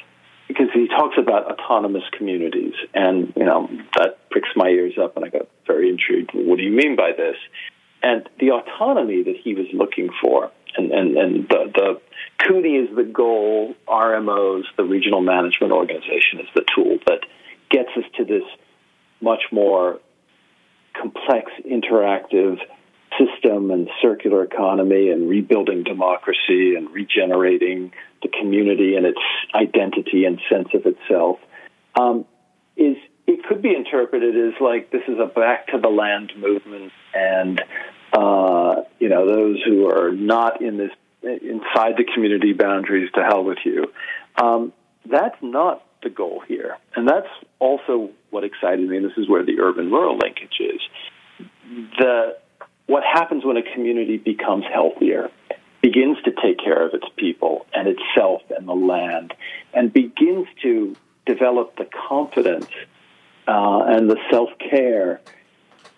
because 0.47 0.67
he 0.73 0.87
talks 0.87 1.17
about 1.17 1.51
autonomous 1.51 2.03
communities, 2.17 2.75
and 2.93 3.33
you 3.35 3.43
know 3.43 3.69
that 3.97 4.29
pricks 4.29 4.49
my 4.55 4.69
ears 4.69 4.93
up, 5.01 5.17
and 5.17 5.25
I 5.25 5.29
got 5.29 5.49
very 5.67 5.89
intrigued. 5.89 6.31
What 6.33 6.57
do 6.57 6.63
you 6.63 6.71
mean 6.71 6.95
by 6.95 7.11
this? 7.11 7.35
And 8.01 8.29
the 8.39 8.51
autonomy 8.51 9.23
that 9.23 9.35
he 9.43 9.53
was 9.53 9.67
looking 9.73 10.09
for, 10.21 10.49
and 10.77 10.91
and, 10.91 11.17
and 11.17 11.49
the, 11.49 11.71
the 11.75 12.01
Kuni 12.39 12.77
is 12.77 12.95
the 12.95 13.03
goal, 13.03 13.75
RMOs, 13.85 14.63
the 14.77 14.85
regional 14.85 15.19
management 15.19 15.73
organization, 15.73 16.39
is 16.39 16.47
the 16.55 16.63
tool 16.73 16.99
that 17.07 17.19
gets 17.69 17.89
us 17.97 18.05
to 18.15 18.23
this 18.23 18.43
much 19.21 19.43
more 19.51 19.99
complex, 20.99 21.51
interactive 21.69 22.57
system 23.17 23.71
and 23.71 23.89
circular 24.01 24.43
economy 24.43 25.09
and 25.09 25.29
rebuilding 25.29 25.83
democracy 25.83 26.75
and 26.75 26.89
regenerating 26.91 27.93
the 28.21 28.27
community 28.27 28.95
and 28.95 29.05
its 29.05 29.19
identity 29.53 30.25
and 30.25 30.39
sense 30.49 30.67
of 30.73 30.85
itself 30.85 31.39
um, 31.99 32.25
is 32.75 32.97
it 33.27 33.43
could 33.47 33.61
be 33.61 33.73
interpreted 33.73 34.35
as 34.35 34.59
like 34.59 34.91
this 34.91 35.01
is 35.07 35.17
a 35.19 35.25
back 35.25 35.67
to 35.67 35.79
the 35.79 35.87
land 35.87 36.31
movement 36.37 36.91
and 37.13 37.61
uh, 38.13 38.81
you 38.99 39.09
know 39.09 39.25
those 39.27 39.61
who 39.63 39.87
are 39.89 40.11
not 40.11 40.61
in 40.61 40.77
this 40.77 40.91
inside 41.21 41.93
the 41.97 42.05
community 42.13 42.53
boundaries 42.53 43.09
to 43.15 43.23
hell 43.23 43.43
with 43.43 43.57
you. 43.65 43.91
Um, 44.41 44.73
that's 45.05 45.37
not 45.41 45.83
the 46.03 46.09
goal 46.09 46.43
here. 46.47 46.77
And 46.95 47.07
that's 47.07 47.27
also 47.59 48.09
what 48.29 48.43
excited 48.43 48.87
me 48.87 48.97
and 48.97 49.05
this 49.05 49.17
is 49.17 49.29
where 49.29 49.43
the 49.43 49.59
urban 49.59 49.91
rural 49.91 50.17
linkage 50.17 50.59
is 50.59 50.81
the 51.97 52.37
what 52.87 53.03
happens 53.03 53.43
when 53.43 53.57
a 53.57 53.63
community 53.73 54.17
becomes 54.17 54.63
healthier, 54.71 55.31
begins 55.81 56.17
to 56.23 56.31
take 56.31 56.59
care 56.59 56.85
of 56.85 56.93
its 56.93 57.05
people 57.15 57.65
and 57.73 57.87
itself 57.87 58.43
and 58.55 58.67
the 58.67 58.73
land, 58.73 59.33
and 59.73 59.91
begins 59.91 60.47
to 60.61 60.95
develop 61.25 61.75
the 61.77 61.87
confidence 62.07 62.69
uh, 63.47 63.83
and 63.87 64.09
the 64.09 64.17
self 64.29 64.49
care, 64.59 65.21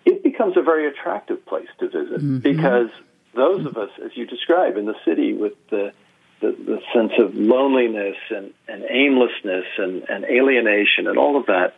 it 0.04 0.22
becomes 0.22 0.56
a 0.56 0.62
very 0.62 0.88
attractive 0.88 1.44
place 1.46 1.68
to 1.78 1.88
visit 1.88 2.18
mm-hmm. 2.18 2.38
because 2.38 2.88
those 3.34 3.66
of 3.66 3.76
us, 3.76 3.90
as 4.04 4.10
you 4.14 4.26
describe, 4.26 4.76
in 4.76 4.86
the 4.86 4.96
city 5.04 5.34
with 5.34 5.52
the 5.68 5.92
the, 6.40 6.52
the 6.52 6.78
sense 6.94 7.12
of 7.18 7.34
loneliness 7.34 8.16
and, 8.30 8.52
and 8.68 8.84
aimlessness 8.88 9.64
and, 9.78 10.04
and 10.08 10.24
alienation 10.24 11.06
and 11.06 11.18
all 11.18 11.36
of 11.36 11.46
that, 11.46 11.74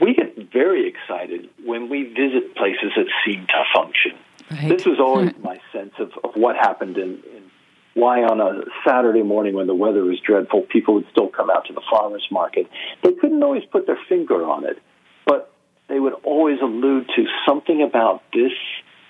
we 0.00 0.14
get 0.14 0.50
very 0.50 0.88
excited 0.88 1.50
when 1.64 1.88
we 1.90 2.04
visit 2.04 2.56
places 2.56 2.92
that 2.96 3.06
seem 3.24 3.46
to 3.46 3.64
function. 3.74 4.12
Right. 4.50 4.68
This 4.68 4.86
was 4.86 4.98
always 4.98 5.32
my 5.42 5.60
sense 5.72 5.92
of, 5.98 6.12
of 6.24 6.34
what 6.34 6.56
happened 6.56 6.96
in, 6.96 7.22
in 7.34 7.50
why 7.94 8.22
on 8.22 8.40
a 8.40 8.62
Saturday 8.86 9.22
morning 9.22 9.54
when 9.54 9.66
the 9.66 9.74
weather 9.74 10.04
was 10.04 10.18
dreadful, 10.20 10.62
people 10.62 10.94
would 10.94 11.06
still 11.10 11.28
come 11.28 11.50
out 11.50 11.66
to 11.66 11.72
the 11.72 11.82
farmers 11.90 12.26
market. 12.30 12.66
They 13.02 13.12
couldn't 13.12 13.42
always 13.42 13.64
put 13.70 13.86
their 13.86 13.98
finger 14.08 14.44
on 14.44 14.64
it, 14.64 14.78
but 15.26 15.52
they 15.88 15.98
would 15.98 16.14
always 16.24 16.60
allude 16.62 17.08
to 17.16 17.26
something 17.46 17.82
about 17.82 18.22
this 18.32 18.52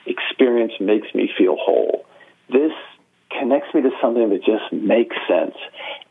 experience 0.07 0.72
makes 0.80 1.14
me 1.14 1.30
feel 1.36 1.57
whole. 1.57 2.07
This 2.48 2.72
connects 3.39 3.72
me 3.74 3.83
to 3.83 3.91
something 4.03 4.28
that 4.31 4.45
just 4.45 4.72
makes 4.72 5.16
sense. 5.28 5.57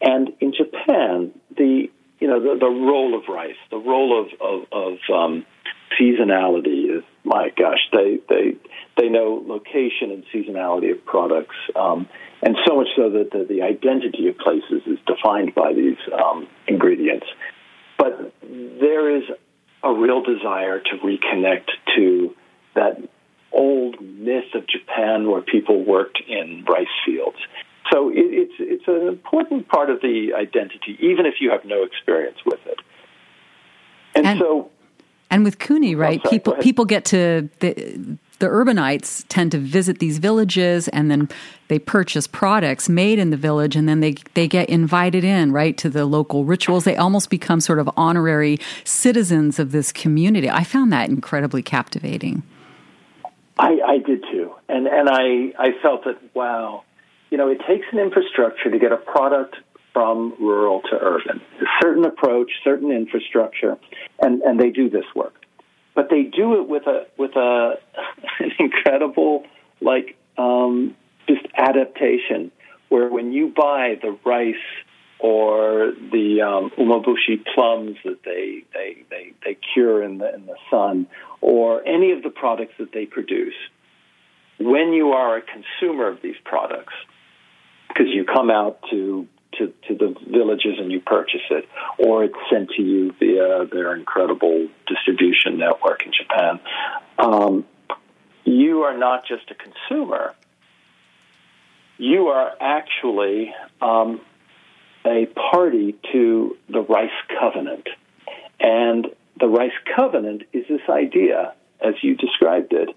And 0.01 0.29
in 0.39 0.53
Japan, 0.53 1.31
the 1.55 1.89
you 2.19 2.27
know, 2.27 2.39
the, 2.39 2.59
the 2.59 2.67
role 2.67 3.17
of 3.17 3.23
rice, 3.29 3.55
the 3.71 3.77
role 3.77 4.21
of, 4.21 4.27
of, 4.41 4.67
of 4.71 4.97
um, 5.13 5.45
seasonality 5.99 6.97
is, 6.97 7.03
my 7.23 7.49
gosh, 7.57 7.79
they, 7.93 8.19
they, 8.27 8.55
they 8.97 9.07
know 9.07 9.43
location 9.45 10.11
and 10.11 10.23
seasonality 10.33 10.91
of 10.91 11.03
products. 11.05 11.55
Um, 11.75 12.07
and 12.41 12.57
so 12.67 12.75
much 12.75 12.87
so 12.95 13.09
that 13.09 13.31
the, 13.31 13.45
the 13.47 13.61
identity 13.61 14.27
of 14.27 14.37
places 14.37 14.81
is 14.85 14.99
defined 15.07 15.55
by 15.55 15.73
these 15.73 15.97
um, 16.13 16.47
ingredients. 16.67 17.27
But 17.97 18.33
there 18.41 19.17
is 19.17 19.23
a 19.83 19.93
real 19.93 20.21
desire 20.21 20.79
to 20.79 20.97
reconnect 21.03 21.67
to 21.95 22.35
that 22.75 22.97
old 23.51 24.01
myth 24.01 24.53
of 24.53 24.67
Japan 24.67 25.29
where 25.29 25.41
people 25.41 25.83
worked 25.83 26.21
in 26.27 26.65
rice 26.67 26.87
fields. 27.05 27.37
So 27.91 28.09
it, 28.09 28.17
it's 28.17 28.53
it's 28.59 28.87
an 28.87 29.07
important 29.07 29.67
part 29.67 29.89
of 29.89 30.01
the 30.01 30.33
identity, 30.35 30.97
even 30.99 31.25
if 31.25 31.35
you 31.39 31.49
have 31.51 31.65
no 31.65 31.83
experience 31.83 32.37
with 32.45 32.59
it. 32.65 32.79
And, 34.15 34.27
and 34.27 34.39
so, 34.39 34.69
and 35.31 35.43
with 35.43 35.59
Kuni, 35.59 35.95
right? 35.95 36.21
Sorry, 36.21 36.37
people 36.37 36.53
people 36.55 36.85
get 36.85 37.05
to 37.05 37.49
the 37.59 38.17
the 38.39 38.47
urbanites 38.47 39.25
tend 39.27 39.51
to 39.51 39.57
visit 39.57 39.99
these 39.99 40.17
villages 40.17 40.87
and 40.89 41.11
then 41.11 41.29
they 41.67 41.77
purchase 41.77 42.25
products 42.25 42.89
made 42.89 43.19
in 43.19 43.29
the 43.29 43.37
village 43.37 43.75
and 43.75 43.87
then 43.87 43.99
they 43.99 44.15
they 44.33 44.47
get 44.47 44.69
invited 44.69 45.23
in 45.23 45.51
right 45.51 45.77
to 45.77 45.89
the 45.89 46.05
local 46.05 46.45
rituals 46.45 46.85
they 46.85 46.95
almost 46.95 47.29
become 47.29 47.59
sort 47.59 47.79
of 47.79 47.89
honorary 47.97 48.57
citizens 48.85 49.59
of 49.59 49.71
this 49.71 49.91
community 49.91 50.49
i 50.49 50.63
found 50.63 50.91
that 50.91 51.09
incredibly 51.09 51.61
captivating 51.61 52.41
i 53.59 53.77
i 53.85 53.97
did 53.97 54.23
too 54.31 54.51
and 54.67 54.87
and 54.87 55.09
i 55.09 55.51
i 55.59 55.69
felt 55.81 56.05
that 56.05 56.17
wow 56.33 56.83
you 57.29 57.37
know, 57.37 57.47
it 57.47 57.59
takes 57.67 57.85
an 57.91 57.99
infrastructure 57.99 58.71
to 58.71 58.79
get 58.79 58.91
a 58.91 58.97
product 58.97 59.55
from 59.93 60.33
rural 60.39 60.81
to 60.81 60.97
urban. 60.99 61.41
A 61.61 61.65
certain 61.81 62.05
approach, 62.05 62.51
certain 62.63 62.91
infrastructure, 62.91 63.77
and, 64.19 64.41
and 64.41 64.59
they 64.59 64.69
do 64.69 64.89
this 64.89 65.05
work. 65.15 65.35
But 65.95 66.09
they 66.09 66.23
do 66.23 66.61
it 66.61 66.67
with 66.67 66.83
a 66.87 67.07
with 67.17 67.35
a 67.35 67.73
an 68.39 68.51
incredible 68.59 69.45
like 69.81 70.15
um, 70.37 70.95
just 71.27 71.45
adaptation 71.55 72.51
where 72.89 73.09
when 73.09 73.31
you 73.31 73.53
buy 73.55 73.95
the 74.01 74.17
rice 74.25 74.55
or 75.19 75.91
the 76.11 76.41
um, 76.41 76.71
umeboshi 76.77 77.43
plums 77.53 77.97
that 78.05 78.23
they, 78.23 78.63
they, 78.73 79.03
they, 79.09 79.33
they 79.43 79.57
cure 79.73 80.01
in 80.01 80.17
the, 80.17 80.33
in 80.33 80.45
the 80.45 80.55
sun, 80.71 81.07
or 81.41 81.85
any 81.87 82.11
of 82.11 82.23
the 82.23 82.29
products 82.29 82.73
that 82.79 82.91
they 82.91 83.05
produce, 83.05 83.55
when 84.59 84.93
you 84.93 85.11
are 85.11 85.37
a 85.37 85.41
consumer 85.41 86.07
of 86.07 86.21
these 86.21 86.35
products, 86.43 86.93
because 87.87 88.07
you 88.07 88.25
come 88.25 88.49
out 88.51 88.79
to, 88.89 89.27
to, 89.57 89.73
to 89.87 89.95
the 89.95 90.15
villages 90.29 90.75
and 90.77 90.91
you 90.91 90.99
purchase 90.99 91.41
it, 91.49 91.67
or 91.97 92.23
it's 92.25 92.35
sent 92.51 92.69
to 92.71 92.81
you 92.81 93.13
via 93.19 93.65
their 93.71 93.95
incredible 93.95 94.67
distribution 94.87 95.57
network 95.57 96.05
in 96.05 96.11
Japan. 96.11 96.59
Um, 97.17 97.65
you 98.43 98.81
are 98.81 98.97
not 98.97 99.25
just 99.25 99.49
a 99.51 99.55
consumer, 99.55 100.33
you 101.97 102.27
are 102.27 102.53
actually 102.61 103.53
um, 103.81 104.21
a 105.05 105.25
party 105.51 105.95
to 106.11 106.57
the 106.69 106.81
Rice 106.81 107.09
Covenant. 107.39 107.87
And 108.59 109.07
the 109.39 109.47
Rice 109.47 109.71
Covenant 109.95 110.43
is 110.53 110.65
this 110.67 110.81
idea, 110.89 111.53
as 111.79 111.95
you 112.01 112.15
described 112.15 112.73
it. 112.73 112.89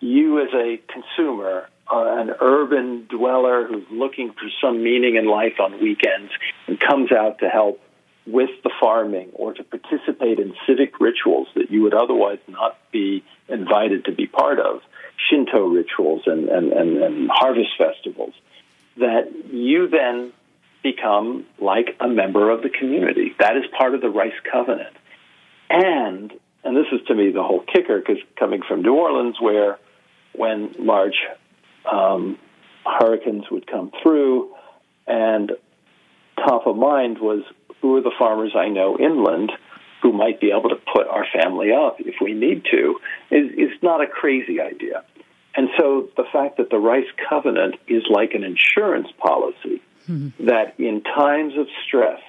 You, 0.00 0.40
as 0.40 0.52
a 0.54 0.80
consumer, 0.88 1.68
uh, 1.92 2.16
an 2.18 2.30
urban 2.40 3.06
dweller 3.08 3.66
who's 3.66 3.86
looking 3.90 4.32
for 4.32 4.48
some 4.60 4.82
meaning 4.82 5.16
in 5.16 5.26
life 5.26 5.60
on 5.60 5.80
weekends 5.80 6.32
and 6.66 6.78
comes 6.78 7.12
out 7.12 7.38
to 7.40 7.48
help 7.48 7.80
with 8.26 8.50
the 8.62 8.70
farming 8.80 9.30
or 9.34 9.52
to 9.52 9.64
participate 9.64 10.38
in 10.38 10.54
civic 10.66 11.00
rituals 11.00 11.48
that 11.54 11.70
you 11.70 11.82
would 11.82 11.94
otherwise 11.94 12.38
not 12.48 12.78
be 12.92 13.24
invited 13.48 14.04
to 14.04 14.12
be 14.12 14.26
part 14.26 14.60
of, 14.60 14.80
Shinto 15.28 15.66
rituals 15.66 16.22
and, 16.26 16.48
and, 16.48 16.72
and, 16.72 16.96
and 16.98 17.30
harvest 17.32 17.70
festivals, 17.76 18.34
that 18.96 19.32
you 19.52 19.88
then 19.88 20.32
become 20.82 21.44
like 21.60 21.96
a 22.00 22.08
member 22.08 22.50
of 22.50 22.62
the 22.62 22.70
community. 22.70 23.34
That 23.38 23.56
is 23.56 23.64
part 23.76 23.94
of 23.94 24.00
the 24.00 24.10
Rice 24.10 24.32
Covenant. 24.50 24.96
And, 25.72 26.30
and 26.64 26.76
this 26.76 26.86
is 26.92 27.00
to 27.08 27.14
me 27.14 27.32
the 27.32 27.42
whole 27.42 27.64
kicker, 27.72 27.98
because 27.98 28.22
coming 28.38 28.60
from 28.68 28.82
New 28.82 28.94
Orleans, 28.94 29.36
where 29.40 29.78
when 30.34 30.74
large 30.78 31.16
um, 31.90 32.38
hurricanes 32.84 33.44
would 33.50 33.66
come 33.66 33.90
through, 34.02 34.54
and 35.06 35.52
top 36.36 36.66
of 36.66 36.76
mind 36.76 37.18
was 37.18 37.42
who 37.80 37.96
are 37.96 38.02
the 38.02 38.12
farmers 38.18 38.52
I 38.54 38.68
know 38.68 38.98
inland 38.98 39.50
who 40.02 40.12
might 40.12 40.40
be 40.40 40.50
able 40.50 40.68
to 40.68 40.76
put 40.92 41.06
our 41.06 41.24
family 41.32 41.72
up 41.72 41.96
if 42.00 42.16
we 42.20 42.34
need 42.34 42.64
to 42.70 43.00
is, 43.30 43.50
is 43.52 43.70
not 43.82 44.02
a 44.02 44.06
crazy 44.06 44.60
idea. 44.60 45.04
And 45.54 45.68
so 45.78 46.08
the 46.16 46.24
fact 46.32 46.56
that 46.58 46.70
the 46.70 46.78
Rice 46.78 47.06
Covenant 47.28 47.76
is 47.86 48.02
like 48.10 48.34
an 48.34 48.44
insurance 48.44 49.08
policy 49.18 49.80
mm-hmm. 50.08 50.46
that 50.46 50.78
in 50.78 51.02
times 51.02 51.54
of 51.56 51.66
stress, 51.86 52.20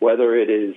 whether 0.00 0.36
it 0.36 0.50
is 0.50 0.74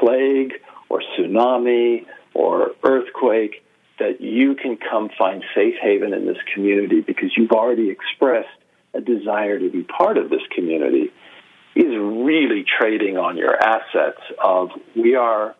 plague 0.00 0.54
or 0.88 1.00
tsunami 1.00 2.06
or 2.34 2.72
earthquake, 2.82 3.64
that 3.98 4.20
you 4.20 4.54
can 4.54 4.76
come 4.76 5.08
find 5.16 5.44
safe 5.54 5.74
haven 5.80 6.12
in 6.12 6.26
this 6.26 6.38
community 6.52 7.00
because 7.00 7.30
you've 7.36 7.52
already 7.52 7.90
expressed 7.90 8.48
a 8.92 9.00
desire 9.00 9.58
to 9.58 9.70
be 9.70 9.82
part 9.82 10.16
of 10.18 10.30
this 10.30 10.42
community 10.54 11.12
is 11.74 11.96
really 11.96 12.64
trading 12.64 13.16
on 13.16 13.36
your 13.36 13.56
assets 13.56 14.20
of 14.42 14.70
we 14.94 15.16
are 15.16 15.54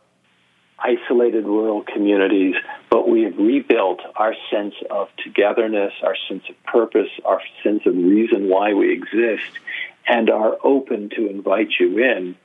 isolated 0.79 1.45
rural 1.45 1.83
communities, 1.83 2.55
but 2.91 3.09
we 3.09 3.23
have 3.23 3.37
rebuilt 3.39 4.01
our 4.17 4.35
sense 4.51 4.75
of 4.91 5.09
togetherness, 5.23 5.93
our 6.03 6.17
sense 6.29 6.43
of 6.49 6.63
purpose, 6.65 7.09
our 7.25 7.41
sense 7.63 7.83
of 7.87 7.95
reason 7.97 8.49
why 8.49 8.75
we 8.75 8.93
exist, 8.93 9.59
and 10.07 10.31
are 10.31 10.57
open 10.63 11.11
to 11.11 11.29
invite 11.29 11.71
you 11.81 11.99
in 11.99 12.37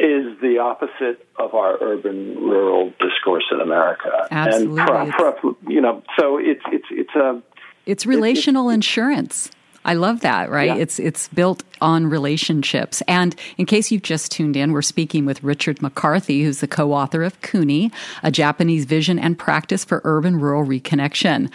is 0.00 0.40
the 0.40 0.58
opposite 0.58 1.26
of 1.38 1.54
our 1.54 1.76
urban 1.82 2.36
rural 2.36 2.92
discourse 3.00 3.44
in 3.52 3.60
America. 3.60 4.26
Absolutely. 4.30 4.80
And 4.80 5.12
pro, 5.12 5.32
pro, 5.32 5.56
you 5.68 5.80
know, 5.80 6.02
so 6.18 6.38
it's 6.38 6.62
it's 6.72 6.86
it's 6.90 7.14
a 7.14 7.42
it's 7.86 8.06
relational 8.06 8.70
insurance. 8.70 9.50
I 9.84 9.94
love 9.94 10.20
that, 10.20 10.50
right? 10.50 10.68
Yeah. 10.68 10.76
It's 10.76 10.98
it's 10.98 11.28
built 11.28 11.62
on 11.80 12.06
relationships. 12.06 13.02
And 13.08 13.34
in 13.56 13.66
case 13.66 13.90
you've 13.90 14.02
just 14.02 14.30
tuned 14.30 14.56
in, 14.56 14.72
we're 14.72 14.82
speaking 14.82 15.24
with 15.24 15.42
Richard 15.42 15.80
McCarthy, 15.80 16.44
who's 16.44 16.60
the 16.60 16.68
co-author 16.68 17.22
of 17.22 17.40
Kuni, 17.40 17.90
a 18.22 18.30
Japanese 18.30 18.84
vision 18.84 19.18
and 19.18 19.38
practice 19.38 19.84
for 19.84 20.02
urban 20.04 20.38
rural 20.38 20.66
reconnection. 20.66 21.50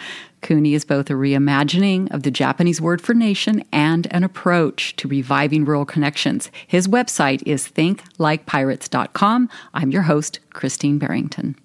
Kuni 0.46 0.74
is 0.74 0.84
both 0.84 1.10
a 1.10 1.14
reimagining 1.14 2.08
of 2.14 2.22
the 2.22 2.30
Japanese 2.30 2.80
word 2.80 3.02
for 3.02 3.14
nation 3.14 3.64
and 3.72 4.06
an 4.12 4.22
approach 4.22 4.94
to 4.94 5.08
reviving 5.08 5.64
rural 5.64 5.84
connections. 5.84 6.52
His 6.68 6.86
website 6.86 7.42
is 7.44 7.66
thinklikepirates.com. 7.66 9.48
I'm 9.74 9.90
your 9.90 10.02
host, 10.02 10.38
Christine 10.50 10.98
Barrington. 10.98 11.56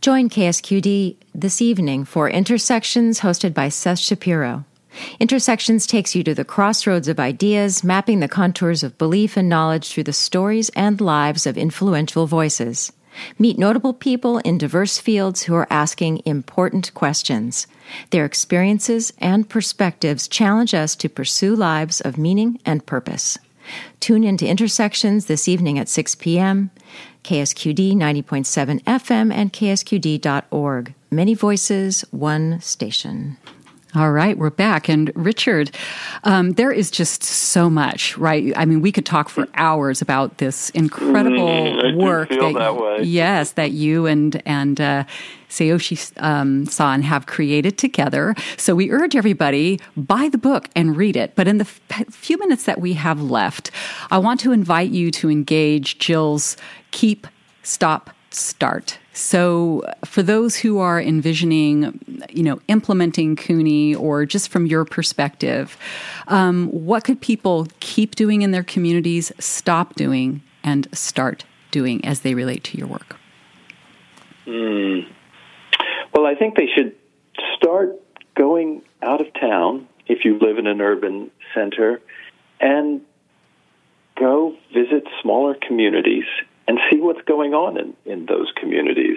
Join 0.00 0.30
KSQD 0.30 1.16
this 1.34 1.60
evening 1.60 2.06
for 2.06 2.30
Intersections 2.30 3.20
hosted 3.20 3.52
by 3.52 3.68
Seth 3.68 3.98
Shapiro. 3.98 4.64
Intersections 5.20 5.86
takes 5.86 6.14
you 6.14 6.24
to 6.24 6.34
the 6.34 6.42
crossroads 6.42 7.06
of 7.06 7.20
ideas, 7.20 7.84
mapping 7.84 8.20
the 8.20 8.28
contours 8.28 8.82
of 8.82 8.96
belief 8.96 9.36
and 9.36 9.46
knowledge 9.46 9.92
through 9.92 10.04
the 10.04 10.12
stories 10.14 10.70
and 10.70 11.02
lives 11.02 11.46
of 11.46 11.58
influential 11.58 12.26
voices. 12.26 12.92
Meet 13.38 13.58
notable 13.58 13.92
people 13.92 14.38
in 14.38 14.58
diverse 14.58 14.98
fields 14.98 15.42
who 15.42 15.54
are 15.54 15.66
asking 15.70 16.22
important 16.24 16.92
questions. 16.94 17.66
Their 18.10 18.24
experiences 18.24 19.12
and 19.18 19.48
perspectives 19.48 20.28
challenge 20.28 20.74
us 20.74 20.96
to 20.96 21.08
pursue 21.08 21.54
lives 21.54 22.00
of 22.00 22.18
meaning 22.18 22.60
and 22.64 22.84
purpose. 22.86 23.38
Tune 24.00 24.24
in 24.24 24.36
to 24.38 24.46
Intersections 24.46 25.26
this 25.26 25.48
evening 25.48 25.78
at 25.78 25.88
6 25.88 26.14
p.m. 26.16 26.70
KSQD 27.24 27.94
90.7 27.94 28.82
FM 28.82 29.32
and 29.32 29.52
KSQD.org. 29.52 30.94
Many 31.10 31.34
voices, 31.34 32.04
one 32.10 32.60
station. 32.60 33.36
All 33.94 34.10
right, 34.10 34.38
we're 34.38 34.48
back. 34.48 34.88
And 34.88 35.12
Richard, 35.14 35.70
um, 36.24 36.52
there 36.52 36.72
is 36.72 36.90
just 36.90 37.22
so 37.22 37.68
much, 37.68 38.16
right? 38.16 38.50
I 38.56 38.64
mean, 38.64 38.80
we 38.80 38.90
could 38.90 39.04
talk 39.04 39.28
for 39.28 39.46
hours 39.52 40.00
about 40.00 40.38
this 40.38 40.70
incredible 40.70 41.46
mm, 41.46 41.96
work 41.96 42.30
that, 42.30 42.38
that 42.38 43.04
yes, 43.04 43.52
that 43.52 43.72
you 43.72 44.06
and 44.06 44.40
and 44.46 44.80
uh, 44.80 45.04
Tsuyoshi 45.50 46.10
um, 46.22 46.64
San 46.64 47.02
have 47.02 47.26
created 47.26 47.76
together. 47.76 48.34
So 48.56 48.74
we 48.74 48.90
urge 48.90 49.14
everybody 49.14 49.78
buy 49.94 50.30
the 50.30 50.38
book 50.38 50.70
and 50.74 50.96
read 50.96 51.14
it. 51.14 51.34
But 51.34 51.46
in 51.46 51.58
the 51.58 51.68
f- 51.90 52.06
few 52.08 52.38
minutes 52.38 52.64
that 52.64 52.80
we 52.80 52.94
have 52.94 53.20
left, 53.20 53.70
I 54.10 54.16
want 54.16 54.40
to 54.40 54.52
invite 54.52 54.90
you 54.90 55.10
to 55.10 55.28
engage 55.28 55.98
Jill's 55.98 56.56
keep, 56.92 57.26
stop, 57.62 58.08
start. 58.30 58.98
So, 59.14 59.82
for 60.06 60.22
those 60.22 60.56
who 60.56 60.78
are 60.78 61.00
envisioning, 61.00 62.00
you 62.30 62.42
know, 62.42 62.60
implementing 62.68 63.36
Kuni, 63.36 63.94
or 63.94 64.24
just 64.24 64.48
from 64.48 64.64
your 64.64 64.86
perspective, 64.86 65.76
um, 66.28 66.68
what 66.68 67.04
could 67.04 67.20
people 67.20 67.66
keep 67.80 68.14
doing 68.14 68.40
in 68.40 68.52
their 68.52 68.62
communities, 68.62 69.30
stop 69.38 69.96
doing, 69.96 70.42
and 70.64 70.88
start 70.96 71.44
doing 71.70 72.02
as 72.06 72.20
they 72.20 72.34
relate 72.34 72.64
to 72.64 72.78
your 72.78 72.86
work? 72.86 73.16
Mm. 74.46 75.06
Well, 76.14 76.26
I 76.26 76.34
think 76.34 76.56
they 76.56 76.68
should 76.74 76.94
start 77.56 77.92
going 78.34 78.82
out 79.02 79.20
of 79.20 79.26
town 79.34 79.88
if 80.06 80.24
you 80.24 80.38
live 80.38 80.56
in 80.56 80.66
an 80.66 80.80
urban 80.80 81.30
center 81.54 82.00
and 82.60 83.02
go 84.18 84.56
visit 84.72 85.04
smaller 85.20 85.54
communities 85.54 86.24
and 86.68 86.78
see 86.90 87.00
what's 87.00 87.22
going 87.22 87.54
on 87.54 87.78
in, 87.78 87.94
in 88.04 88.26
those 88.26 88.52
communities, 88.56 89.16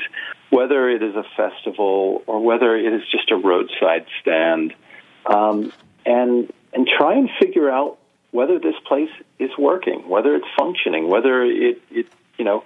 whether 0.49 0.89
it 0.89 1.03
is 1.03 1.15
a 1.15 1.23
festival 1.35 2.23
or 2.27 2.43
whether 2.43 2.75
it 2.75 2.93
is 2.93 3.01
just 3.11 3.31
a 3.31 3.35
roadside 3.35 4.05
stand, 4.21 4.73
um, 5.25 5.71
and 6.05 6.51
and 6.73 6.87
try 6.87 7.13
and 7.13 7.29
figure 7.39 7.69
out 7.69 7.97
whether 8.31 8.59
this 8.59 8.75
place 8.85 9.09
is 9.39 9.51
working, 9.57 10.09
whether 10.09 10.35
it's 10.35 10.47
functioning, 10.57 11.07
whether 11.07 11.43
it, 11.43 11.81
it 11.89 12.07
you 12.37 12.43
know, 12.43 12.63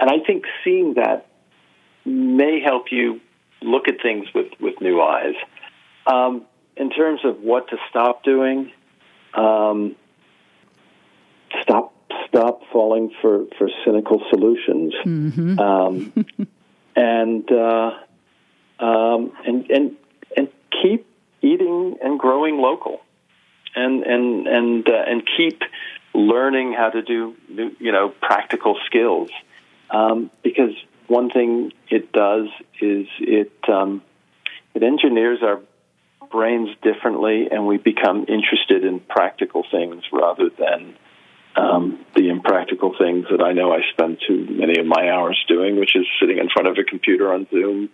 and 0.00 0.10
I 0.10 0.18
think 0.26 0.44
seeing 0.64 0.94
that 0.94 1.26
may 2.04 2.60
help 2.60 2.86
you 2.90 3.20
look 3.60 3.88
at 3.88 4.02
things 4.02 4.26
with, 4.34 4.48
with 4.60 4.80
new 4.80 5.00
eyes. 5.00 5.34
Um, 6.06 6.44
in 6.76 6.90
terms 6.90 7.20
of 7.24 7.40
what 7.40 7.68
to 7.68 7.76
stop 7.88 8.24
doing, 8.24 8.72
um, 9.34 9.94
stop 11.62 11.91
stop 12.32 12.62
falling 12.72 13.12
for, 13.20 13.44
for 13.58 13.68
cynical 13.84 14.22
solutions, 14.30 14.94
mm-hmm. 15.04 15.58
um, 15.58 16.12
and 16.96 17.50
uh, 17.52 17.90
um, 18.80 19.32
and 19.46 19.70
and 19.70 19.96
and 20.36 20.48
keep 20.82 21.06
eating 21.42 21.98
and 22.02 22.18
growing 22.18 22.58
local, 22.58 23.00
and 23.74 24.02
and 24.02 24.46
and 24.46 24.88
uh, 24.88 25.04
and 25.06 25.22
keep 25.36 25.60
learning 26.14 26.72
how 26.72 26.88
to 26.88 27.02
do 27.02 27.34
you 27.78 27.92
know 27.92 28.08
practical 28.20 28.78
skills, 28.86 29.30
um, 29.90 30.30
because 30.42 30.74
one 31.08 31.30
thing 31.30 31.72
it 31.90 32.12
does 32.12 32.48
is 32.80 33.06
it 33.20 33.52
um, 33.68 34.02
it 34.74 34.82
engineers 34.82 35.40
our 35.42 35.60
brains 36.30 36.70
differently, 36.80 37.48
and 37.50 37.66
we 37.66 37.76
become 37.76 38.24
interested 38.26 38.84
in 38.84 39.00
practical 39.00 39.64
things 39.70 40.02
rather 40.10 40.48
than 40.48 40.94
um, 41.56 42.04
the 42.14 42.28
impractical 42.28 42.94
things 42.98 43.26
that 43.30 43.42
I 43.42 43.52
know 43.52 43.72
I 43.72 43.80
spend 43.92 44.18
too 44.26 44.46
many 44.50 44.78
of 44.78 44.86
my 44.86 45.10
hours 45.10 45.42
doing, 45.48 45.78
which 45.78 45.94
is 45.94 46.06
sitting 46.20 46.38
in 46.38 46.48
front 46.48 46.68
of 46.68 46.76
a 46.78 46.84
computer 46.84 47.32
on 47.32 47.46
Zoom, 47.50 47.90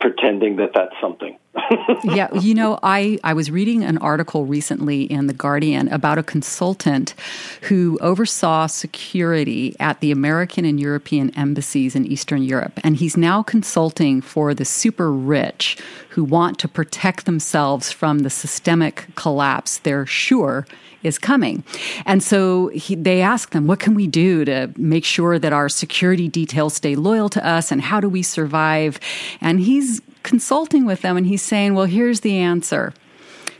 pretending 0.00 0.56
that 0.56 0.70
that's 0.74 0.94
something. 1.00 1.38
yeah, 2.04 2.32
you 2.34 2.54
know, 2.54 2.78
I, 2.82 3.18
I 3.22 3.32
was 3.32 3.50
reading 3.50 3.84
an 3.84 3.98
article 3.98 4.44
recently 4.44 5.04
in 5.04 5.26
The 5.26 5.32
Guardian 5.32 5.88
about 5.88 6.18
a 6.18 6.22
consultant 6.22 7.14
who 7.62 7.98
oversaw 8.00 8.66
security 8.66 9.76
at 9.78 10.00
the 10.00 10.10
American 10.10 10.64
and 10.64 10.80
European 10.80 11.30
embassies 11.36 11.94
in 11.94 12.06
Eastern 12.06 12.42
Europe. 12.42 12.80
And 12.82 12.96
he's 12.96 13.16
now 13.16 13.42
consulting 13.42 14.20
for 14.20 14.54
the 14.54 14.64
super 14.64 15.12
rich 15.12 15.78
who 16.10 16.24
want 16.24 16.58
to 16.60 16.68
protect 16.68 17.24
themselves 17.24 17.92
from 17.92 18.20
the 18.20 18.30
systemic 18.30 19.06
collapse 19.14 19.78
they're 19.78 20.06
sure 20.06 20.66
is 21.02 21.18
coming. 21.18 21.62
And 22.06 22.22
so 22.22 22.68
he, 22.68 22.94
they 22.94 23.20
ask 23.20 23.50
them, 23.50 23.66
what 23.66 23.78
can 23.78 23.94
we 23.94 24.06
do 24.06 24.44
to 24.46 24.72
make 24.76 25.04
sure 25.04 25.38
that 25.38 25.52
our 25.52 25.68
security 25.68 26.28
details 26.28 26.74
stay 26.74 26.96
loyal 26.96 27.28
to 27.28 27.46
us 27.46 27.70
and 27.70 27.80
how 27.82 28.00
do 28.00 28.08
we 28.08 28.22
survive? 28.22 28.98
And 29.40 29.60
he's 29.60 30.00
consulting 30.24 30.84
with 30.84 31.02
them 31.02 31.16
and 31.16 31.26
he's 31.26 31.42
saying, 31.42 31.74
well, 31.74 31.86
here's 31.86 32.20
the 32.20 32.38
answer 32.38 32.92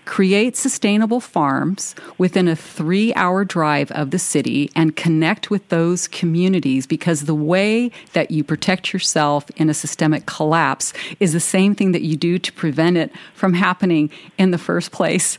create 0.05 0.55
sustainable 0.55 1.21
farms 1.21 1.95
within 2.19 2.47
a 2.47 2.55
three 2.55 3.15
hour 3.15 3.45
drive 3.45 3.91
of 3.93 4.11
the 4.11 4.19
city 4.19 4.71
and 4.77 4.97
connect 4.97 5.51
with 5.51 5.67
those 5.71 6.09
communities 6.09 6.87
because 6.87 7.23
the 7.23 7.35
way 7.35 7.91
that 8.13 8.31
you 8.31 8.45
protect 8.45 8.93
yourself 8.93 9.51
in 9.57 9.71
a 9.71 9.75
systemic 9.75 10.27
collapse 10.27 10.93
is 11.21 11.33
the 11.33 11.41
same 11.41 11.75
thing 11.75 11.93
that 11.93 12.03
you 12.03 12.17
do 12.17 12.39
to 12.39 12.53
prevent 12.53 12.97
it 12.97 13.11
from 13.35 13.55
happening 13.55 14.11
in 14.37 14.51
the 14.51 14.59
first 14.59 14.93
place. 14.93 15.39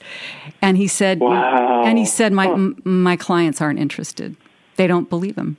And 0.62 0.78
he 0.78 0.88
said, 0.88 1.20
wow. 1.20 1.84
and 1.86 1.98
he 1.98 2.06
said, 2.06 2.34
my, 2.34 2.48
my 2.84 3.16
clients 3.16 3.62
aren't 3.62 3.80
interested. 3.80 4.36
They 4.78 4.88
don't 4.88 5.10
believe 5.10 5.38
him. 5.38 5.58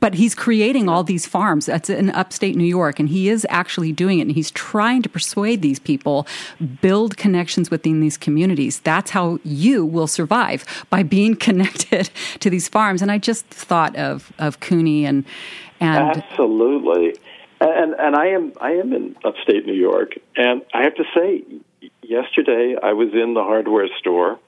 But 0.00 0.14
he's 0.14 0.34
creating 0.34 0.88
all 0.88 1.04
these 1.04 1.26
farms. 1.26 1.66
That's 1.66 1.90
in 1.90 2.10
upstate 2.10 2.56
New 2.56 2.64
York, 2.64 2.98
and 2.98 3.08
he 3.08 3.28
is 3.28 3.46
actually 3.50 3.92
doing 3.92 4.18
it. 4.18 4.22
And 4.22 4.32
he's 4.32 4.50
trying 4.50 5.02
to 5.02 5.08
persuade 5.08 5.62
these 5.62 5.78
people, 5.78 6.26
build 6.80 7.16
connections 7.16 7.70
within 7.70 8.00
these 8.00 8.16
communities. 8.16 8.80
That's 8.80 9.10
how 9.10 9.38
you 9.44 9.84
will 9.84 10.06
survive 10.06 10.64
by 10.90 11.02
being 11.02 11.36
connected 11.48 12.10
to 12.40 12.50
these 12.50 12.68
farms. 12.68 13.02
And 13.02 13.10
I 13.10 13.18
just 13.18 13.46
thought 13.46 13.96
of 13.96 14.32
of 14.38 14.60
Kuni 14.60 15.04
and 15.04 15.24
and 15.80 16.16
absolutely. 16.16 17.16
And 17.60 17.94
and 17.94 18.16
I 18.16 18.26
am 18.28 18.52
I 18.60 18.72
am 18.72 18.92
in 18.92 19.16
upstate 19.24 19.66
New 19.66 19.74
York, 19.74 20.14
and 20.36 20.62
I 20.72 20.82
have 20.82 20.94
to 20.96 21.04
say, 21.14 21.44
yesterday 22.02 22.76
I 22.82 22.92
was 22.92 23.12
in 23.12 23.34
the 23.34 23.42
hardware 23.42 23.88
store, 23.98 24.38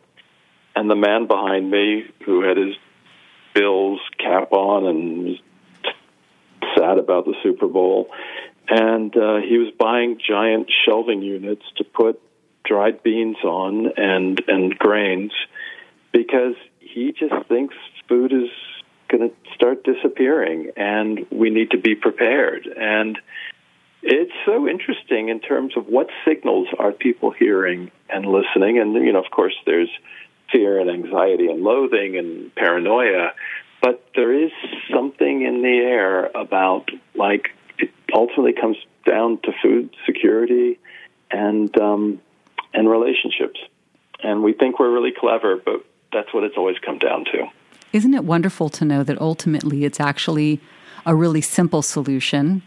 and 0.74 0.90
the 0.90 0.96
man 0.96 1.26
behind 1.26 1.70
me, 1.70 2.04
who 2.24 2.42
had 2.42 2.56
his 2.56 2.74
Bills 3.56 4.00
cap 4.18 4.52
on 4.52 4.86
and 4.86 5.24
was 5.24 5.38
sad 6.76 6.98
about 6.98 7.24
the 7.24 7.34
Super 7.42 7.66
Bowl, 7.66 8.10
and 8.68 9.16
uh, 9.16 9.36
he 9.36 9.56
was 9.56 9.72
buying 9.78 10.18
giant 10.18 10.70
shelving 10.84 11.22
units 11.22 11.62
to 11.78 11.84
put 11.84 12.20
dried 12.66 13.02
beans 13.02 13.38
on 13.44 13.92
and 13.96 14.42
and 14.46 14.78
grains 14.78 15.32
because 16.12 16.54
he 16.80 17.12
just 17.12 17.46
thinks 17.48 17.74
food 18.08 18.32
is 18.32 18.50
going 19.08 19.30
to 19.30 19.34
start 19.54 19.84
disappearing 19.84 20.72
and 20.76 21.26
we 21.30 21.50
need 21.50 21.70
to 21.70 21.78
be 21.78 21.94
prepared. 21.94 22.66
And 22.66 23.18
it's 24.02 24.32
so 24.44 24.68
interesting 24.68 25.28
in 25.28 25.40
terms 25.40 25.76
of 25.76 25.86
what 25.86 26.08
signals 26.26 26.68
are 26.78 26.92
people 26.92 27.30
hearing 27.30 27.90
and 28.08 28.26
listening. 28.26 28.78
And 28.78 28.94
you 28.94 29.12
know 29.12 29.22
of 29.22 29.30
course 29.30 29.54
there's 29.64 29.90
fear 30.52 30.78
and 30.80 30.90
anxiety 30.90 31.48
and 31.48 31.62
loathing 31.62 32.16
and 32.16 32.54
paranoia 32.54 33.32
but 33.82 34.04
there 34.14 34.32
is 34.32 34.50
something 34.92 35.42
in 35.42 35.62
the 35.62 35.78
air 35.78 36.26
about 36.34 36.90
like 37.14 37.50
it 37.78 37.90
ultimately 38.12 38.52
comes 38.52 38.76
down 39.04 39.38
to 39.44 39.52
food 39.62 39.94
security 40.04 40.78
and 41.30 41.76
um, 41.78 42.20
and 42.74 42.88
relationships. 42.88 43.60
And 44.22 44.42
we 44.42 44.52
think 44.52 44.78
we're 44.78 44.92
really 44.92 45.12
clever, 45.16 45.56
but 45.56 45.84
that's 46.12 46.32
what 46.32 46.44
it's 46.44 46.56
always 46.56 46.78
come 46.78 46.98
down 46.98 47.24
to. 47.26 47.46
Isn't 47.92 48.14
it 48.14 48.24
wonderful 48.24 48.68
to 48.70 48.84
know 48.84 49.02
that 49.02 49.20
ultimately 49.20 49.84
it's 49.84 50.00
actually 50.00 50.60
a 51.06 51.14
really 51.14 51.40
simple 51.40 51.82
solution? 51.82 52.62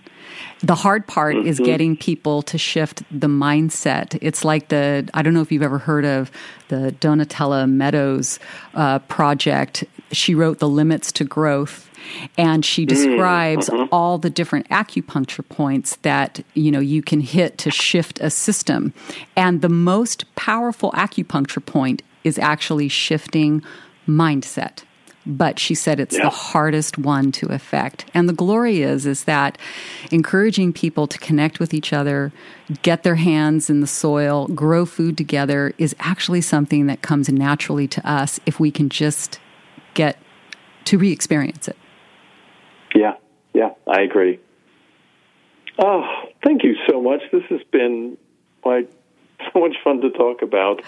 The 0.62 0.76
hard 0.76 1.08
part 1.08 1.36
mm-hmm. 1.36 1.48
is 1.48 1.60
getting 1.60 1.96
people 1.96 2.42
to 2.44 2.58
shift 2.58 3.04
the 3.12 3.28
mindset. 3.28 4.18
It's 4.22 4.44
like 4.44 4.70
the, 4.70 5.10
I 5.14 5.22
don't 5.22 5.34
know 5.34 5.42
if 5.42 5.52
you've 5.52 5.64
ever 5.64 5.78
heard 5.78 6.06
of 6.06 6.32
the 6.70 6.96
Donella 7.00 7.70
Meadows 7.70 8.40
uh, 8.74 9.00
project. 9.00 9.84
She 10.12 10.36
wrote 10.36 10.60
The 10.60 10.68
Limits 10.68 11.12
to 11.14 11.24
Growth 11.24 11.90
and 12.38 12.66
she 12.66 12.86
mm, 12.86 12.90
describes 12.90 13.70
mm-hmm. 13.70 13.86
all 13.92 14.18
the 14.18 14.30
different 14.30 14.68
acupuncture 14.70 15.48
points 15.48 15.98
that 15.98 16.44
you 16.54 16.72
know 16.72 16.80
you 16.80 17.02
can 17.02 17.20
hit 17.20 17.58
to 17.60 17.72
shift 17.72 18.20
a 18.20 18.30
system 18.30 18.94
and 19.36 19.62
the 19.62 19.70
most 19.70 20.24
powerful 20.36 20.92
acupuncture 20.94 21.64
point 21.64 22.02
is 22.24 22.38
actually 22.40 22.88
shifting 22.88 23.62
mindset 24.08 24.84
but 25.26 25.60
she 25.60 25.76
said 25.76 26.00
it's 26.00 26.16
yeah. 26.16 26.24
the 26.24 26.30
hardest 26.30 26.98
one 26.98 27.32
to 27.32 27.48
affect 27.48 28.06
and 28.14 28.28
the 28.28 28.34
glory 28.34 28.82
is 28.82 29.06
is 29.06 29.26
that 29.26 29.58
encouraging 30.12 30.72
people 30.74 31.08
to 31.08 31.18
connect 31.20 31.60
with 31.60 31.74
each 31.74 31.92
other 31.94 32.32
get 32.82 33.04
their 33.04 33.16
hands 33.16 33.70
in 33.70 33.82
the 33.82 33.88
soil 33.88 34.48
grow 34.48 34.86
food 34.86 35.18
together 35.18 35.74
is 35.78 35.96
actually 36.00 36.42
something 36.42 36.88
that 36.88 37.02
comes 37.02 37.30
naturally 37.30 37.88
to 37.88 38.10
us 38.10 38.40
if 38.46 38.60
we 38.60 38.72
can 38.72 38.90
just 38.90 39.40
get 39.94 40.18
to 40.86 40.98
re-experience 40.98 41.68
it 41.68 41.76
yeah, 42.96 43.16
yeah, 43.54 43.70
I 43.88 44.02
agree. 44.02 44.40
Oh, 45.78 46.04
thank 46.44 46.64
you 46.64 46.76
so 46.90 47.02
much. 47.02 47.22
This 47.32 47.44
has 47.50 47.62
been 47.72 48.18
quite 48.62 48.92
so 49.54 49.60
much 49.62 49.76
fun 49.84 50.02
to 50.02 50.10
talk 50.10 50.42
about 50.42 50.82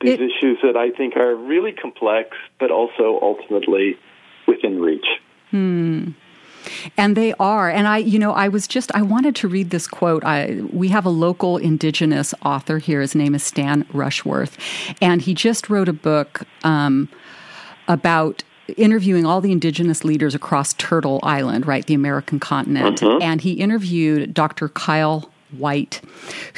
these 0.00 0.14
it, 0.14 0.20
issues 0.20 0.58
that 0.62 0.76
I 0.76 0.90
think 0.90 1.16
are 1.16 1.34
really 1.34 1.72
complex, 1.72 2.36
but 2.58 2.70
also 2.70 3.18
ultimately 3.22 3.98
within 4.46 4.80
reach. 4.80 5.06
Hmm. 5.50 6.10
And 6.96 7.16
they 7.16 7.32
are. 7.34 7.70
And 7.70 7.86
I, 7.88 7.98
you 7.98 8.18
know, 8.18 8.32
I 8.32 8.48
was 8.48 8.68
just, 8.68 8.94
I 8.94 9.02
wanted 9.02 9.34
to 9.36 9.48
read 9.48 9.70
this 9.70 9.86
quote. 9.86 10.24
I, 10.24 10.60
we 10.72 10.88
have 10.88 11.06
a 11.06 11.10
local 11.10 11.56
indigenous 11.56 12.34
author 12.44 12.78
here. 12.78 13.00
His 13.00 13.14
name 13.14 13.34
is 13.34 13.42
Stan 13.42 13.86
Rushworth. 13.92 14.58
And 15.00 15.22
he 15.22 15.34
just 15.34 15.70
wrote 15.70 15.88
a 15.88 15.92
book 15.92 16.42
um, 16.62 17.08
about 17.88 18.42
interviewing 18.76 19.26
all 19.26 19.40
the 19.40 19.52
indigenous 19.52 20.04
leaders 20.04 20.34
across 20.34 20.74
Turtle 20.74 21.18
Island, 21.22 21.66
right, 21.66 21.84
the 21.86 21.94
American 21.94 22.38
continent. 22.38 23.02
Uh-huh. 23.02 23.18
And 23.20 23.40
he 23.40 23.52
interviewed 23.52 24.34
Dr. 24.34 24.68
Kyle 24.68 25.30
Whyte, 25.58 26.00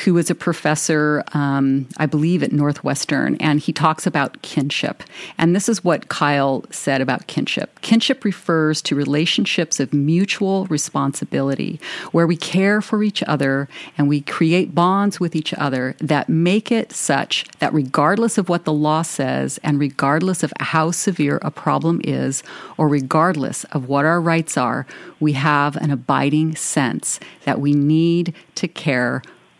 who 0.04 0.16
is 0.18 0.30
a 0.30 0.34
professor, 0.34 1.24
um, 1.34 1.88
I 1.96 2.06
believe, 2.06 2.42
at 2.42 2.52
Northwestern, 2.52 3.36
and 3.36 3.60
he 3.60 3.72
talks 3.72 4.06
about 4.06 4.40
kinship. 4.42 5.02
And 5.38 5.54
this 5.54 5.68
is 5.68 5.84
what 5.84 6.08
Kyle 6.08 6.64
said 6.70 7.00
about 7.00 7.26
kinship 7.26 7.80
kinship 7.80 8.24
refers 8.24 8.80
to 8.82 8.94
relationships 8.94 9.80
of 9.80 9.92
mutual 9.92 10.66
responsibility, 10.66 11.80
where 12.12 12.26
we 12.26 12.36
care 12.36 12.80
for 12.80 13.02
each 13.02 13.22
other 13.24 13.68
and 13.98 14.08
we 14.08 14.20
create 14.20 14.74
bonds 14.74 15.20
with 15.20 15.34
each 15.36 15.52
other 15.54 15.94
that 15.98 16.28
make 16.28 16.72
it 16.72 16.92
such 16.92 17.44
that 17.58 17.72
regardless 17.72 18.38
of 18.38 18.48
what 18.48 18.64
the 18.64 18.72
law 18.72 19.02
says, 19.02 19.58
and 19.62 19.78
regardless 19.78 20.42
of 20.42 20.52
how 20.60 20.90
severe 20.90 21.38
a 21.42 21.50
problem 21.50 22.00
is, 22.04 22.42
or 22.76 22.88
regardless 22.88 23.64
of 23.64 23.88
what 23.88 24.04
our 24.04 24.20
rights 24.20 24.56
are, 24.56 24.86
we 25.20 25.32
have 25.32 25.76
an 25.76 25.90
abiding 25.90 26.56
sense 26.56 27.20
that 27.44 27.60
we 27.60 27.72
need 27.72 28.34
to 28.54 28.68
care 28.68 28.81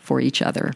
for 0.00 0.20
each 0.20 0.42
other. 0.42 0.72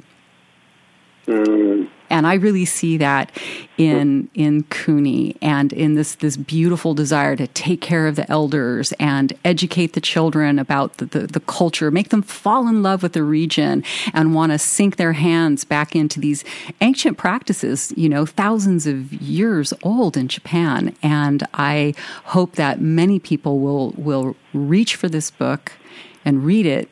Mm. 1.27 1.89
And 2.09 2.27
I 2.27 2.35
really 2.35 2.65
see 2.65 2.97
that 2.99 3.37
in 3.77 4.31
in 4.35 4.63
Kuni 4.65 5.37
and 5.43 5.73
in 5.73 5.95
this 5.95 6.15
this 6.15 6.37
beautiful 6.37 6.95
desire 6.95 7.35
to 7.35 7.49
take 7.49 7.81
care 7.81 8.07
of 8.07 8.15
the 8.15 8.31
elders 8.31 8.93
and 9.01 9.33
educate 9.45 9.95
the 9.95 10.01
children 10.01 10.59
about 10.61 10.99
the, 10.99 11.07
the, 11.07 11.27
the 11.27 11.41
culture, 11.41 11.91
make 11.91 12.11
them 12.11 12.23
fall 12.23 12.69
in 12.69 12.83
love 12.83 13.03
with 13.03 13.13
the 13.13 13.25
region 13.25 13.83
and 14.15 14.35
want 14.35 14.53
to 14.53 14.59
sink 14.59 14.97
their 14.97 15.15
hands 15.15 15.65
back 15.65 15.97
into 15.97 16.21
these 16.21 16.45
ancient 16.81 17.19
practices, 17.19 17.93
you 17.97 18.09
know, 18.09 18.25
thousands 18.25 18.87
of 18.87 19.13
years 19.13 19.75
old 19.83 20.17
in 20.17 20.29
Japan. 20.29 20.95
And 21.03 21.45
I 21.55 21.95
hope 22.25 22.55
that 22.55 22.81
many 22.81 23.19
people 23.19 23.59
will 23.59 23.91
will 23.97 24.37
reach 24.55 24.95
for 24.95 25.09
this 25.09 25.33
book 25.33 25.73
and 26.25 26.45
read 26.45 26.67
it 26.67 26.89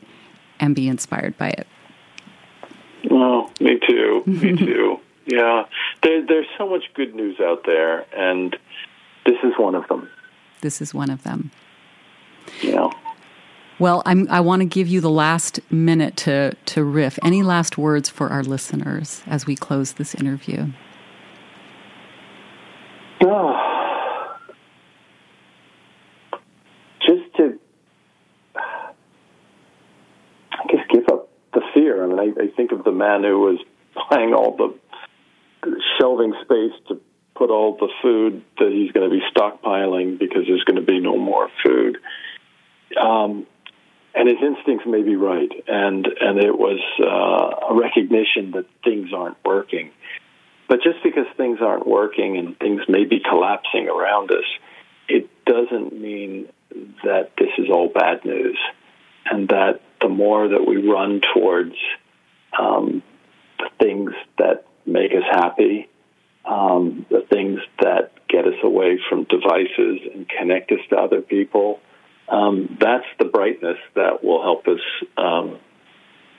and 0.60 0.74
be 0.74 0.88
inspired 0.88 1.36
by 1.38 1.48
it. 1.50 1.66
Well, 3.10 3.50
me 3.60 3.78
too. 3.86 4.22
me 4.26 4.56
too. 4.56 4.98
Yeah, 5.26 5.64
there, 6.02 6.26
there's 6.26 6.46
so 6.58 6.68
much 6.68 6.84
good 6.94 7.14
news 7.14 7.40
out 7.40 7.64
there, 7.64 8.04
and 8.14 8.56
this 9.24 9.36
is 9.42 9.52
one 9.56 9.74
of 9.74 9.86
them. 9.88 10.08
This 10.60 10.82
is 10.82 10.92
one 10.92 11.10
of 11.10 11.22
them. 11.22 11.50
Yeah. 12.60 12.90
Well, 13.78 14.02
I'm, 14.06 14.28
I 14.30 14.40
want 14.40 14.60
to 14.60 14.66
give 14.66 14.86
you 14.86 15.00
the 15.00 15.10
last 15.10 15.60
minute 15.70 16.16
to, 16.18 16.54
to 16.66 16.84
riff. 16.84 17.18
Any 17.22 17.42
last 17.42 17.76
words 17.76 18.08
for 18.08 18.28
our 18.28 18.42
listeners 18.42 19.22
as 19.26 19.46
we 19.46 19.56
close 19.56 19.94
this 19.94 20.14
interview? 20.14 20.68
Oh. 23.22 24.36
Just 27.00 27.34
to 27.36 27.58
fear. 31.94 32.04
I 32.04 32.06
mean, 32.06 32.18
I, 32.18 32.44
I 32.44 32.46
think 32.56 32.72
of 32.72 32.84
the 32.84 32.92
man 32.92 33.22
who 33.22 33.40
was 33.40 33.58
buying 34.10 34.34
all 34.34 34.56
the 34.56 34.74
shelving 35.98 36.34
space 36.42 36.72
to 36.88 37.00
put 37.34 37.50
all 37.50 37.76
the 37.76 37.88
food 38.02 38.44
that 38.58 38.70
he's 38.70 38.92
going 38.92 39.08
to 39.08 39.14
be 39.14 39.22
stockpiling 39.34 40.18
because 40.18 40.42
there's 40.46 40.64
going 40.64 40.76
to 40.76 40.86
be 40.86 41.00
no 41.00 41.16
more 41.16 41.48
food. 41.64 41.98
Um, 43.00 43.46
and 44.14 44.28
his 44.28 44.38
instincts 44.40 44.86
may 44.86 45.02
be 45.02 45.16
right, 45.16 45.50
and 45.66 46.06
and 46.06 46.38
it 46.38 46.56
was 46.56 46.80
uh, 47.00 47.74
a 47.74 47.74
recognition 47.74 48.52
that 48.52 48.66
things 48.84 49.12
aren't 49.12 49.36
working. 49.44 49.90
But 50.68 50.82
just 50.82 51.02
because 51.02 51.26
things 51.36 51.58
aren't 51.60 51.86
working 51.86 52.36
and 52.38 52.56
things 52.58 52.82
may 52.88 53.04
be 53.04 53.20
collapsing 53.20 53.88
around 53.88 54.30
us, 54.30 54.44
it 55.08 55.28
doesn't 55.44 56.00
mean 56.00 56.48
that 57.02 57.32
this 57.36 57.50
is 57.58 57.66
all 57.68 57.88
bad 57.88 58.24
news, 58.24 58.58
and 59.26 59.48
that 59.48 59.80
the 60.04 60.10
more 60.10 60.48
that 60.48 60.66
we 60.68 60.76
run 60.86 61.22
towards 61.32 61.74
um, 62.60 63.02
the 63.58 63.70
things 63.80 64.12
that 64.36 64.66
make 64.84 65.12
us 65.12 65.24
happy, 65.30 65.88
um, 66.44 67.06
the 67.08 67.24
things 67.32 67.60
that 67.80 68.12
get 68.28 68.46
us 68.46 68.60
away 68.62 69.00
from 69.08 69.24
devices 69.24 70.00
and 70.12 70.28
connect 70.28 70.70
us 70.72 70.80
to 70.90 70.96
other 70.96 71.22
people, 71.22 71.80
um, 72.28 72.76
that's 72.78 73.06
the 73.18 73.24
brightness 73.24 73.78
that 73.94 74.22
will 74.22 74.42
help 74.42 74.66
us 74.68 74.80
um, 75.16 75.58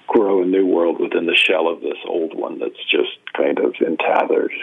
grow 0.05 0.43
a 0.43 0.45
new 0.45 0.67
world 0.67 0.99
within 0.99 1.25
the 1.25 1.35
shell 1.35 1.67
of 1.67 1.81
this 1.81 1.97
old 2.07 2.37
one 2.37 2.59
that's 2.59 2.83
just 2.91 3.17
kind 3.35 3.57
of 3.57 3.73
in 3.81 3.97
tatters. 3.97 4.53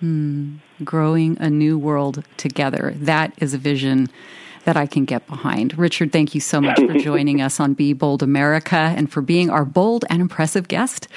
Hmm. 0.00 0.56
Growing 0.82 1.36
a 1.38 1.50
new 1.50 1.78
world 1.78 2.24
together. 2.38 2.94
That 2.96 3.34
is 3.36 3.52
a 3.52 3.58
vision 3.58 4.08
that 4.64 4.76
I 4.76 4.86
can 4.86 5.04
get 5.04 5.26
behind. 5.26 5.76
Richard, 5.78 6.12
thank 6.12 6.34
you 6.34 6.40
so 6.40 6.60
much 6.60 6.78
for 6.78 6.94
joining 6.98 7.40
us 7.40 7.60
on 7.60 7.74
Be 7.74 7.92
Bold 7.92 8.22
America 8.22 8.76
and 8.76 9.10
for 9.10 9.22
being 9.22 9.50
our 9.50 9.64
bold 9.64 10.04
and 10.10 10.20
impressive 10.20 10.68
guest. 10.68 11.08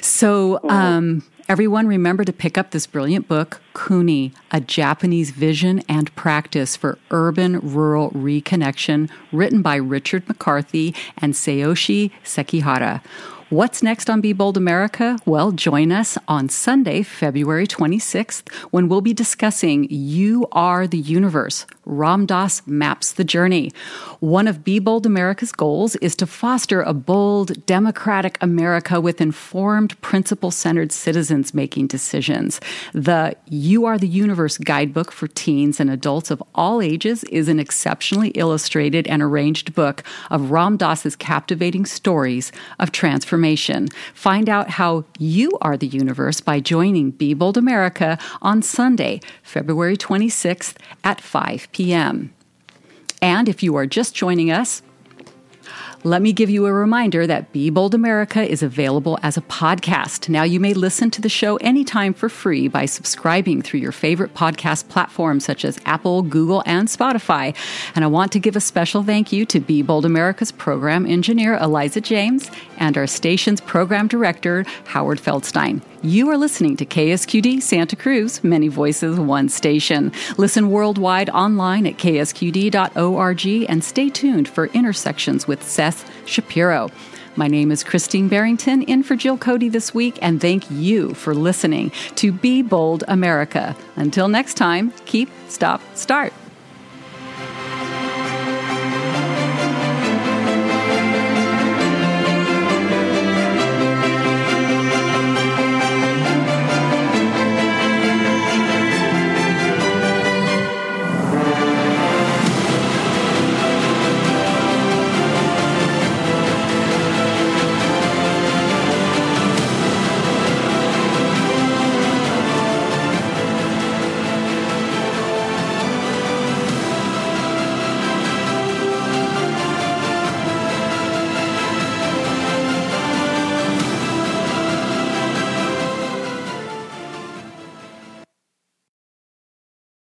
So, 0.00 0.60
um, 0.68 1.22
Everyone, 1.48 1.88
remember 1.88 2.24
to 2.24 2.32
pick 2.32 2.56
up 2.56 2.70
this 2.70 2.86
brilliant 2.86 3.26
book, 3.26 3.60
Kuni, 3.74 4.32
A 4.52 4.60
Japanese 4.60 5.32
Vision 5.32 5.82
and 5.88 6.14
Practice 6.14 6.76
for 6.76 6.98
Urban 7.10 7.58
Rural 7.58 8.10
Reconnection, 8.12 9.10
written 9.32 9.60
by 9.60 9.74
Richard 9.74 10.26
McCarthy 10.28 10.94
and 11.18 11.34
Tsuyoshi 11.34 12.12
Sekihara. 12.24 13.02
What's 13.52 13.82
next 13.82 14.08
on 14.08 14.22
Be 14.22 14.32
Bold 14.32 14.56
America? 14.56 15.18
Well, 15.26 15.52
join 15.52 15.92
us 15.92 16.16
on 16.26 16.48
Sunday, 16.48 17.02
February 17.02 17.66
26th, 17.66 18.50
when 18.70 18.88
we'll 18.88 19.02
be 19.02 19.12
discussing 19.12 19.86
You 19.90 20.46
Are 20.52 20.86
the 20.86 20.96
Universe. 20.96 21.66
Ram 21.84 22.24
Dass 22.24 22.66
maps 22.66 23.12
the 23.12 23.24
journey. 23.24 23.70
One 24.20 24.48
of 24.48 24.64
Be 24.64 24.78
Bold 24.78 25.04
America's 25.04 25.52
goals 25.52 25.96
is 25.96 26.16
to 26.16 26.26
foster 26.26 26.80
a 26.80 26.94
bold, 26.94 27.66
democratic 27.66 28.38
America 28.40 29.02
with 29.02 29.20
informed, 29.20 30.00
principle 30.00 30.50
centered 30.50 30.90
citizens 30.90 31.52
making 31.52 31.88
decisions. 31.88 32.58
The 32.94 33.36
You 33.50 33.84
Are 33.84 33.98
the 33.98 34.08
Universe 34.08 34.56
guidebook 34.56 35.12
for 35.12 35.26
teens 35.26 35.78
and 35.78 35.90
adults 35.90 36.30
of 36.30 36.42
all 36.54 36.80
ages 36.80 37.22
is 37.24 37.48
an 37.48 37.60
exceptionally 37.60 38.30
illustrated 38.30 39.06
and 39.08 39.20
arranged 39.20 39.74
book 39.74 40.02
of 40.30 40.50
Ram 40.50 40.78
Dass's 40.78 41.16
captivating 41.16 41.84
stories 41.84 42.50
of 42.78 42.92
transformation 42.92 43.41
information. 43.42 43.88
Find 44.14 44.48
out 44.48 44.70
how 44.70 45.04
you 45.18 45.50
are 45.60 45.76
the 45.76 45.88
universe 45.88 46.40
by 46.40 46.60
joining 46.60 47.10
Be 47.10 47.34
Bold 47.34 47.56
America 47.56 48.16
on 48.40 48.62
Sunday, 48.62 49.20
February 49.42 49.96
26th 49.96 50.76
at 51.02 51.20
5 51.20 51.66
p.m. 51.72 52.32
And 53.20 53.48
if 53.48 53.60
you 53.60 53.74
are 53.74 53.86
just 53.86 54.14
joining 54.14 54.52
us, 54.52 54.82
let 56.04 56.20
me 56.20 56.32
give 56.32 56.50
you 56.50 56.66
a 56.66 56.72
reminder 56.72 57.28
that 57.28 57.52
Be 57.52 57.70
Bold 57.70 57.94
America 57.94 58.42
is 58.42 58.60
available 58.60 59.20
as 59.22 59.36
a 59.36 59.42
podcast. 59.42 60.28
Now, 60.28 60.42
you 60.42 60.58
may 60.58 60.74
listen 60.74 61.12
to 61.12 61.20
the 61.20 61.28
show 61.28 61.56
anytime 61.58 62.12
for 62.12 62.28
free 62.28 62.66
by 62.66 62.86
subscribing 62.86 63.62
through 63.62 63.80
your 63.80 63.92
favorite 63.92 64.34
podcast 64.34 64.88
platforms 64.88 65.44
such 65.44 65.64
as 65.64 65.78
Apple, 65.84 66.22
Google, 66.22 66.64
and 66.66 66.88
Spotify. 66.88 67.54
And 67.94 68.04
I 68.04 68.08
want 68.08 68.32
to 68.32 68.40
give 68.40 68.56
a 68.56 68.60
special 68.60 69.04
thank 69.04 69.32
you 69.32 69.46
to 69.46 69.60
Be 69.60 69.80
Bold 69.82 70.04
America's 70.04 70.50
program 70.50 71.06
engineer, 71.06 71.56
Eliza 71.58 72.00
James, 72.00 72.50
and 72.78 72.98
our 72.98 73.06
station's 73.06 73.60
program 73.60 74.08
director, 74.08 74.64
Howard 74.86 75.20
Feldstein. 75.20 75.82
You 76.04 76.28
are 76.30 76.36
listening 76.36 76.76
to 76.78 76.84
KSQD 76.84 77.62
Santa 77.62 77.94
Cruz, 77.94 78.42
Many 78.42 78.66
Voices, 78.66 79.20
One 79.20 79.48
Station. 79.48 80.10
Listen 80.36 80.68
worldwide 80.68 81.30
online 81.30 81.86
at 81.86 81.96
ksqd.org 81.96 83.46
and 83.68 83.84
stay 83.84 84.10
tuned 84.10 84.48
for 84.48 84.66
Intersections 84.66 85.46
with 85.46 85.62
Seth 85.62 85.91
Shapiro. 86.26 86.90
My 87.34 87.48
name 87.48 87.70
is 87.70 87.82
Christine 87.82 88.28
Barrington, 88.28 88.82
in 88.82 89.02
for 89.02 89.16
Jill 89.16 89.38
Cody 89.38 89.70
this 89.70 89.94
week, 89.94 90.18
and 90.20 90.40
thank 90.40 90.70
you 90.70 91.14
for 91.14 91.34
listening 91.34 91.90
to 92.16 92.30
Be 92.30 92.60
Bold 92.60 93.04
America. 93.08 93.74
Until 93.96 94.28
next 94.28 94.54
time, 94.54 94.92
keep, 95.06 95.30
stop, 95.48 95.80
start. 95.94 96.32